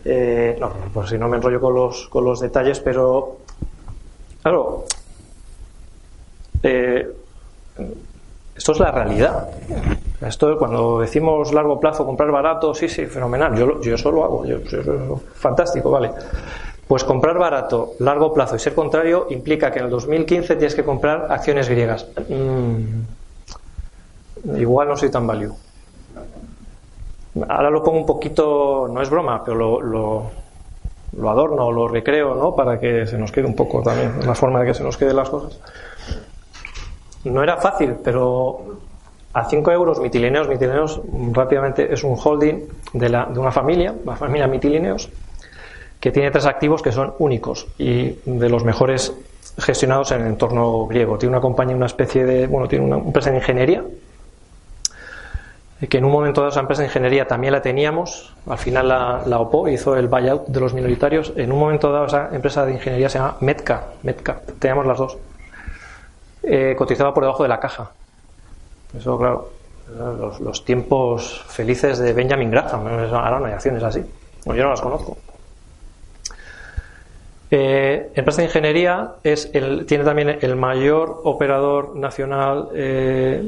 Eh, 0.05 0.57
no, 0.59 0.71
por 0.93 1.07
si 1.07 1.17
no 1.17 1.27
me 1.27 1.37
enrollo 1.37 1.59
con 1.61 1.75
los, 1.75 2.07
con 2.07 2.23
los 2.25 2.39
detalles, 2.39 2.79
pero 2.79 3.37
claro, 4.41 4.85
eh, 6.63 7.07
esto 8.55 8.71
es 8.71 8.79
la 8.79 8.91
realidad. 8.91 9.49
Esto 10.21 10.57
cuando 10.57 10.99
decimos 10.99 11.53
largo 11.53 11.79
plazo, 11.79 12.05
comprar 12.05 12.31
barato, 12.31 12.73
sí, 12.73 12.89
sí, 12.89 13.05
fenomenal. 13.05 13.55
Yo, 13.55 13.79
yo 13.81 13.95
eso 13.95 14.11
lo 14.11 14.23
hago, 14.23 14.45
yo, 14.45 14.57
fantástico, 15.35 15.91
vale. 15.91 16.11
Pues 16.87 17.03
comprar 17.03 17.37
barato, 17.37 17.93
largo 17.99 18.33
plazo 18.33 18.55
y 18.55 18.59
ser 18.59 18.73
contrario 18.73 19.27
implica 19.29 19.71
que 19.71 19.77
en 19.79 19.85
el 19.85 19.91
2015 19.91 20.55
tienes 20.55 20.73
que 20.73 20.83
comprar 20.83 21.27
acciones 21.31 21.69
griegas. 21.69 22.07
Mm, 22.27 23.01
igual 24.57 24.87
no 24.87 24.97
soy 24.97 25.11
tan 25.11 25.27
value. 25.27 25.55
Ahora 27.47 27.69
lo 27.69 27.83
pongo 27.83 27.99
un 27.99 28.05
poquito, 28.05 28.87
no 28.91 29.01
es 29.01 29.09
broma, 29.09 29.43
pero 29.43 29.57
lo, 29.57 29.81
lo, 29.81 30.31
lo 31.17 31.29
adorno, 31.29 31.71
lo 31.71 31.87
recreo, 31.87 32.35
¿no? 32.35 32.55
Para 32.55 32.79
que 32.79 33.05
se 33.05 33.17
nos 33.17 33.31
quede 33.31 33.45
un 33.45 33.55
poco 33.55 33.81
también, 33.81 34.25
la 34.25 34.35
forma 34.35 34.59
de 34.61 34.67
que 34.67 34.73
se 34.73 34.83
nos 34.83 34.97
queden 34.97 35.15
las 35.15 35.29
cosas. 35.29 35.59
No 37.25 37.43
era 37.43 37.57
fácil, 37.57 37.95
pero 38.03 38.77
a 39.33 39.45
5 39.45 39.71
euros 39.71 39.99
mitilineos, 39.99 40.47
mitilineos 40.47 41.01
rápidamente 41.31 41.93
es 41.93 42.03
un 42.03 42.17
holding 42.21 42.67
de, 42.93 43.09
la, 43.09 43.25
de 43.25 43.39
una 43.39 43.51
familia, 43.51 43.93
la 44.05 44.15
familia 44.15 44.47
mitilineos, 44.47 45.09
que 45.99 46.11
tiene 46.11 46.31
tres 46.31 46.45
activos 46.45 46.81
que 46.81 46.91
son 46.91 47.13
únicos 47.19 47.67
y 47.77 48.17
de 48.25 48.49
los 48.49 48.63
mejores 48.63 49.13
gestionados 49.57 50.11
en 50.11 50.21
el 50.21 50.27
entorno 50.27 50.87
griego. 50.87 51.17
Tiene 51.17 51.35
una 51.35 51.41
compañía, 51.41 51.75
una 51.75 51.87
especie 51.87 52.25
de, 52.25 52.47
bueno, 52.47 52.67
tiene 52.67 52.85
una 52.85 52.97
empresa 52.97 53.29
de 53.29 53.37
ingeniería 53.37 53.83
que 55.87 55.97
en 55.97 56.05
un 56.05 56.11
momento 56.11 56.41
dado 56.41 56.51
esa 56.51 56.59
empresa 56.59 56.81
de 56.81 56.87
ingeniería 56.89 57.25
también 57.27 57.53
la 57.53 57.61
teníamos, 57.61 58.33
al 58.47 58.57
final 58.57 58.89
la, 58.89 59.21
la 59.25 59.39
OPO 59.39 59.69
hizo 59.69 59.95
el 59.95 60.07
buyout 60.07 60.47
de 60.47 60.59
los 60.59 60.73
minoritarios, 60.73 61.31
en 61.37 61.51
un 61.53 61.59
momento 61.59 61.91
dado 61.91 62.05
esa 62.05 62.29
empresa 62.33 62.65
de 62.65 62.73
ingeniería 62.73 63.07
se 63.07 63.19
llama 63.19 63.37
Metca, 63.39 63.83
Metca 64.03 64.41
teníamos 64.59 64.85
las 64.85 64.97
dos, 64.97 65.17
eh, 66.43 66.75
cotizaba 66.77 67.13
por 67.13 67.23
debajo 67.23 67.43
de 67.43 67.49
la 67.49 67.59
caja. 67.59 67.91
Eso, 68.97 69.17
claro, 69.17 69.49
los, 70.39 70.65
tiempos 70.65 71.45
felices 71.47 71.99
de 71.99 72.11
Benjamin 72.11 72.51
Graham, 72.51 72.87
ahora 73.13 73.39
no 73.39 73.45
hay 73.45 73.53
acciones 73.53 73.81
así, 73.83 74.03
yo 74.45 74.53
no 74.53 74.69
las 74.71 74.81
conozco. 74.81 75.17
Eh, 77.51 78.11
empresa 78.13 78.41
de 78.41 78.47
ingeniería 78.47 79.15
es 79.23 79.49
el, 79.53 79.87
tiene 79.87 80.03
también 80.03 80.37
el 80.41 80.55
mayor 80.55 81.21
operador 81.23 81.95
nacional 81.95 82.69
eh, 82.75 83.41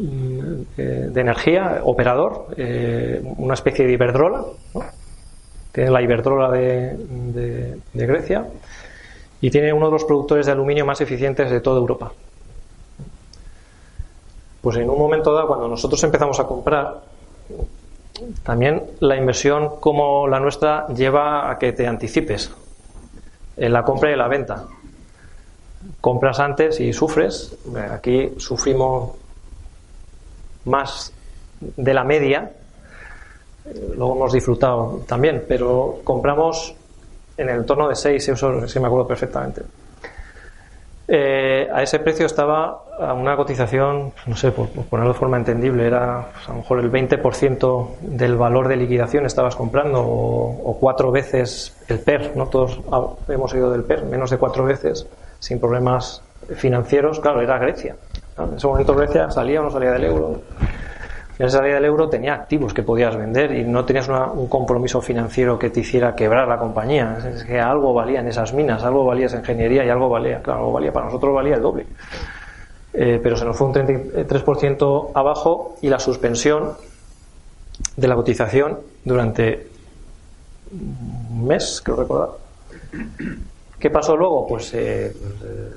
eh, 0.76 0.82
de 1.12 1.22
energía, 1.22 1.82
operador, 1.84 2.48
eh, 2.58 3.22
una 3.38 3.54
especie 3.54 3.86
de 3.86 3.94
Iberdrola, 3.94 4.44
tiene 5.72 5.92
la 5.92 6.02
Iberdrola 6.02 6.50
de, 6.50 7.78
Grecia 7.94 8.48
y 9.40 9.52
tiene 9.52 9.72
uno 9.72 9.86
de 9.86 9.92
los 9.92 10.04
productores 10.04 10.48
de 10.48 10.52
aluminio 10.52 10.84
más 10.84 11.00
eficientes 11.02 11.52
de 11.52 11.62
toda 11.62 11.80
Europa. 11.80 12.12
Pues 14.62 14.78
en 14.78 14.90
un 14.90 14.98
momento 14.98 15.32
dado, 15.32 15.48
cuando 15.48 15.68
nosotros 15.68 16.04
empezamos 16.04 16.40
a 16.40 16.46
comprar, 16.46 17.02
también 18.44 18.82
la 19.00 19.16
inversión 19.16 19.80
como 19.80 20.28
la 20.28 20.40
nuestra 20.40 20.88
lleva 20.88 21.52
a 21.52 21.60
que 21.60 21.72
te 21.74 21.86
anticipes 21.88 22.52
en 23.58 23.74
la 23.74 23.84
compra 23.84 24.12
y 24.12 24.16
la 24.16 24.28
venta. 24.28 24.66
Compras 26.00 26.40
antes 26.40 26.80
y 26.80 26.94
sufres. 26.94 27.58
Aquí 27.92 28.34
sufrimos 28.38 29.12
más 30.66 31.14
de 31.60 31.94
la 31.94 32.04
media. 32.04 32.52
Luego 33.96 34.16
hemos 34.16 34.34
disfrutado 34.34 35.04
también, 35.08 35.46
pero 35.48 36.02
compramos 36.04 36.74
en 37.38 37.50
el 37.50 37.58
entorno 37.58 37.88
de 37.90 37.96
6, 37.96 38.30
eso 38.30 38.68
sí 38.68 38.80
me 38.80 38.88
acuerdo 38.88 39.08
perfectamente. 39.08 39.62
Eh, 41.14 41.68
a 41.74 41.84
ese 41.84 42.00
precio 42.00 42.26
estaba 42.26 42.86
a 42.98 43.12
una 43.14 43.36
cotización, 43.36 44.14
no 44.28 44.36
sé, 44.38 44.54
por, 44.54 44.70
ponerlo 44.70 45.12
de 45.12 45.20
forma 45.20 45.36
entendible, 45.36 45.86
era 45.86 46.30
pues, 46.32 46.48
a 46.48 46.52
lo 46.54 46.60
mejor 46.60 46.80
el 46.80 46.90
20% 46.90 47.98
del 48.00 48.38
valor 48.38 48.70
de 48.70 48.78
liquidación 48.78 49.26
estabas 49.26 49.58
comprando 49.58 50.00
o, 50.00 50.78
cuatro 50.80 51.12
veces 51.12 51.76
el 51.90 52.00
PER, 52.00 52.32
¿no? 52.38 52.48
Todos 52.48 52.80
hemos 53.28 53.54
oído 53.54 53.72
del 53.72 53.84
PER, 53.84 54.06
menos 54.06 54.30
de 54.30 54.38
cuatro 54.38 54.64
veces, 54.64 55.06
sin 55.40 55.60
problemas 55.60 56.24
financieros, 56.56 57.20
claro, 57.20 57.42
era 57.42 57.58
Grecia. 57.58 57.98
En 58.38 58.56
ese 58.56 58.68
momento 58.68 58.96
Grecia 58.96 59.30
salía 59.32 59.60
o 59.60 59.66
no 59.66 59.70
salía 59.70 59.92
del 59.92 60.06
euro 60.06 60.40
en 61.42 61.48
esa 61.48 61.58
salida 61.58 61.74
del 61.74 61.86
euro 61.86 62.08
tenía 62.08 62.36
activos 62.36 62.72
que 62.72 62.84
podías 62.84 63.18
vender 63.18 63.52
y 63.52 63.64
no 63.64 63.84
tenías 63.84 64.08
un 64.08 64.48
compromiso 64.48 65.02
financiero 65.02 65.58
que 65.58 65.72
te 65.72 65.80
hiciera 65.80 66.16
quebrar 66.16 66.48
la 66.48 66.60
compañía. 66.60 67.18
Es 67.34 67.44
que 67.44 67.60
algo 67.60 67.96
valía 67.96 68.20
en 68.20 68.28
esas 68.28 68.54
minas, 68.54 68.84
algo 68.84 69.06
valía 69.06 69.26
esa 69.26 69.40
ingeniería 69.40 69.84
y 69.84 69.90
algo 69.90 70.08
valía, 70.08 70.44
claro, 70.44 70.60
algo 70.60 70.74
valía, 70.74 70.94
para 70.94 71.08
nosotros 71.08 71.34
valía 71.34 71.56
el 71.56 71.64
doble. 71.64 71.88
Eh, 72.94 73.20
pero 73.24 73.36
se 73.36 73.46
nos 73.46 73.58
fue 73.58 73.70
un 73.70 73.74
33% 73.74 75.10
abajo 75.16 75.78
y 75.82 75.90
la 75.90 75.98
suspensión 75.98 76.74
de 77.96 78.08
la 78.08 78.14
cotización 78.14 78.78
durante 79.04 79.68
un 80.72 81.48
mes, 81.48 81.82
creo 81.84 81.98
recordar. 81.98 82.30
¿Qué 83.80 83.90
pasó 83.90 84.16
luego? 84.16 84.46
Pues, 84.46 84.72
eh, 84.76 85.12
pues 85.20 85.34
eh, 85.50 85.74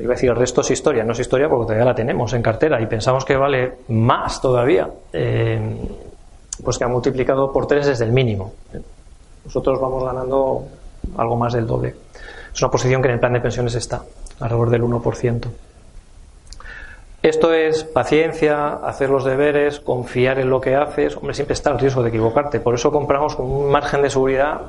iba 0.00 0.12
a 0.12 0.16
decir 0.16 0.30
el 0.30 0.36
resto 0.36 0.60
es 0.60 0.70
historia, 0.70 1.04
no 1.04 1.12
es 1.12 1.20
historia 1.20 1.48
porque 1.48 1.66
todavía 1.66 1.84
la 1.84 1.94
tenemos 1.94 2.32
en 2.32 2.42
cartera 2.42 2.80
y 2.80 2.86
pensamos 2.86 3.24
que 3.24 3.36
vale 3.36 3.78
más 3.88 4.40
todavía, 4.40 4.88
eh, 5.12 5.60
pues 6.62 6.78
que 6.78 6.84
ha 6.84 6.88
multiplicado 6.88 7.52
por 7.52 7.66
tres 7.66 7.86
desde 7.86 8.04
el 8.04 8.12
mínimo. 8.12 8.52
Nosotros 9.44 9.80
vamos 9.80 10.04
ganando 10.04 10.64
algo 11.16 11.36
más 11.36 11.54
del 11.54 11.66
doble. 11.66 11.94
Es 12.52 12.60
una 12.60 12.70
posición 12.70 13.00
que 13.00 13.08
en 13.08 13.14
el 13.14 13.20
plan 13.20 13.32
de 13.32 13.40
pensiones 13.40 13.74
está, 13.74 14.02
alrededor 14.40 14.70
del 14.70 14.82
1%. 14.82 15.48
Esto 17.22 17.52
es 17.52 17.82
paciencia, 17.82 18.74
hacer 18.74 19.10
los 19.10 19.24
deberes, 19.24 19.80
confiar 19.80 20.38
en 20.38 20.50
lo 20.50 20.60
que 20.60 20.76
haces. 20.76 21.16
Hombre, 21.16 21.34
siempre 21.34 21.54
está 21.54 21.70
el 21.70 21.78
riesgo 21.78 22.02
de 22.02 22.10
equivocarte. 22.10 22.60
Por 22.60 22.74
eso 22.74 22.92
compramos 22.92 23.34
con 23.34 23.50
un 23.50 23.70
margen 23.70 24.02
de 24.02 24.10
seguridad 24.10 24.60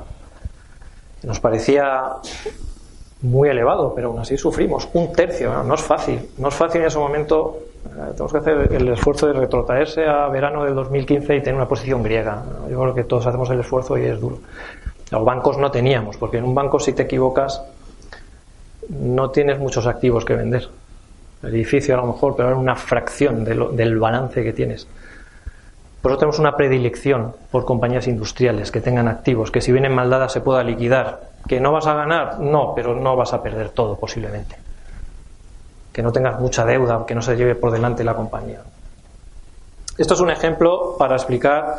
que 1.20 1.26
nos 1.26 1.38
parecía 1.38 2.16
muy 3.22 3.48
elevado, 3.48 3.92
pero 3.94 4.08
aún 4.08 4.18
así 4.18 4.36
sufrimos. 4.36 4.88
Un 4.94 5.12
tercio, 5.12 5.62
no, 5.62 5.74
es 5.74 5.82
fácil. 5.82 6.20
No 6.38 6.48
es 6.48 6.54
fácil 6.54 6.80
en 6.80 6.86
ese 6.86 6.98
momento. 6.98 7.58
Eh, 7.84 8.12
tenemos 8.12 8.32
que 8.32 8.38
hacer 8.38 8.72
el 8.72 8.88
esfuerzo 8.88 9.26
de 9.26 9.34
retrotraerse 9.34 10.06
a 10.06 10.28
verano 10.28 10.64
del 10.64 10.74
2015 10.74 11.36
y 11.36 11.40
tener 11.40 11.54
una 11.54 11.68
posición 11.68 12.02
griega. 12.02 12.42
Yo 12.70 12.80
creo 12.80 12.94
que 12.94 13.04
todos 13.04 13.26
hacemos 13.26 13.50
el 13.50 13.60
esfuerzo 13.60 13.98
y 13.98 14.04
es 14.04 14.20
duro. 14.20 14.38
Los 15.10 15.24
bancos 15.24 15.58
no 15.58 15.70
teníamos, 15.70 16.16
porque 16.16 16.38
en 16.38 16.44
un 16.44 16.54
banco 16.54 16.78
si 16.78 16.92
te 16.92 17.02
equivocas 17.02 17.62
no 18.88 19.30
tienes 19.30 19.58
muchos 19.58 19.86
activos 19.86 20.24
que 20.24 20.34
vender. 20.34 20.68
El 21.42 21.54
edificio 21.54 21.94
a 21.94 21.98
lo 21.98 22.06
mejor, 22.06 22.36
pero 22.36 22.50
era 22.50 22.58
una 22.58 22.76
fracción 22.76 23.44
del 23.44 23.98
balance 23.98 24.42
que 24.42 24.52
tienes. 24.52 24.86
Por 26.02 26.12
eso 26.12 26.18
tenemos 26.18 26.38
una 26.38 26.56
predilección 26.56 27.34
por 27.50 27.64
compañías 27.64 28.06
industriales 28.08 28.70
que 28.70 28.80
tengan 28.80 29.06
activos, 29.06 29.50
que 29.50 29.60
si 29.60 29.70
vienen 29.70 29.94
mal 29.94 30.08
dadas 30.08 30.32
se 30.32 30.40
pueda 30.40 30.62
liquidar. 30.62 31.29
¿Que 31.48 31.60
no 31.60 31.72
vas 31.72 31.86
a 31.86 31.94
ganar? 31.94 32.38
No, 32.40 32.74
pero 32.74 32.94
no 32.94 33.16
vas 33.16 33.32
a 33.32 33.42
perder 33.42 33.70
todo 33.70 33.96
posiblemente. 33.96 34.56
Que 35.92 36.02
no 36.02 36.12
tengas 36.12 36.38
mucha 36.38 36.64
deuda, 36.64 37.04
que 37.06 37.14
no 37.14 37.22
se 37.22 37.36
lleve 37.36 37.54
por 37.54 37.70
delante 37.70 38.04
la 38.04 38.14
compañía. 38.14 38.60
Esto 39.98 40.14
es 40.14 40.20
un 40.20 40.30
ejemplo 40.30 40.96
para 40.98 41.16
explicar 41.16 41.76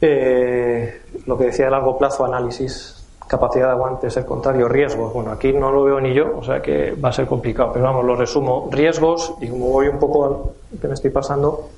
eh, 0.00 1.02
lo 1.26 1.36
que 1.36 1.44
decía 1.44 1.66
de 1.66 1.70
largo 1.70 1.98
plazo, 1.98 2.24
análisis, 2.24 3.04
capacidad 3.26 3.66
de 3.66 3.72
aguante, 3.72 4.10
ser 4.10 4.26
contrario, 4.26 4.68
riesgos. 4.68 5.12
Bueno, 5.12 5.30
aquí 5.30 5.52
no 5.52 5.70
lo 5.70 5.84
veo 5.84 6.00
ni 6.00 6.14
yo, 6.14 6.36
o 6.36 6.42
sea 6.42 6.60
que 6.60 6.92
va 6.92 7.10
a 7.10 7.12
ser 7.12 7.26
complicado, 7.26 7.72
pero 7.72 7.84
vamos, 7.84 8.04
lo 8.04 8.16
resumo. 8.16 8.68
Riesgos, 8.70 9.34
y 9.40 9.48
como 9.48 9.70
voy 9.70 9.88
un 9.88 9.98
poco 9.98 10.54
que 10.80 10.88
me 10.88 10.94
estoy 10.94 11.10
pasando, 11.10 11.68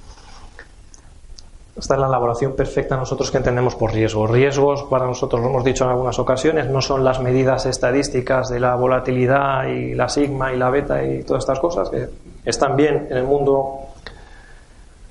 esta 1.75 1.95
es 1.95 2.01
la 2.01 2.07
elaboración 2.07 2.55
perfecta 2.55 2.97
nosotros 2.97 3.31
que 3.31 3.39
entendemos 3.39 3.75
por 3.75 3.93
riesgos. 3.93 4.31
Riesgos, 4.31 4.85
para 4.85 5.07
nosotros 5.07 5.41
lo 5.41 5.49
hemos 5.49 5.65
dicho 5.65 5.85
en 5.85 5.91
algunas 5.91 6.19
ocasiones, 6.19 6.69
no 6.69 6.83
son 6.83 7.03
las 7.03 7.21
medidas 7.21 7.65
estadísticas 7.65 8.51
de 8.51 8.61
la 8.61 8.75
volatilidad 8.75 9.67
y 9.69 9.95
la 9.95 10.09
sigma 10.09 10.53
y 10.53 10.59
la 10.59 10.69
beta 10.69 11.03
y 11.03 11.23
todas 11.23 11.43
estas 11.45 11.61
cosas, 11.61 11.89
que 11.89 12.09
están 12.45 12.77
bien 12.77 13.09
en 13.11 13.17
el 13.17 13.25
mundo 13.25 13.81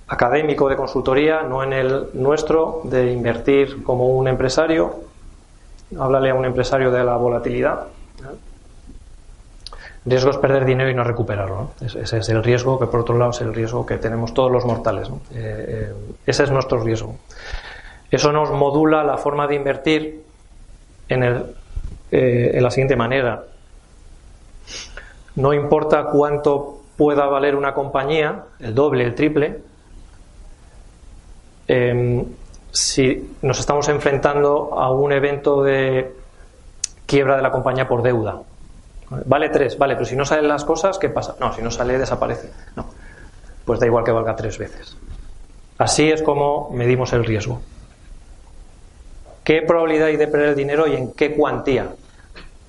académico 0.07 0.69
de 0.69 0.75
consultoría, 0.75 1.41
no 1.41 1.63
en 1.63 1.73
el 1.73 2.09
nuestro 2.13 2.81
de 2.83 3.11
invertir 3.11 3.81
como 3.81 4.07
un 4.09 4.27
empresario. 4.27 4.95
Háblale 5.97 6.29
a 6.29 6.35
un 6.35 6.45
empresario 6.45 6.91
de 6.91 7.03
la 7.03 7.15
volatilidad. 7.17 7.87
Riesgo 10.05 10.31
es 10.31 10.37
perder 10.37 10.65
dinero 10.65 10.89
y 10.89 10.95
no 10.95 11.03
recuperarlo. 11.03 11.71
Ese 11.81 12.17
es 12.17 12.29
el 12.29 12.43
riesgo 12.43 12.79
que, 12.79 12.87
por 12.87 13.01
otro 13.01 13.17
lado, 13.17 13.31
es 13.31 13.41
el 13.41 13.53
riesgo 13.53 13.85
que 13.85 13.97
tenemos 13.97 14.33
todos 14.33 14.51
los 14.51 14.65
mortales. 14.65 15.09
Eh, 15.09 15.13
eh, 15.33 15.93
ese 16.25 16.43
es 16.43 16.51
nuestro 16.51 16.79
riesgo. 16.83 17.15
Eso 18.09 18.31
nos 18.31 18.51
modula 18.51 19.03
la 19.03 19.17
forma 19.17 19.47
de 19.47 19.55
invertir 19.55 20.23
en, 21.07 21.23
el, 21.23 21.55
eh, 22.11 22.51
en 22.53 22.63
la 22.63 22.71
siguiente 22.71 22.95
manera. 22.95 23.43
No 25.35 25.53
importa 25.53 26.05
cuánto 26.05 26.81
pueda 26.97 27.25
valer 27.27 27.55
una 27.55 27.73
compañía, 27.73 28.43
el 28.59 28.75
doble, 28.75 29.03
el 29.03 29.15
triple, 29.15 29.59
em, 31.67 32.25
si 32.71 33.35
nos 33.41 33.59
estamos 33.59 33.87
enfrentando 33.87 34.77
a 34.79 34.91
un 34.91 35.11
evento 35.11 35.63
de 35.63 36.13
quiebra 37.05 37.37
de 37.37 37.41
la 37.43 37.51
compañía 37.51 37.87
por 37.87 38.01
deuda. 38.01 38.41
Vale 39.25 39.49
tres, 39.49 39.77
vale, 39.77 39.95
pero 39.95 40.05
si 40.05 40.15
no 40.15 40.23
salen 40.23 40.47
las 40.47 40.63
cosas, 40.63 40.97
¿qué 40.97 41.09
pasa? 41.09 41.35
No, 41.39 41.53
si 41.53 41.61
no 41.61 41.69
sale, 41.69 41.97
desaparece. 41.97 42.49
No, 42.75 42.85
pues 43.65 43.79
da 43.79 43.85
igual 43.85 44.05
que 44.05 44.11
valga 44.11 44.35
tres 44.35 44.57
veces. 44.57 44.95
Así 45.77 46.09
es 46.09 46.21
como 46.21 46.69
medimos 46.71 47.11
el 47.11 47.25
riesgo. 47.25 47.61
¿Qué 49.43 49.63
probabilidad 49.63 50.07
hay 50.07 50.17
de 50.17 50.27
perder 50.27 50.49
el 50.49 50.55
dinero 50.55 50.87
y 50.87 50.95
en 50.95 51.11
qué 51.13 51.35
cuantía? 51.35 51.87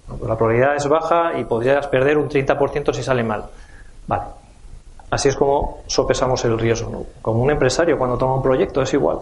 Pues 0.08 0.22
la 0.22 0.36
probabilidad 0.36 0.74
es 0.74 0.88
baja 0.88 1.38
y 1.38 1.44
podrías 1.44 1.86
perder 1.86 2.18
un 2.18 2.28
30% 2.28 2.92
si 2.92 3.02
sale 3.02 3.22
mal. 3.22 3.44
Vale. 4.06 4.24
Así 5.10 5.28
es 5.28 5.36
como 5.36 5.82
sopesamos 5.86 6.44
el 6.44 6.58
riesgo. 6.58 7.06
Como 7.20 7.42
un 7.42 7.50
empresario 7.50 7.98
cuando 7.98 8.16
toma 8.16 8.34
un 8.34 8.42
proyecto 8.42 8.82
es 8.82 8.92
igual. 8.94 9.18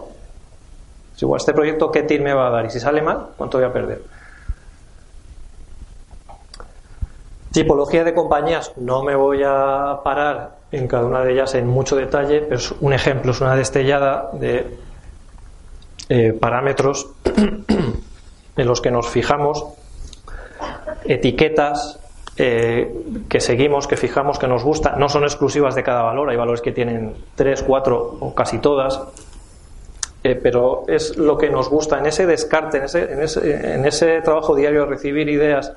Es 1.15 1.21
igual, 1.21 1.39
este 1.39 1.53
proyecto 1.53 1.91
qué 1.91 2.03
TIR 2.03 2.21
me 2.21 2.33
va 2.33 2.47
a 2.47 2.49
dar 2.49 2.65
y 2.65 2.69
si 2.69 2.79
sale 2.79 3.01
mal, 3.01 3.27
¿cuánto 3.37 3.57
voy 3.57 3.67
a 3.67 3.73
perder? 3.73 4.01
Tipología 7.51 8.05
de 8.05 8.13
compañías, 8.13 8.71
no 8.77 9.03
me 9.03 9.13
voy 9.13 9.43
a 9.45 9.99
parar 10.05 10.55
en 10.71 10.87
cada 10.87 11.05
una 11.05 11.21
de 11.21 11.33
ellas 11.33 11.53
en 11.55 11.67
mucho 11.67 11.97
detalle, 11.97 12.41
pero 12.41 12.55
es 12.55 12.73
un 12.79 12.93
ejemplo, 12.93 13.31
es 13.31 13.41
una 13.41 13.57
destellada 13.57 14.29
de 14.33 14.77
eh, 16.07 16.31
parámetros 16.31 17.09
en 18.57 18.67
los 18.67 18.79
que 18.79 18.89
nos 18.89 19.09
fijamos, 19.09 19.65
etiquetas 21.03 21.99
eh, 22.37 22.89
que 23.27 23.41
seguimos, 23.41 23.85
que 23.85 23.97
fijamos, 23.97 24.39
que 24.39 24.47
nos 24.47 24.63
gusta, 24.63 24.95
no 24.95 25.09
son 25.09 25.23
exclusivas 25.23 25.75
de 25.75 25.83
cada 25.83 26.03
valor, 26.03 26.29
hay 26.29 26.37
valores 26.37 26.61
que 26.61 26.71
tienen 26.71 27.15
tres, 27.35 27.63
cuatro 27.63 28.17
o 28.21 28.33
casi 28.33 28.59
todas, 28.59 29.01
eh, 30.23 30.35
pero 30.35 30.85
es 30.87 31.17
lo 31.17 31.37
que 31.37 31.49
nos 31.49 31.69
gusta 31.69 31.99
en 31.99 32.05
ese 32.05 32.25
descarte, 32.25 32.77
en 32.77 32.83
ese, 32.85 33.11
en 33.11 33.21
ese, 33.21 33.73
en 33.73 33.85
ese 33.85 34.21
trabajo 34.21 34.55
diario 34.55 34.81
de 34.81 34.85
recibir 34.85 35.27
ideas 35.27 35.73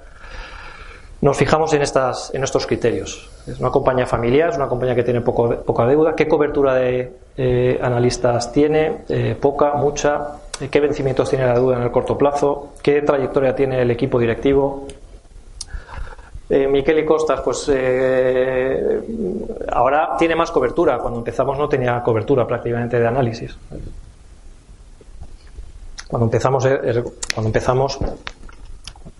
nos 1.24 1.38
fijamos 1.38 1.72
en, 1.72 1.80
estas, 1.80 2.34
en 2.34 2.44
estos 2.44 2.66
criterios. 2.66 3.30
Es 3.46 3.58
una 3.58 3.70
compañía 3.70 4.04
familiar, 4.04 4.50
es 4.50 4.56
una 4.56 4.68
compañía 4.68 4.94
que 4.94 5.02
tiene 5.02 5.22
poca 5.22 5.86
deuda. 5.86 6.14
¿Qué 6.14 6.28
cobertura 6.28 6.74
de 6.74 7.14
eh, 7.38 7.78
analistas 7.80 8.52
tiene? 8.52 9.04
Eh, 9.08 9.34
poca, 9.34 9.72
mucha. 9.72 10.32
Eh, 10.60 10.68
¿Qué 10.68 10.80
vencimientos 10.80 11.30
tiene 11.30 11.46
la 11.46 11.54
deuda 11.54 11.78
en 11.78 11.82
el 11.84 11.90
corto 11.90 12.18
plazo? 12.18 12.74
¿Qué 12.82 13.00
trayectoria 13.00 13.54
tiene 13.54 13.80
el 13.80 13.90
equipo 13.90 14.18
directivo? 14.18 14.86
Miquel 16.50 16.98
y 16.98 17.06
Costas, 17.06 17.40
pues 17.40 17.72
ahora 19.72 20.16
tiene 20.18 20.36
más 20.36 20.50
cobertura. 20.50 20.98
Cuando 20.98 21.20
empezamos 21.20 21.56
no 21.56 21.66
tenía 21.70 22.02
cobertura 22.02 22.46
prácticamente 22.46 23.00
de 23.00 23.06
análisis. 23.06 23.56
Cuando 26.06 26.26
empezamos, 26.26 26.68
cuando 27.34 27.48
empezamos 27.48 27.98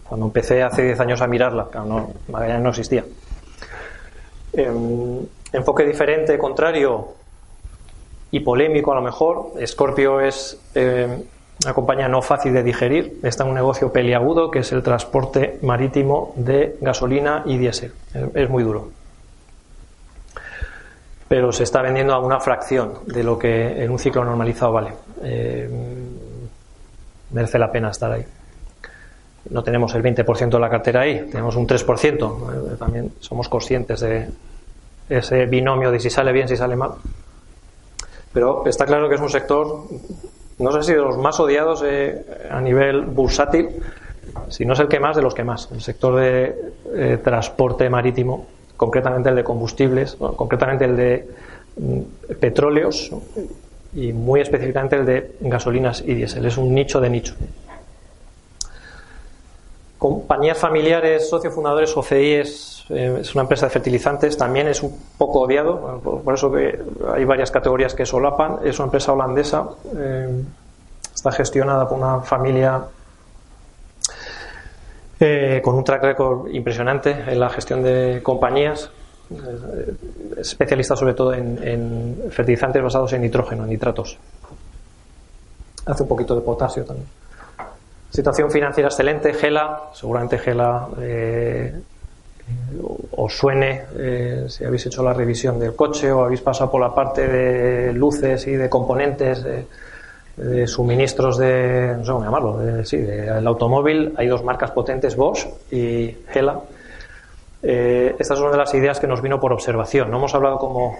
cuando 0.09 0.27
empecé 0.27 0.63
hace 0.63 0.83
10 0.83 1.01
años 1.01 1.23
a 1.23 1.27
mirarla, 1.27 1.69
no, 1.87 2.13
Magallanes 2.29 2.63
no 2.63 2.69
existía. 2.71 3.05
Em, 4.53 5.27
enfoque 5.53 5.85
diferente, 5.85 6.39
contrario 6.39 7.15
y 8.31 8.41
polémico 8.41 8.93
a 8.93 8.97
lo 8.97 9.03
mejor. 9.03 9.53
Scorpio 9.67 10.21
es 10.21 10.61
em, 10.75 11.23
una 11.65 11.75
compañía 11.75 12.09
no 12.09 12.21
fácil 12.21 12.53
de 12.53 12.63
digerir. 12.63 13.19
Está 13.23 13.45
en 13.45 13.51
un 13.51 13.55
negocio 13.57 13.93
peliagudo 13.93 14.51
que 14.51 14.61
es 14.61 14.73
el 14.73 14.83
transporte 14.83 15.59
marítimo 15.63 16.35
de 16.37 16.77
gasolina 16.81 17.43
y 17.47 17.59
diésel. 17.59 17.93
Es, 18.35 18.51
muy 18.51 18.63
duro. 18.63 18.91
Pero 21.27 21.51
se 21.51 21.63
está 21.63 21.81
vendiendo 21.81 22.13
a 22.13 22.19
una 22.19 22.39
fracción 22.39 22.99
de 23.07 23.25
lo 23.25 23.39
que 23.39 23.83
en 23.83 23.91
un 23.91 23.99
ciclo 23.99 24.25
normalizado 24.25 24.73
vale. 24.73 24.93
Em, 25.23 25.71
merece 27.31 27.59
la 27.59 27.73
pena 27.73 27.91
estar 27.91 28.13
ahí 28.13 28.25
no 29.51 29.62
tenemos 29.62 29.95
el 29.95 30.03
20% 30.03 30.51
de 30.51 30.59
la 30.59 30.70
cartera 30.70 31.03
ahí, 31.03 31.28
tenemos 31.30 31.57
un 31.57 31.66
3%. 31.66 32.72
Eh, 32.72 32.76
también 32.78 33.12
somos 33.20 33.49
conscientes 33.49 34.01
de 34.01 34.28
ese 35.09 35.47
binomio 35.47 35.90
de 35.90 36.01
si 36.01 36.11
sale 36.11 36.32
bien, 36.32 36.49
si 36.49 36.57
sale 36.57 36.76
mal. 36.76 36.92
Pero 38.32 38.66
está 38.66 38.86
claro 38.86 39.09
que 39.09 39.14
es 39.16 39.20
un 39.20 39.30
sector, 39.30 39.84
no 40.59 40.72
sé 40.72 40.82
si 40.82 40.92
de 40.92 40.99
los 40.99 41.18
más 41.18 41.38
odiados 41.38 41.82
eh, 41.84 42.24
a 42.51 42.61
nivel 42.61 43.03
bursátil, 43.03 43.68
si 44.49 44.64
no 44.64 44.72
es 44.72 44.80
el 44.80 44.88
que 44.88 44.99
más, 44.99 45.16
de 45.16 45.22
los 45.22 45.34
que 45.34 45.45
más. 45.45 45.68
El 45.70 45.80
sector 45.80 46.16
de 46.16 46.72
eh, 46.95 47.18
transporte 47.22 47.88
marítimo, 47.88 48.47
concretamente 48.76 49.28
el 49.28 49.36
de 49.36 49.45
combustibles, 49.45 50.16
concretamente 50.16 50.84
el 50.86 50.97
de 50.97 51.28
mm, 51.76 52.01
petróleos 52.40 53.12
y 53.95 54.12
muy 54.12 54.40
específicamente 54.40 54.97
el 54.97 55.07
de 55.07 55.36
gasolinas 55.40 56.03
y 56.05 56.14
diésel. 56.14 56.47
Es 56.47 56.57
un 56.57 56.74
nicho 56.74 57.01
de 57.01 57.11
nicho 57.11 57.34
compañías 59.99 60.59
familiares, 60.59 61.28
socios 61.28 61.55
fundadores, 61.55 61.97
OCI 61.97 62.34
es, 62.34 62.84
eh, 62.90 63.18
es, 63.20 63.34
una 63.34 63.42
empresa 63.42 63.66
de 63.66 63.70
fertilizantes, 63.70 64.36
también 64.36 64.68
es 64.68 64.82
un 64.82 64.95
poco 65.16 65.40
odiado, 65.40 66.01
por, 66.03 66.34
eso 66.34 66.53
que 66.53 66.78
hay 67.14 67.24
varias 67.24 67.51
categorías 67.51 67.95
que 67.95 68.05
solapan. 68.05 68.59
Es 68.64 68.78
una 68.78 68.86
empresa 68.86 69.12
holandesa, 69.12 69.68
eh, 69.97 70.42
está 71.14 71.32
gestionada 71.32 71.88
por 71.88 71.99
una 71.99 72.20
familia 72.20 72.84
eh, 75.20 75.61
con 75.64 75.76
un 75.76 75.84
track 75.84 76.03
record 76.03 76.49
impresionante 76.51 77.11
en 77.11 77.40
la 77.40 77.49
gestión 77.49 77.82
de 77.82 78.20
compañías, 78.22 78.90
especialista 80.36 80.97
sobre 80.97 81.14
todo 81.14 81.32
en, 81.32 81.59
en 81.62 82.30
fertilizantes 82.30 82.82
basados 82.82 83.12
en 83.14 83.22
nitrógeno, 83.22 83.64
en 83.64 83.70
nitratos. 83.70 84.18
Hace 85.86 86.03
un 86.03 86.09
poquito 86.09 86.34
de 86.34 86.40
potasio 86.42 86.84
también. 86.84 87.09
Situación 88.15 88.49
financiera 88.49 88.89
excelente, 88.89 89.35
Gela, 89.35 89.89
seguramente 89.93 90.39
Gela 90.39 90.87
eh, 91.01 91.75
os 93.17 93.37
suene 93.37 93.87
eh, 93.99 94.45
si 94.49 94.65
habéis 94.65 94.87
hecho 94.87 95.03
la 95.03 95.12
revisión 95.12 95.59
del 95.59 95.75
coche 95.75 96.12
o 96.12 96.23
habéis 96.23 96.41
pasado 96.41 96.71
por 96.71 96.81
la 96.81 96.95
parte 96.95 97.27
de 97.27 97.93
luces 97.93 98.47
y 98.47 98.53
de 98.53 98.69
componentes, 98.69 99.45
de 100.37 100.67
suministros 100.69 101.39
de, 101.39 101.97
no 101.99 102.05
sé 102.05 102.12
cómo 102.12 102.25
llamarlo, 102.25 102.85
sí, 102.85 102.99
del 102.99 103.45
automóvil. 103.49 104.15
Hay 104.17 104.29
dos 104.29 104.45
marcas 104.45 104.71
potentes, 104.71 105.17
Bosch 105.17 105.49
y 105.73 106.17
Gela. 106.29 106.61
Eh, 107.65 108.15
esta 108.17 108.35
es 108.35 108.41
una 108.41 108.53
de 108.53 108.59
las 108.59 108.73
ideas 108.75 109.01
que 109.01 109.09
nos 109.09 109.23
vino 109.23 109.41
por 109.41 109.53
observación. 109.53 110.09
No 110.12 110.19
hemos 110.19 110.33
hablado 110.37 110.59
como 110.59 110.97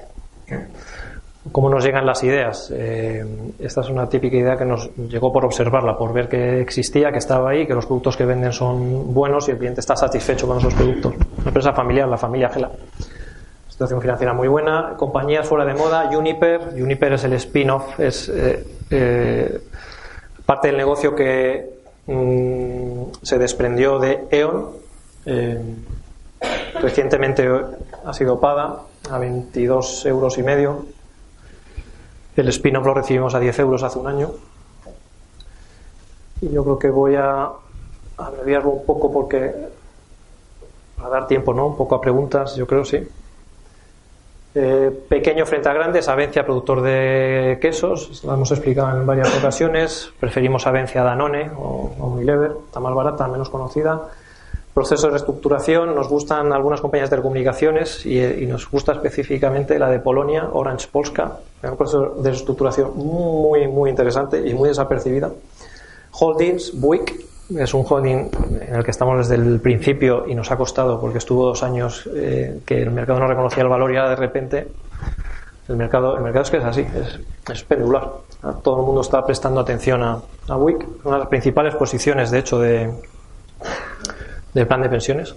cómo 1.53 1.69
nos 1.69 1.85
llegan 1.85 2.07
las 2.07 2.23
ideas. 2.25 2.73
Eh, 2.75 3.25
esta 3.59 3.83
es 3.83 3.89
una 3.89 4.09
típica 4.09 4.37
idea 4.37 4.57
que 4.57 4.65
nos 4.65 4.95
llegó 4.97 5.33
por 5.33 5.45
observarla, 5.45 5.97
por 5.97 6.13
ver 6.13 6.29
que 6.29 6.61
existía, 6.61 7.13
que 7.13 7.19
estaba 7.19 7.51
ahí, 7.51 7.67
que 7.67 7.75
los 7.75 7.87
productos 7.87 8.17
que 8.17 8.25
venden 8.25 8.53
son 8.53 9.13
buenos 9.13 9.49
y 9.49 9.53
el 9.53 9.59
cliente 9.59 9.81
está 9.81 9.97
satisfecho 9.97 10.47
con 10.47 10.59
esos 10.59 10.75
productos. 10.75 11.15
Una 11.39 11.49
empresa 11.49 11.73
familiar, 11.73 12.09
la 12.09 12.17
familia 12.17 12.49
Gela. 12.49 12.71
Situación 13.69 14.01
financiera 14.01 14.33
muy 14.33 14.49
buena. 14.49 14.95
Compañías 14.97 15.47
fuera 15.47 15.65
de 15.65 15.75
moda, 15.75 16.09
Uniper. 16.17 16.75
Uniper 16.81 17.15
es 17.15 17.25
el 17.25 17.33
spin-off, 17.35 17.99
es 17.99 18.29
eh, 18.29 18.65
eh, 18.91 19.61
parte 20.47 20.69
del 20.69 20.77
negocio 20.77 21.15
que 21.15 21.81
mm, 22.07 23.03
se 23.23 23.39
desprendió 23.39 23.99
de 23.99 24.27
E.ON. 24.31 24.85
recientemente 26.81 27.49
ha 28.05 28.13
sido 28.13 28.39
paga 28.39 28.77
a 29.11 29.19
22 29.19 30.07
euros 30.07 30.39
y 30.39 30.43
medio 30.43 30.94
el 32.37 32.49
spin-off 32.49 32.85
lo 32.85 32.95
recibimos 32.95 33.35
a 33.35 33.41
10 33.41 33.59
euros 33.61 33.83
hace 33.83 33.99
un 33.99 34.07
año. 34.07 34.31
Y 36.41 36.51
yo 36.51 36.65
creo 36.65 36.79
que 36.79 36.91
voy 36.91 37.17
a 37.17 37.49
abreviarlo 38.17 38.71
un 38.71 38.85
poco 38.85 39.13
porque 39.13 39.53
para 40.97 41.09
dar 41.09 41.27
tiempo, 41.27 41.55
¿no? 41.55 41.69
Un 41.69 41.77
poco 41.77 41.95
a 41.95 42.01
preguntas, 42.01 42.57
yo 42.57 42.67
creo, 42.67 42.85
sí. 42.85 43.07
Eh, 44.57 45.05
pequeño 45.09 45.47
frente 45.47 45.69
a 45.69 45.73
grande 45.73 46.01
Avencia, 46.07 46.45
productor 46.45 46.83
de 46.83 47.59
quesos, 47.61 48.23
lo 48.25 48.35
hemos 48.35 48.51
explicado 48.53 48.97
en 48.97 49.07
varias 49.07 49.37
ocasiones. 49.37 50.13
Preferimos 50.21 50.67
Avencia 50.67 51.01
a 51.01 51.05
Danone 51.05 51.51
o, 51.57 51.93
o 51.99 52.07
Unilever, 52.07 52.53
está 52.67 52.79
más 52.79 52.95
barata, 52.95 53.27
menos 53.27 53.51
conocida 53.51 54.11
proceso 54.75 55.07
de 55.07 55.13
reestructuración. 55.13 55.95
Nos 55.95 56.09
gustan 56.09 56.53
algunas 56.53 56.81
compañías 56.81 57.09
de 57.09 57.17
telecomunicaciones 57.17 58.05
y, 58.05 58.47
nos 58.47 58.69
gusta 58.69 58.93
específicamente 58.93 59.79
la 59.79 59.89
de 59.89 60.01
Polonia, 60.01 60.49
Orange 60.53 60.89
Polska. 60.91 61.39
Un 61.63 61.77
proceso 61.77 62.17
de 62.19 62.31
reestructuración 62.31 62.97
muy, 62.97 63.69
muy 63.69 63.89
interesante 63.89 64.47
y 64.47 64.53
muy 64.53 64.69
desapercibida. 64.69 65.31
Holdings, 66.19 66.79
Buick, 66.79 67.15
es 67.57 67.75
un 67.75 67.85
holding 67.89 68.31
en 68.61 68.75
el 68.75 68.85
que 68.85 68.91
estamos 68.91 69.19
desde 69.19 69.43
el 69.43 69.61
principio 69.61 70.27
y 70.27 70.35
nos 70.35 70.51
ha 70.51 70.57
costado 70.57 71.01
porque 71.01 71.19
estuvo 71.19 71.47
dos 71.47 71.63
años 71.63 72.09
eh, 72.15 72.61
que 72.65 72.83
el 72.83 72.91
mercado 72.91 73.21
no 73.21 73.27
reconocía 73.27 73.63
el 73.63 73.69
valor 73.69 73.93
y 73.93 73.97
ahora 73.97 74.11
de 74.11 74.17
repente 74.17 74.69
el 75.69 75.77
mercado, 75.77 76.17
el 76.17 76.23
mercado 76.23 76.43
es 76.43 76.51
que 76.51 76.57
es 76.59 76.65
así, 76.65 76.81
es, 76.81 77.21
es 77.51 77.65
pendular. 77.65 78.09
Todo 78.63 78.81
el 78.81 78.87
mundo 78.87 79.01
está 79.01 79.25
prestando 79.25 79.61
atención 79.61 80.03
a, 80.03 80.19
a 80.49 80.57
WIC, 80.57 81.05
una 81.05 81.15
de 81.15 81.21
las 81.21 81.29
principales 81.29 81.75
posiciones 81.75 82.31
de 82.31 82.39
hecho 82.39 82.59
de, 82.59 82.93
del 84.55 84.67
plan 84.67 84.83
de 84.83 84.89
pensiones. 84.89 85.35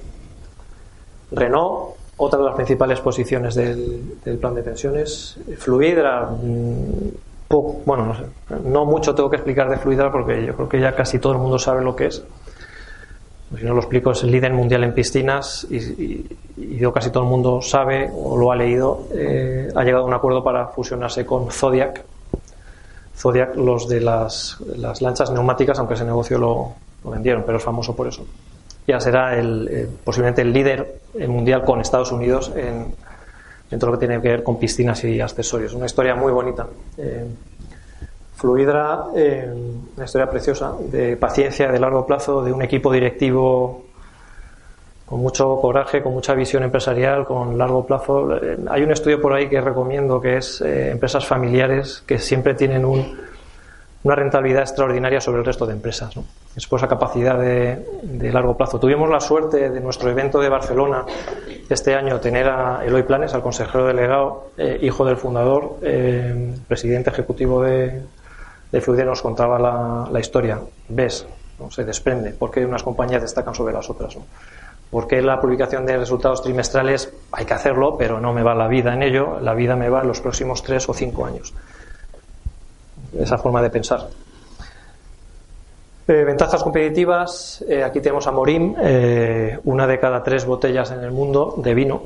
Renault, 1.32 1.96
otra 2.18 2.40
de 2.40 2.46
las 2.46 2.56
principales 2.56 3.02
posiciones 3.02 3.56
del, 3.56 4.38
plan 4.40 4.56
de 4.56 4.64
pensiones. 4.64 5.38
Fluidra, 5.58 6.30
mm, 6.30 7.86
bueno, 7.86 8.06
no 8.06 8.16
sé, 8.16 8.24
no 8.64 8.86
mucho 8.86 9.16
tengo 9.16 9.30
que 9.30 9.38
explicar 9.38 9.70
de 9.70 9.78
Fluidra 9.78 10.12
porque 10.12 10.46
yo 10.46 10.56
creo 10.56 10.70
que 10.70 10.80
ya 10.80 10.96
casi 10.96 11.20
todo 11.20 11.34
el 11.34 11.40
mundo 11.40 11.60
sabe 11.60 11.84
lo 11.84 11.96
que 11.96 12.08
es. 12.08 12.24
Si 13.58 13.64
no 13.64 13.74
lo 13.74 13.80
explico, 13.80 14.12
es 14.12 14.24
el 14.24 14.32
líder 14.32 14.52
mundial 14.52 14.84
en 14.84 14.94
piscinas 14.94 15.66
y, 15.70 15.78
y, 15.78 16.78
yo 16.78 16.92
casi 16.92 17.12
todo 17.12 17.24
el 17.24 17.30
mundo 17.30 17.62
sabe 17.62 18.12
o 18.14 18.36
lo 18.36 18.52
ha 18.52 18.58
leído. 18.58 19.08
Eh, 19.14 19.72
ha 19.74 19.84
llegado 19.84 20.04
a 20.04 20.08
un 20.08 20.14
acuerdo 20.14 20.44
para 20.44 20.68
fusionarse 20.68 21.26
con 21.26 21.50
Zodiac. 21.50 22.04
Zodiac, 23.16 23.56
los 23.56 23.88
de 23.88 24.02
las, 24.02 24.58
las 24.76 25.02
lanchas 25.02 25.32
neumáticas, 25.32 25.80
aunque 25.80 25.94
ese 25.94 26.04
negocio 26.04 26.38
lo, 26.38 26.74
vendieron, 27.10 27.44
pero 27.46 27.58
es 27.58 27.64
famoso 27.64 27.96
por 27.96 28.08
eso. 28.08 28.26
Ya 28.88 29.00
será 29.00 29.38
el, 29.38 29.68
eh, 29.70 29.88
posiblemente 30.04 30.42
el 30.42 30.54
líder 30.54 31.02
mundial 31.28 31.64
con 31.64 31.82
Estados 31.82 32.12
Unidos 32.12 32.52
en, 32.56 32.96
todo 33.78 33.92
lo 33.92 34.00
que 34.00 34.08
tiene 34.08 34.22
que 34.22 34.30
ver 34.30 34.44
con 34.44 34.58
piscinas 34.58 35.04
y 35.04 35.20
accesorios. 35.20 35.74
Una 35.74 35.86
historia 35.86 36.16
muy 36.16 36.32
bonita. 36.32 36.66
Eh, 36.98 37.26
Fluidra, 38.38 39.08
eh, 39.16 39.52
una 39.96 40.06
historia 40.06 40.30
preciosa 40.30 40.76
de 40.80 41.18
paciencia, 41.18 41.72
de 41.72 41.80
largo 41.80 42.06
plazo, 42.06 42.44
de 42.44 42.52
un 42.52 42.62
equipo 42.62 42.94
directivo 42.94 43.86
con 45.08 45.22
mucho 45.22 45.58
coraje, 45.60 46.04
con 46.04 46.14
mucha 46.14 46.36
visión 46.36 46.62
empresarial, 46.62 47.26
con 47.26 47.58
largo 47.58 47.84
plazo. 47.84 48.36
Eh, 48.38 48.60
hay 48.70 48.84
un 48.84 48.92
estudio 48.92 49.20
por 49.20 49.34
ahí 49.34 49.50
que 49.50 49.60
recomiendo 49.60 50.22
que 50.22 50.38
es 50.38 50.62
eh, 50.62 50.92
empresas 50.92 51.26
familiares 51.26 52.04
que 52.06 52.20
siempre 52.20 52.54
tienen 52.54 52.86
un, 52.86 53.18
una 54.08 54.16
rentabilidad 54.16 54.62
extraordinaria 54.62 55.20
sobre 55.20 55.40
el 55.40 55.46
resto 55.46 55.66
de 55.66 55.74
empresas. 55.74 56.16
¿no? 56.16 56.24
Es 56.56 56.66
por 56.66 56.80
capacidad 56.88 57.38
de, 57.38 58.32
largo 58.32 58.56
plazo. 58.56 58.80
Tuvimos 58.80 59.10
la 59.10 59.20
suerte 59.20 59.70
de 59.70 59.82
nuestro 59.82 60.10
evento 60.10 60.40
de 60.40 60.48
Barcelona 60.48 61.06
este 61.70 61.94
año 61.94 62.18
tener 62.22 62.48
a 62.48 62.86
Eloy 62.86 63.04
Planes, 63.04 63.34
al 63.34 63.42
consejero 63.42 63.86
delegado, 63.86 64.52
eh, 64.58 64.80
hijo 64.82 65.04
del 65.04 65.18
fundador, 65.18 65.76
eh, 65.82 66.56
presidente 66.70 67.10
ejecutivo 67.10 67.62
de, 67.62 68.02
de 68.72 68.82
Fluidra, 68.82 69.04
nos 69.04 69.22
contaba 69.22 69.60
la, 70.10 70.20
historia. 70.22 70.62
Ves, 70.88 71.28
se 71.70 71.84
desprende, 71.84 72.32
porque 72.32 72.66
unas 72.66 72.84
compañías 72.84 73.22
destacan 73.22 73.54
sobre 73.54 73.74
las 73.74 73.90
otras. 73.90 74.16
¿no? 74.16 74.24
Porque 74.90 75.22
la 75.22 75.42
publicación 75.42 75.86
de 75.86 75.98
resultados 75.98 76.42
trimestrales 76.42 77.14
hay 77.34 77.44
que 77.44 77.54
hacerlo, 77.54 77.98
pero 77.98 78.22
no 78.22 78.32
me 78.32 78.42
va 78.42 78.56
la 78.56 78.70
vida 78.70 78.94
en 78.94 79.04
ello, 79.04 79.38
la 79.42 79.54
vida 79.54 79.76
me 79.76 79.90
va 79.90 80.00
en 80.00 80.08
los 80.08 80.22
próximos 80.22 80.64
tres 80.64 80.88
o 80.88 80.94
cinco 80.94 81.26
años 81.26 81.54
esa 83.14 83.38
forma 83.38 83.62
de 83.62 83.70
pensar. 83.70 84.08
Eh, 86.08 86.24
ventajas 86.24 86.64
competitivas. 86.64 87.64
Eh, 87.68 87.84
aquí 87.84 88.00
tenemos 88.00 88.26
a 88.28 88.32
Morim, 88.32 88.76
eh, 88.80 89.60
una 89.66 89.86
de 89.86 90.00
cada 90.00 90.24
tres 90.24 90.46
botellas 90.46 90.92
en 90.92 91.04
el 91.04 91.12
mundo 91.12 91.56
de 91.58 91.74
vino 91.74 92.02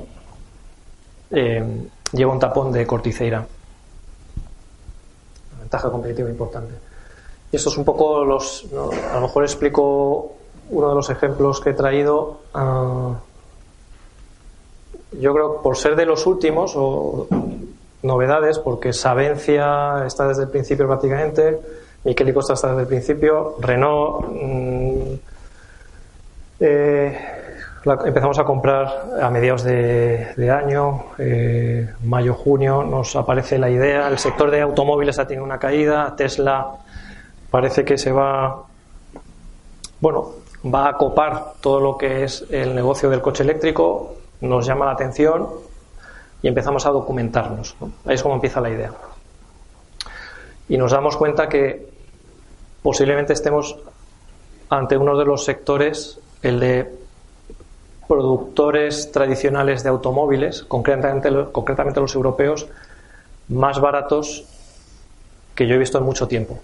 lleva 2.11 2.33
un 2.33 2.39
tapón 2.39 2.71
de 2.71 2.85
corticeira. 2.85 3.45
Ventaja 5.59 5.89
competitiva 5.89 6.29
importante. 6.29 6.73
Y 7.51 7.55
esto 7.55 7.69
es 7.69 7.77
un 7.77 7.85
poco 7.85 8.25
los. 8.25 8.65
A 9.11 9.15
lo 9.15 9.21
mejor 9.21 9.43
explico 9.43 10.33
uno 10.69 10.89
de 10.89 10.95
los 10.95 11.09
ejemplos 11.09 11.61
que 11.61 11.69
he 11.69 11.73
traído. 11.73 12.41
Uh, 12.53 13.13
yo 15.19 15.33
creo 15.33 15.61
por 15.61 15.77
ser 15.77 15.95
de 15.95 16.05
los 16.05 16.25
últimos 16.25 16.75
novedades 18.03 18.59
porque 18.59 18.93
Savencia 18.93 20.03
está 20.05 20.27
desde 20.27 20.43
el 20.43 20.49
principio 20.49 20.87
prácticamente, 20.87 21.59
Miquel 22.03 22.29
y 22.29 22.33
Costa 22.33 22.53
está 22.53 22.69
desde 22.69 22.81
el 22.81 22.87
principio, 22.87 23.55
Renault 23.59 24.25
mmm, 24.29 25.13
eh, 26.59 27.19
la, 27.83 27.99
empezamos 28.05 28.37
a 28.37 28.43
comprar 28.43 29.19
a 29.21 29.29
mediados 29.29 29.63
de, 29.63 30.33
de 30.35 30.51
año, 30.51 31.05
eh, 31.17 31.89
mayo, 32.03 32.33
junio, 32.33 32.83
nos 32.83 33.15
aparece 33.15 33.57
la 33.57 33.69
idea, 33.69 34.07
el 34.07 34.19
sector 34.19 34.51
de 34.51 34.61
automóviles 34.61 35.17
ha 35.19 35.27
tenido 35.27 35.43
una 35.43 35.57
caída, 35.57 36.15
Tesla 36.15 36.75
parece 37.49 37.83
que 37.83 37.97
se 37.97 38.11
va, 38.11 38.63
bueno, 39.99 40.29
va 40.63 40.89
a 40.89 40.93
copar 40.93 41.53
todo 41.59 41.79
lo 41.79 41.97
que 41.97 42.23
es 42.23 42.45
el 42.49 42.75
negocio 42.75 43.09
del 43.09 43.21
coche 43.21 43.43
eléctrico, 43.43 44.15
nos 44.41 44.65
llama 44.65 44.85
la 44.85 44.91
atención, 44.91 45.47
y 46.41 46.47
empezamos 46.47 46.85
a 46.85 46.89
documentarnos. 46.89 47.75
¿no? 47.79 47.91
Ahí 48.05 48.15
es 48.15 48.23
como 48.23 48.35
empieza 48.35 48.61
la 48.61 48.69
idea. 48.69 48.91
Y 50.69 50.77
nos 50.77 50.91
damos 50.91 51.17
cuenta 51.17 51.49
que 51.49 51.89
posiblemente 52.81 53.33
estemos 53.33 53.77
ante 54.69 54.97
uno 54.97 55.17
de 55.17 55.25
los 55.25 55.43
sectores, 55.43 56.19
el 56.41 56.59
de 56.59 56.95
productores 58.07 59.11
tradicionales 59.11 59.83
de 59.83 59.89
automóviles, 59.89 60.63
concretamente, 60.63 61.29
concretamente 61.51 61.99
los 61.99 62.15
europeos, 62.15 62.67
más 63.49 63.79
baratos 63.79 64.45
que 65.55 65.67
yo 65.67 65.75
he 65.75 65.77
visto 65.77 65.97
en 65.97 66.05
mucho 66.05 66.27
tiempo. 66.27 66.59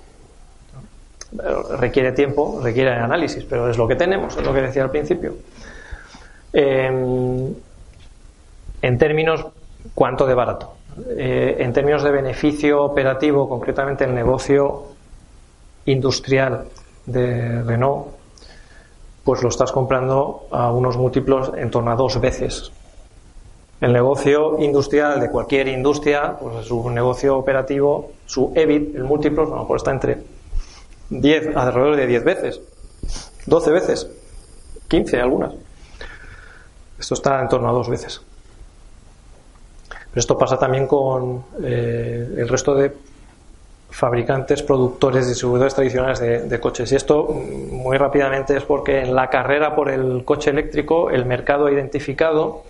Requiere 1.77 2.13
tiempo, 2.13 2.61
requiere 2.63 2.91
análisis, 2.91 3.43
pero 3.43 3.69
es 3.69 3.77
lo 3.77 3.87
que 3.87 3.95
tenemos, 3.95 4.37
es 4.37 4.43
lo 4.43 4.53
que 4.53 4.61
decía 4.61 4.83
al 4.83 4.91
principio. 4.91 5.35
Eh, 6.53 6.87
en 8.81 8.97
términos 8.97 9.45
cuánto 9.93 10.25
de 10.25 10.33
barato. 10.33 10.73
Eh, 11.09 11.57
en 11.59 11.73
términos 11.73 12.03
de 12.03 12.11
beneficio 12.11 12.83
operativo, 12.83 13.47
concretamente 13.47 14.03
el 14.03 14.15
negocio 14.15 14.85
industrial 15.85 16.65
de 17.05 17.63
Renault, 17.63 18.07
pues 19.23 19.43
lo 19.43 19.49
estás 19.49 19.71
comprando 19.71 20.47
a 20.51 20.71
unos 20.71 20.97
múltiplos 20.97 21.51
en 21.55 21.69
torno 21.69 21.91
a 21.91 21.95
dos 21.95 22.19
veces. 22.19 22.71
El 23.79 23.93
negocio 23.93 24.57
industrial 24.59 25.19
de 25.19 25.29
cualquier 25.29 25.67
industria, 25.67 26.35
pues 26.39 26.65
su 26.65 26.89
negocio 26.89 27.37
operativo, 27.37 28.11
su 28.25 28.51
EBIT, 28.55 28.95
el 28.95 29.03
múltiplo, 29.03 29.43
a 29.43 29.49
lo 29.49 29.59
mejor 29.59 29.77
está 29.77 29.91
entre 29.91 30.17
10, 31.09 31.55
alrededor 31.55 31.95
de 31.95 32.07
10 32.07 32.23
veces, 32.23 32.61
12 33.45 33.71
veces, 33.71 34.09
15 34.87 35.21
algunas. 35.21 35.53
Esto 36.99 37.13
está 37.13 37.39
en 37.39 37.49
torno 37.49 37.69
a 37.69 37.73
dos 37.73 37.87
veces. 37.87 38.21
Pero 40.11 40.19
esto 40.19 40.37
pasa 40.37 40.57
también 40.57 40.87
con 40.87 41.43
eh, 41.63 42.35
el 42.37 42.47
resto 42.47 42.73
de 42.75 42.91
fabricantes, 43.89 44.63
productores, 44.63 45.27
distribuidores 45.27 45.73
tradicionales 45.73 46.19
de, 46.19 46.59
coches. 46.59 46.91
Y 46.91 46.95
esto 46.95 47.27
mm, 47.29 47.73
muy 47.75 47.97
rápidamente 47.97 48.57
es 48.57 48.63
porque 48.63 49.01
en 49.01 49.15
la 49.15 49.29
carrera 49.29 49.75
por 49.75 49.89
el 49.89 50.23
coche 50.25 50.51
eléctrico 50.51 51.09
el 51.09 51.25
mercado 51.25 51.67
ha 51.67 51.71
identificado 51.71 52.63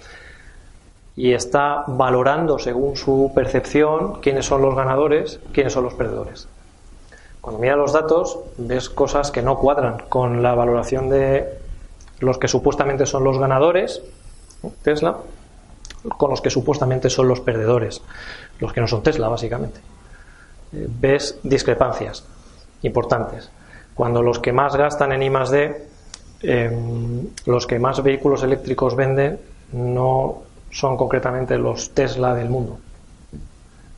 y 1.15 1.33
está 1.33 1.83
valorando 1.87 2.59
según 2.59 2.95
su 2.95 3.31
percepción 3.33 4.21
quiénes 4.21 4.45
son 4.45 4.61
los 4.61 4.75
ganadores, 4.75 5.39
quiénes 5.51 5.73
son 5.73 5.83
los 5.83 5.95
perdedores. 5.95 6.47
Cuando 7.41 7.59
miras 7.59 7.77
los 7.77 7.93
datos 7.93 8.39
ves 8.57 8.89
cosas 8.89 9.31
que 9.31 9.41
no 9.41 9.57
cuadran 9.57 10.03
con 10.09 10.43
la 10.43 10.53
valoración 10.53 11.09
de 11.09 11.47
los 12.19 12.37
que 12.37 12.47
supuestamente 12.47 13.05
son 13.05 13.23
los 13.23 13.39
ganadores, 13.39 14.01
Tesla, 14.83 15.17
con 16.17 16.29
los 16.29 16.41
que 16.41 16.49
supuestamente 16.49 17.09
son 17.09 17.27
los 17.27 17.41
perdedores, 17.41 18.01
los 18.59 18.71
que 18.73 18.81
no 18.81 18.87
son 18.87 19.03
Tesla, 19.03 19.27
básicamente. 19.27 19.79
Eh, 20.73 20.87
ves 20.87 21.39
discrepancias 21.43 22.25
importantes. 22.83 23.49
Cuando 23.93 24.21
los 24.21 24.39
que 24.39 24.53
más 24.53 24.75
gastan 24.75 25.11
en 25.11 25.23
I 25.23 25.29
D, 25.29 25.87
eh, 26.43 27.29
los 27.45 27.65
que 27.65 27.79
más 27.79 28.03
vehículos 28.03 28.43
eléctricos 28.43 28.95
venden, 28.95 29.39
no 29.73 30.43
son 30.69 30.95
concretamente 30.95 31.57
los 31.57 31.91
Tesla 31.91 32.35
del 32.35 32.49
mundo. 32.49 32.77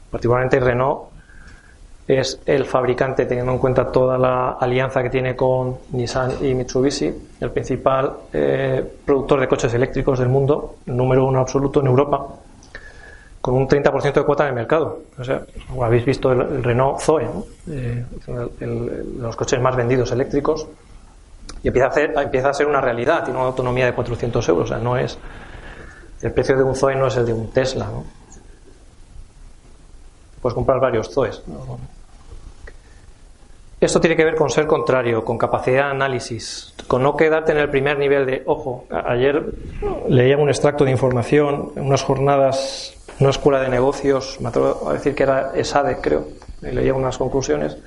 Particularmente 0.10 0.60
Renault 0.60 1.10
es 2.18 2.40
el 2.48 2.66
fabricante, 2.66 3.26
teniendo 3.26 3.52
en 3.52 3.60
cuenta 3.60 3.92
toda 3.92 4.18
la 4.18 4.54
alianza 4.54 5.04
que 5.04 5.12
tiene 5.12 5.36
con 5.36 5.78
Nissan 5.92 6.44
y 6.44 6.56
Mitsubishi, 6.56 7.14
el 7.40 7.52
principal 7.52 8.14
eh, 8.34 8.84
productor 9.06 9.40
de 9.42 9.48
coches 9.48 9.74
eléctricos 9.76 10.18
del 10.18 10.30
mundo, 10.30 10.78
número 10.88 11.26
uno 11.26 11.40
absoluto 11.40 11.82
en 11.82 11.88
Europa, 11.88 12.26
con 13.42 13.54
un 13.54 13.68
30% 13.68 14.14
de 14.14 14.24
cuota 14.24 14.46
de 14.46 14.52
mercado. 14.54 15.02
O 15.20 15.24
sea, 15.24 15.44
como 15.68 15.84
habéis 15.84 16.04
visto 16.04 16.32
el, 16.32 16.42
el 16.42 16.64
Renault 16.64 17.00
Zoe, 17.00 17.26
¿no? 17.26 17.46
eh, 17.70 18.04
el, 18.28 18.52
el, 18.60 19.22
los 19.22 19.36
coches 19.36 19.62
más 19.62 19.76
vendidos 19.76 20.12
eléctricos, 20.12 20.68
y 21.62 21.68
empieza 21.68 21.88
a, 21.88 21.90
hacer, 21.92 22.14
empieza 22.18 22.50
a 22.50 22.54
ser 22.54 22.66
una 22.66 22.82
realidad, 22.82 23.24
tiene 23.24 23.38
una 23.38 23.50
autonomía 23.50 23.86
de 23.86 23.94
400 23.94 24.50
euros, 24.50 24.66
o 24.66 24.74
sea, 24.74 24.82
no 24.82 24.98
es. 24.98 25.18
El 26.22 26.32
precio 26.32 26.58
de 26.58 26.64
un 26.64 26.76
Zoe 26.76 26.96
no 26.96 27.08
es 27.08 27.18
el 27.18 27.26
de 27.26 27.34
un 27.34 27.52
Tesla, 27.52 27.86
¿no? 27.86 28.04
Puedes 30.42 30.56
comprar 30.56 30.80
varios 30.80 31.10
Zoes. 31.14 31.44
¿no? 31.48 31.99
Esto 33.82 34.02
tiene 34.02 34.18
que 34.18 34.26
ver 34.26 34.36
con 34.36 34.50
ser 34.50 34.68
contrario, 34.68 35.24
con 35.24 35.38
capacidad 35.38 35.86
de 35.86 35.92
análisis, 35.92 36.74
con 36.88 37.02
no 37.02 37.16
quedarte 37.16 37.54
en 37.54 37.60
el 37.60 37.70
primer 37.70 37.98
nivel 37.98 38.26
de, 38.26 38.44
ojo, 38.46 38.86
ayer 38.90 39.54
leía 40.10 40.38
un 40.38 40.50
extracto 40.50 40.84
de 40.84 40.92
información, 40.92 41.72
unas 41.78 42.04
jornadas, 42.04 42.94
una 43.22 43.30
escuela 43.30 43.62
de 43.62 43.70
negocios, 43.70 44.38
me 44.42 44.50
atrevo 44.50 44.90
a 44.90 44.94
decir 44.94 45.16
que 45.16 45.24
era 45.24 45.54
ESADE, 45.56 46.02
creo, 46.02 46.28
leía 46.62 46.94
unas 46.94 47.18
conclusiones, 47.18 47.78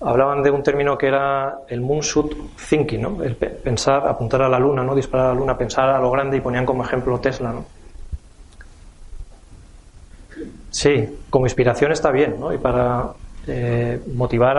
hablaban 0.00 0.44
de 0.44 0.52
un 0.52 0.62
término 0.62 0.96
que 0.96 1.08
era 1.08 1.58
el 1.66 1.80
moonshot 1.80 2.36
thinking, 2.68 3.02
¿no? 3.02 3.22
el 3.24 3.34
pensar, 3.34 4.06
apuntar 4.06 4.42
a 4.42 4.48
la 4.48 4.60
luna, 4.60 4.84
no 4.84 4.94
disparar 4.94 5.26
a 5.26 5.28
la 5.30 5.40
luna, 5.40 5.58
pensar 5.58 5.88
a 5.88 5.98
lo 5.98 6.08
grande 6.12 6.36
y 6.36 6.40
ponían 6.40 6.64
como 6.64 6.84
ejemplo 6.84 7.18
Tesla. 7.18 7.52
¿no? 7.52 7.64
Sí, 10.70 11.18
como 11.30 11.46
inspiración 11.46 11.90
está 11.90 12.12
bien, 12.12 12.36
¿no? 12.38 12.52
y 12.52 12.58
para 12.58 13.08
eh, 13.48 14.00
motivar 14.14 14.58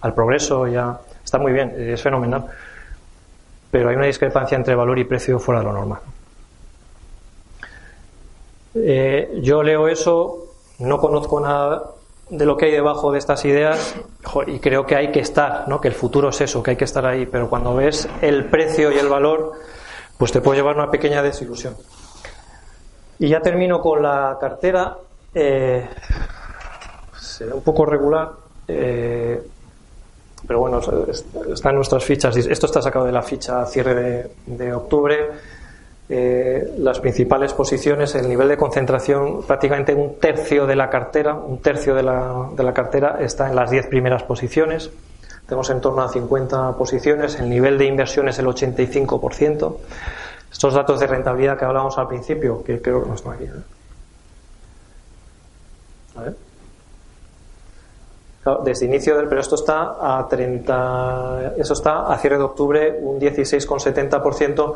al 0.00 0.14
progreso 0.14 0.66
ya 0.66 0.98
está 1.22 1.38
muy 1.38 1.52
bien, 1.52 1.74
es 1.76 2.02
fenomenal. 2.02 2.46
Pero 3.70 3.90
hay 3.90 3.96
una 3.96 4.06
discrepancia 4.06 4.56
entre 4.56 4.74
valor 4.74 4.98
y 4.98 5.04
precio 5.04 5.38
fuera 5.38 5.60
de 5.60 5.66
lo 5.66 5.72
normal. 5.72 6.00
Eh, 8.74 9.38
yo 9.42 9.62
leo 9.62 9.88
eso, 9.88 10.46
no 10.78 10.98
conozco 10.98 11.40
nada 11.40 11.92
de 12.30 12.44
lo 12.44 12.56
que 12.56 12.66
hay 12.66 12.72
debajo 12.72 13.10
de 13.10 13.18
estas 13.18 13.44
ideas 13.44 13.96
y 14.46 14.60
creo 14.60 14.86
que 14.86 14.94
hay 14.94 15.10
que 15.10 15.20
estar, 15.20 15.68
¿no? 15.68 15.80
que 15.80 15.88
el 15.88 15.94
futuro 15.94 16.28
es 16.28 16.40
eso, 16.40 16.62
que 16.62 16.72
hay 16.72 16.76
que 16.76 16.84
estar 16.84 17.04
ahí, 17.04 17.26
pero 17.26 17.50
cuando 17.50 17.74
ves 17.74 18.08
el 18.22 18.44
precio 18.44 18.92
y 18.92 18.98
el 18.98 19.08
valor, 19.08 19.52
pues 20.16 20.30
te 20.30 20.40
puede 20.40 20.58
llevar 20.58 20.76
una 20.76 20.90
pequeña 20.90 21.22
desilusión. 21.22 21.76
Y 23.18 23.28
ya 23.28 23.40
termino 23.40 23.80
con 23.80 24.02
la 24.02 24.38
cartera. 24.40 24.96
Eh, 25.34 25.86
un 27.52 27.62
poco 27.62 27.86
regular, 27.86 28.30
eh, 28.68 29.40
pero 30.46 30.60
bueno, 30.60 30.80
está 31.52 31.70
en 31.70 31.76
nuestras 31.76 32.04
fichas. 32.04 32.36
Esto 32.36 32.66
está 32.66 32.82
sacado 32.82 33.04
de 33.04 33.12
la 33.12 33.22
ficha 33.22 33.64
cierre 33.66 34.30
de, 34.46 34.72
octubre. 34.72 35.28
Eh, 36.08 36.74
las 36.78 36.98
principales 36.98 37.52
posiciones, 37.52 38.14
el 38.16 38.28
nivel 38.28 38.48
de 38.48 38.56
concentración, 38.56 39.44
prácticamente 39.44 39.94
un 39.94 40.18
tercio 40.18 40.66
de 40.66 40.74
la 40.74 40.90
cartera, 40.90 41.34
un 41.34 41.58
tercio 41.58 41.94
de 41.94 42.02
la, 42.02 42.48
de 42.56 42.62
la 42.64 42.74
cartera 42.74 43.18
está 43.20 43.48
en 43.48 43.54
las 43.54 43.70
10 43.70 43.86
primeras 43.86 44.24
posiciones. 44.24 44.90
Tenemos 45.46 45.70
en 45.70 45.80
torno 45.80 46.02
a 46.02 46.08
50 46.08 46.76
posiciones, 46.76 47.38
el 47.38 47.48
nivel 47.48 47.78
de 47.78 47.84
inversión 47.84 48.28
es 48.28 48.38
el 48.38 48.46
85%. 48.46 49.76
Estos 50.50 50.74
datos 50.74 50.98
de 50.98 51.06
rentabilidad 51.06 51.56
que 51.58 51.64
hablábamos 51.64 51.96
al 51.98 52.08
principio, 52.08 52.64
que 52.64 52.80
creo 52.80 53.02
que 53.02 53.08
no 53.08 53.14
están 53.14 53.34
aquí. 53.34 53.44
¿eh? 53.44 53.50
Desde 58.64 58.86
inicio 58.86 59.16
del, 59.16 59.28
pero 59.28 59.40
esto 59.40 59.54
está 59.54 60.18
a 60.18 60.26
30, 60.26 61.54
eso 61.58 61.74
está 61.74 62.06
a 62.10 62.16
cierre 62.18 62.38
de 62.38 62.44
octubre 62.44 62.98
un 63.00 63.20
16,70%, 63.20 64.74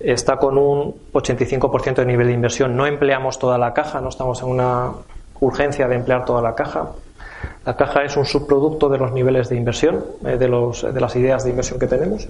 está 0.00 0.36
con 0.36 0.58
un 0.58 0.94
85% 1.12 1.94
de 1.94 2.04
nivel 2.04 2.26
de 2.26 2.34
inversión. 2.34 2.76
No 2.76 2.86
empleamos 2.86 3.38
toda 3.38 3.56
la 3.56 3.72
caja, 3.72 4.00
no 4.00 4.10
estamos 4.10 4.42
en 4.42 4.48
una 4.48 4.92
urgencia 5.40 5.88
de 5.88 5.96
emplear 5.96 6.24
toda 6.24 6.42
la 6.42 6.54
caja. 6.54 6.90
La 7.64 7.76
caja 7.76 8.04
es 8.04 8.16
un 8.16 8.26
subproducto 8.26 8.90
de 8.90 8.98
los 8.98 9.12
niveles 9.12 9.48
de 9.48 9.56
inversión, 9.56 10.04
eh, 10.26 10.36
de, 10.36 10.48
los, 10.48 10.82
de 10.82 11.00
las 11.00 11.16
ideas 11.16 11.44
de 11.44 11.50
inversión 11.50 11.78
que 11.78 11.86
tenemos. 11.86 12.28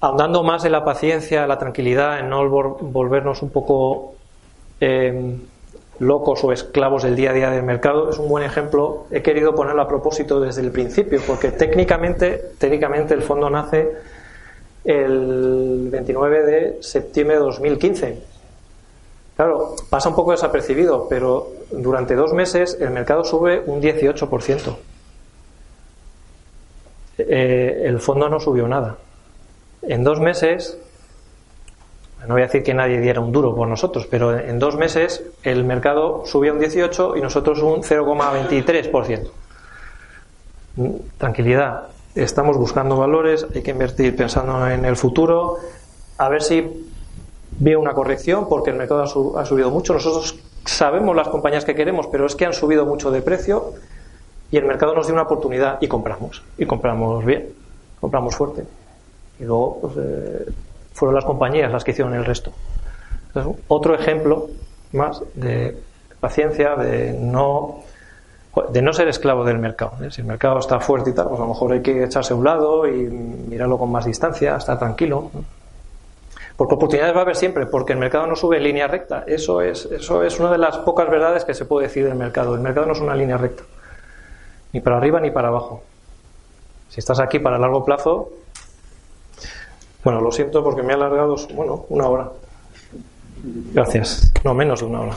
Ahondando 0.00 0.42
más 0.42 0.64
en 0.64 0.72
la 0.72 0.84
paciencia, 0.84 1.46
la 1.46 1.58
tranquilidad, 1.58 2.18
en 2.18 2.30
no 2.30 2.48
volvernos 2.48 3.42
un 3.42 3.50
poco 3.50 4.14
eh, 4.80 5.36
locos 6.00 6.42
o 6.42 6.50
esclavos 6.50 7.04
del 7.04 7.14
día 7.14 7.30
a 7.30 7.34
día 7.34 7.50
del 7.50 7.62
mercado 7.62 8.10
es 8.10 8.18
un 8.18 8.28
buen 8.28 8.42
ejemplo. 8.42 9.06
He 9.10 9.22
querido 9.22 9.54
ponerlo 9.54 9.82
a 9.82 9.88
propósito 9.88 10.40
desde 10.40 10.62
el 10.62 10.72
principio, 10.72 11.20
porque 11.26 11.52
técnicamente, 11.52 12.52
técnicamente 12.58 13.14
el 13.14 13.22
fondo 13.22 13.48
nace 13.48 13.92
el 14.84 15.88
29 15.90 16.42
de 16.42 16.82
septiembre 16.82 17.36
de 17.36 17.42
2015. 17.42 18.18
Claro, 19.36 19.76
pasa 19.88 20.08
un 20.08 20.14
poco 20.14 20.32
desapercibido, 20.32 21.06
pero 21.08 21.48
durante 21.70 22.14
dos 22.14 22.32
meses 22.32 22.78
el 22.80 22.90
mercado 22.90 23.22
sube 23.22 23.62
un 23.64 23.80
18%. 23.80 24.76
Eh, 27.18 27.82
el 27.84 28.00
fondo 28.00 28.28
no 28.30 28.40
subió 28.40 28.66
nada. 28.66 28.96
En 29.82 30.02
dos 30.02 30.18
meses 30.18 30.78
no 32.26 32.34
voy 32.34 32.42
a 32.42 32.46
decir 32.46 32.62
que 32.62 32.74
nadie 32.74 33.00
diera 33.00 33.20
un 33.20 33.32
duro 33.32 33.54
por 33.54 33.68
nosotros, 33.68 34.06
pero 34.10 34.38
en 34.38 34.58
dos 34.58 34.76
meses 34.76 35.22
el 35.42 35.64
mercado 35.64 36.24
subió 36.26 36.52
un 36.52 36.60
18 36.60 37.16
y 37.16 37.20
nosotros 37.20 37.60
un 37.62 37.82
0,23%. 37.82 39.30
Tranquilidad, 41.18 41.88
estamos 42.14 42.56
buscando 42.56 42.96
valores, 42.96 43.46
hay 43.54 43.62
que 43.62 43.70
invertir 43.70 44.14
pensando 44.16 44.68
en 44.68 44.84
el 44.84 44.96
futuro, 44.96 45.56
a 46.18 46.28
ver 46.28 46.42
si 46.42 46.88
ve 47.58 47.76
una 47.76 47.92
corrección 47.92 48.48
porque 48.48 48.70
el 48.70 48.76
mercado 48.76 49.02
ha, 49.38 49.44
subido 49.46 49.70
mucho. 49.70 49.94
Nosotros 49.94 50.38
sabemos 50.64 51.16
las 51.16 51.28
compañías 51.28 51.64
que 51.64 51.74
queremos, 51.74 52.06
pero 52.06 52.26
es 52.26 52.36
que 52.36 52.46
han 52.46 52.52
subido 52.52 52.86
mucho 52.86 53.10
de 53.10 53.22
precio 53.22 53.72
y 54.50 54.56
el 54.56 54.64
mercado 54.64 54.94
nos 54.94 55.06
dio 55.06 55.14
una 55.14 55.22
oportunidad 55.22 55.78
y 55.80 55.88
compramos. 55.88 56.42
Y 56.58 56.66
compramos 56.66 57.24
bien, 57.24 57.48
compramos 58.00 58.36
fuerte. 58.36 58.64
Y 59.38 59.44
luego, 59.44 59.78
pues, 59.80 59.92
eh, 59.98 60.46
fueron 60.92 61.14
las 61.14 61.24
compañías 61.24 61.70
las 61.72 61.84
que 61.84 61.92
hicieron 61.92 62.14
el 62.14 62.24
resto. 62.24 62.52
otro 63.68 63.94
ejemplo 63.94 64.48
más 64.92 65.22
de 65.34 65.76
paciencia, 66.20 66.76
de 66.76 67.12
no 67.12 67.84
de 68.70 68.82
no 68.82 68.92
ser 68.92 69.08
esclavo 69.08 69.44
del 69.44 69.58
mercado. 69.58 69.92
¿eh? 70.02 70.10
Si 70.10 70.22
el 70.22 70.26
mercado 70.26 70.58
está 70.58 70.80
fuerte 70.80 71.10
y 71.10 71.12
tal, 71.14 71.28
pues 71.28 71.38
a 71.38 71.44
lo 71.44 71.50
mejor 71.50 71.72
hay 71.72 71.82
que 71.82 72.02
echarse 72.04 72.32
a 72.32 72.36
un 72.36 72.44
lado 72.44 72.86
y 72.86 72.92
mirarlo 72.92 73.78
con 73.78 73.92
más 73.92 74.04
distancia, 74.04 74.56
estar 74.56 74.78
tranquilo. 74.78 75.30
Porque 76.56 76.74
oportunidades 76.74 77.14
va 77.14 77.20
a 77.20 77.22
haber 77.22 77.36
siempre, 77.36 77.66
porque 77.66 77.92
el 77.92 77.98
mercado 77.98 78.26
no 78.26 78.36
sube 78.36 78.56
en 78.56 78.64
línea 78.64 78.88
recta. 78.88 79.24
Eso 79.26 79.62
es, 79.62 79.86
eso 79.86 80.22
es 80.24 80.38
una 80.40 80.50
de 80.50 80.58
las 80.58 80.78
pocas 80.78 81.08
verdades 81.08 81.44
que 81.44 81.54
se 81.54 81.64
puede 81.64 81.86
decir 81.86 82.04
del 82.04 82.16
mercado. 82.16 82.54
El 82.54 82.60
mercado 82.60 82.86
no 82.86 82.92
es 82.92 83.00
una 83.00 83.14
línea 83.14 83.38
recta, 83.38 83.62
ni 84.72 84.80
para 84.80 84.96
arriba 84.96 85.20
ni 85.20 85.30
para 85.30 85.48
abajo. 85.48 85.82
Si 86.88 86.98
estás 86.98 87.20
aquí 87.20 87.38
para 87.38 87.56
largo 87.56 87.84
plazo, 87.84 88.30
bueno, 90.04 90.20
lo 90.20 90.32
siento 90.32 90.62
porque 90.62 90.82
me 90.82 90.92
ha 90.92 90.96
alargado, 90.96 91.36
bueno, 91.54 91.86
una 91.88 92.08
hora. 92.08 92.30
Gracias. 93.72 94.32
No, 94.44 94.54
menos 94.54 94.80
de 94.80 94.86
una 94.86 95.00
hora. 95.00 95.16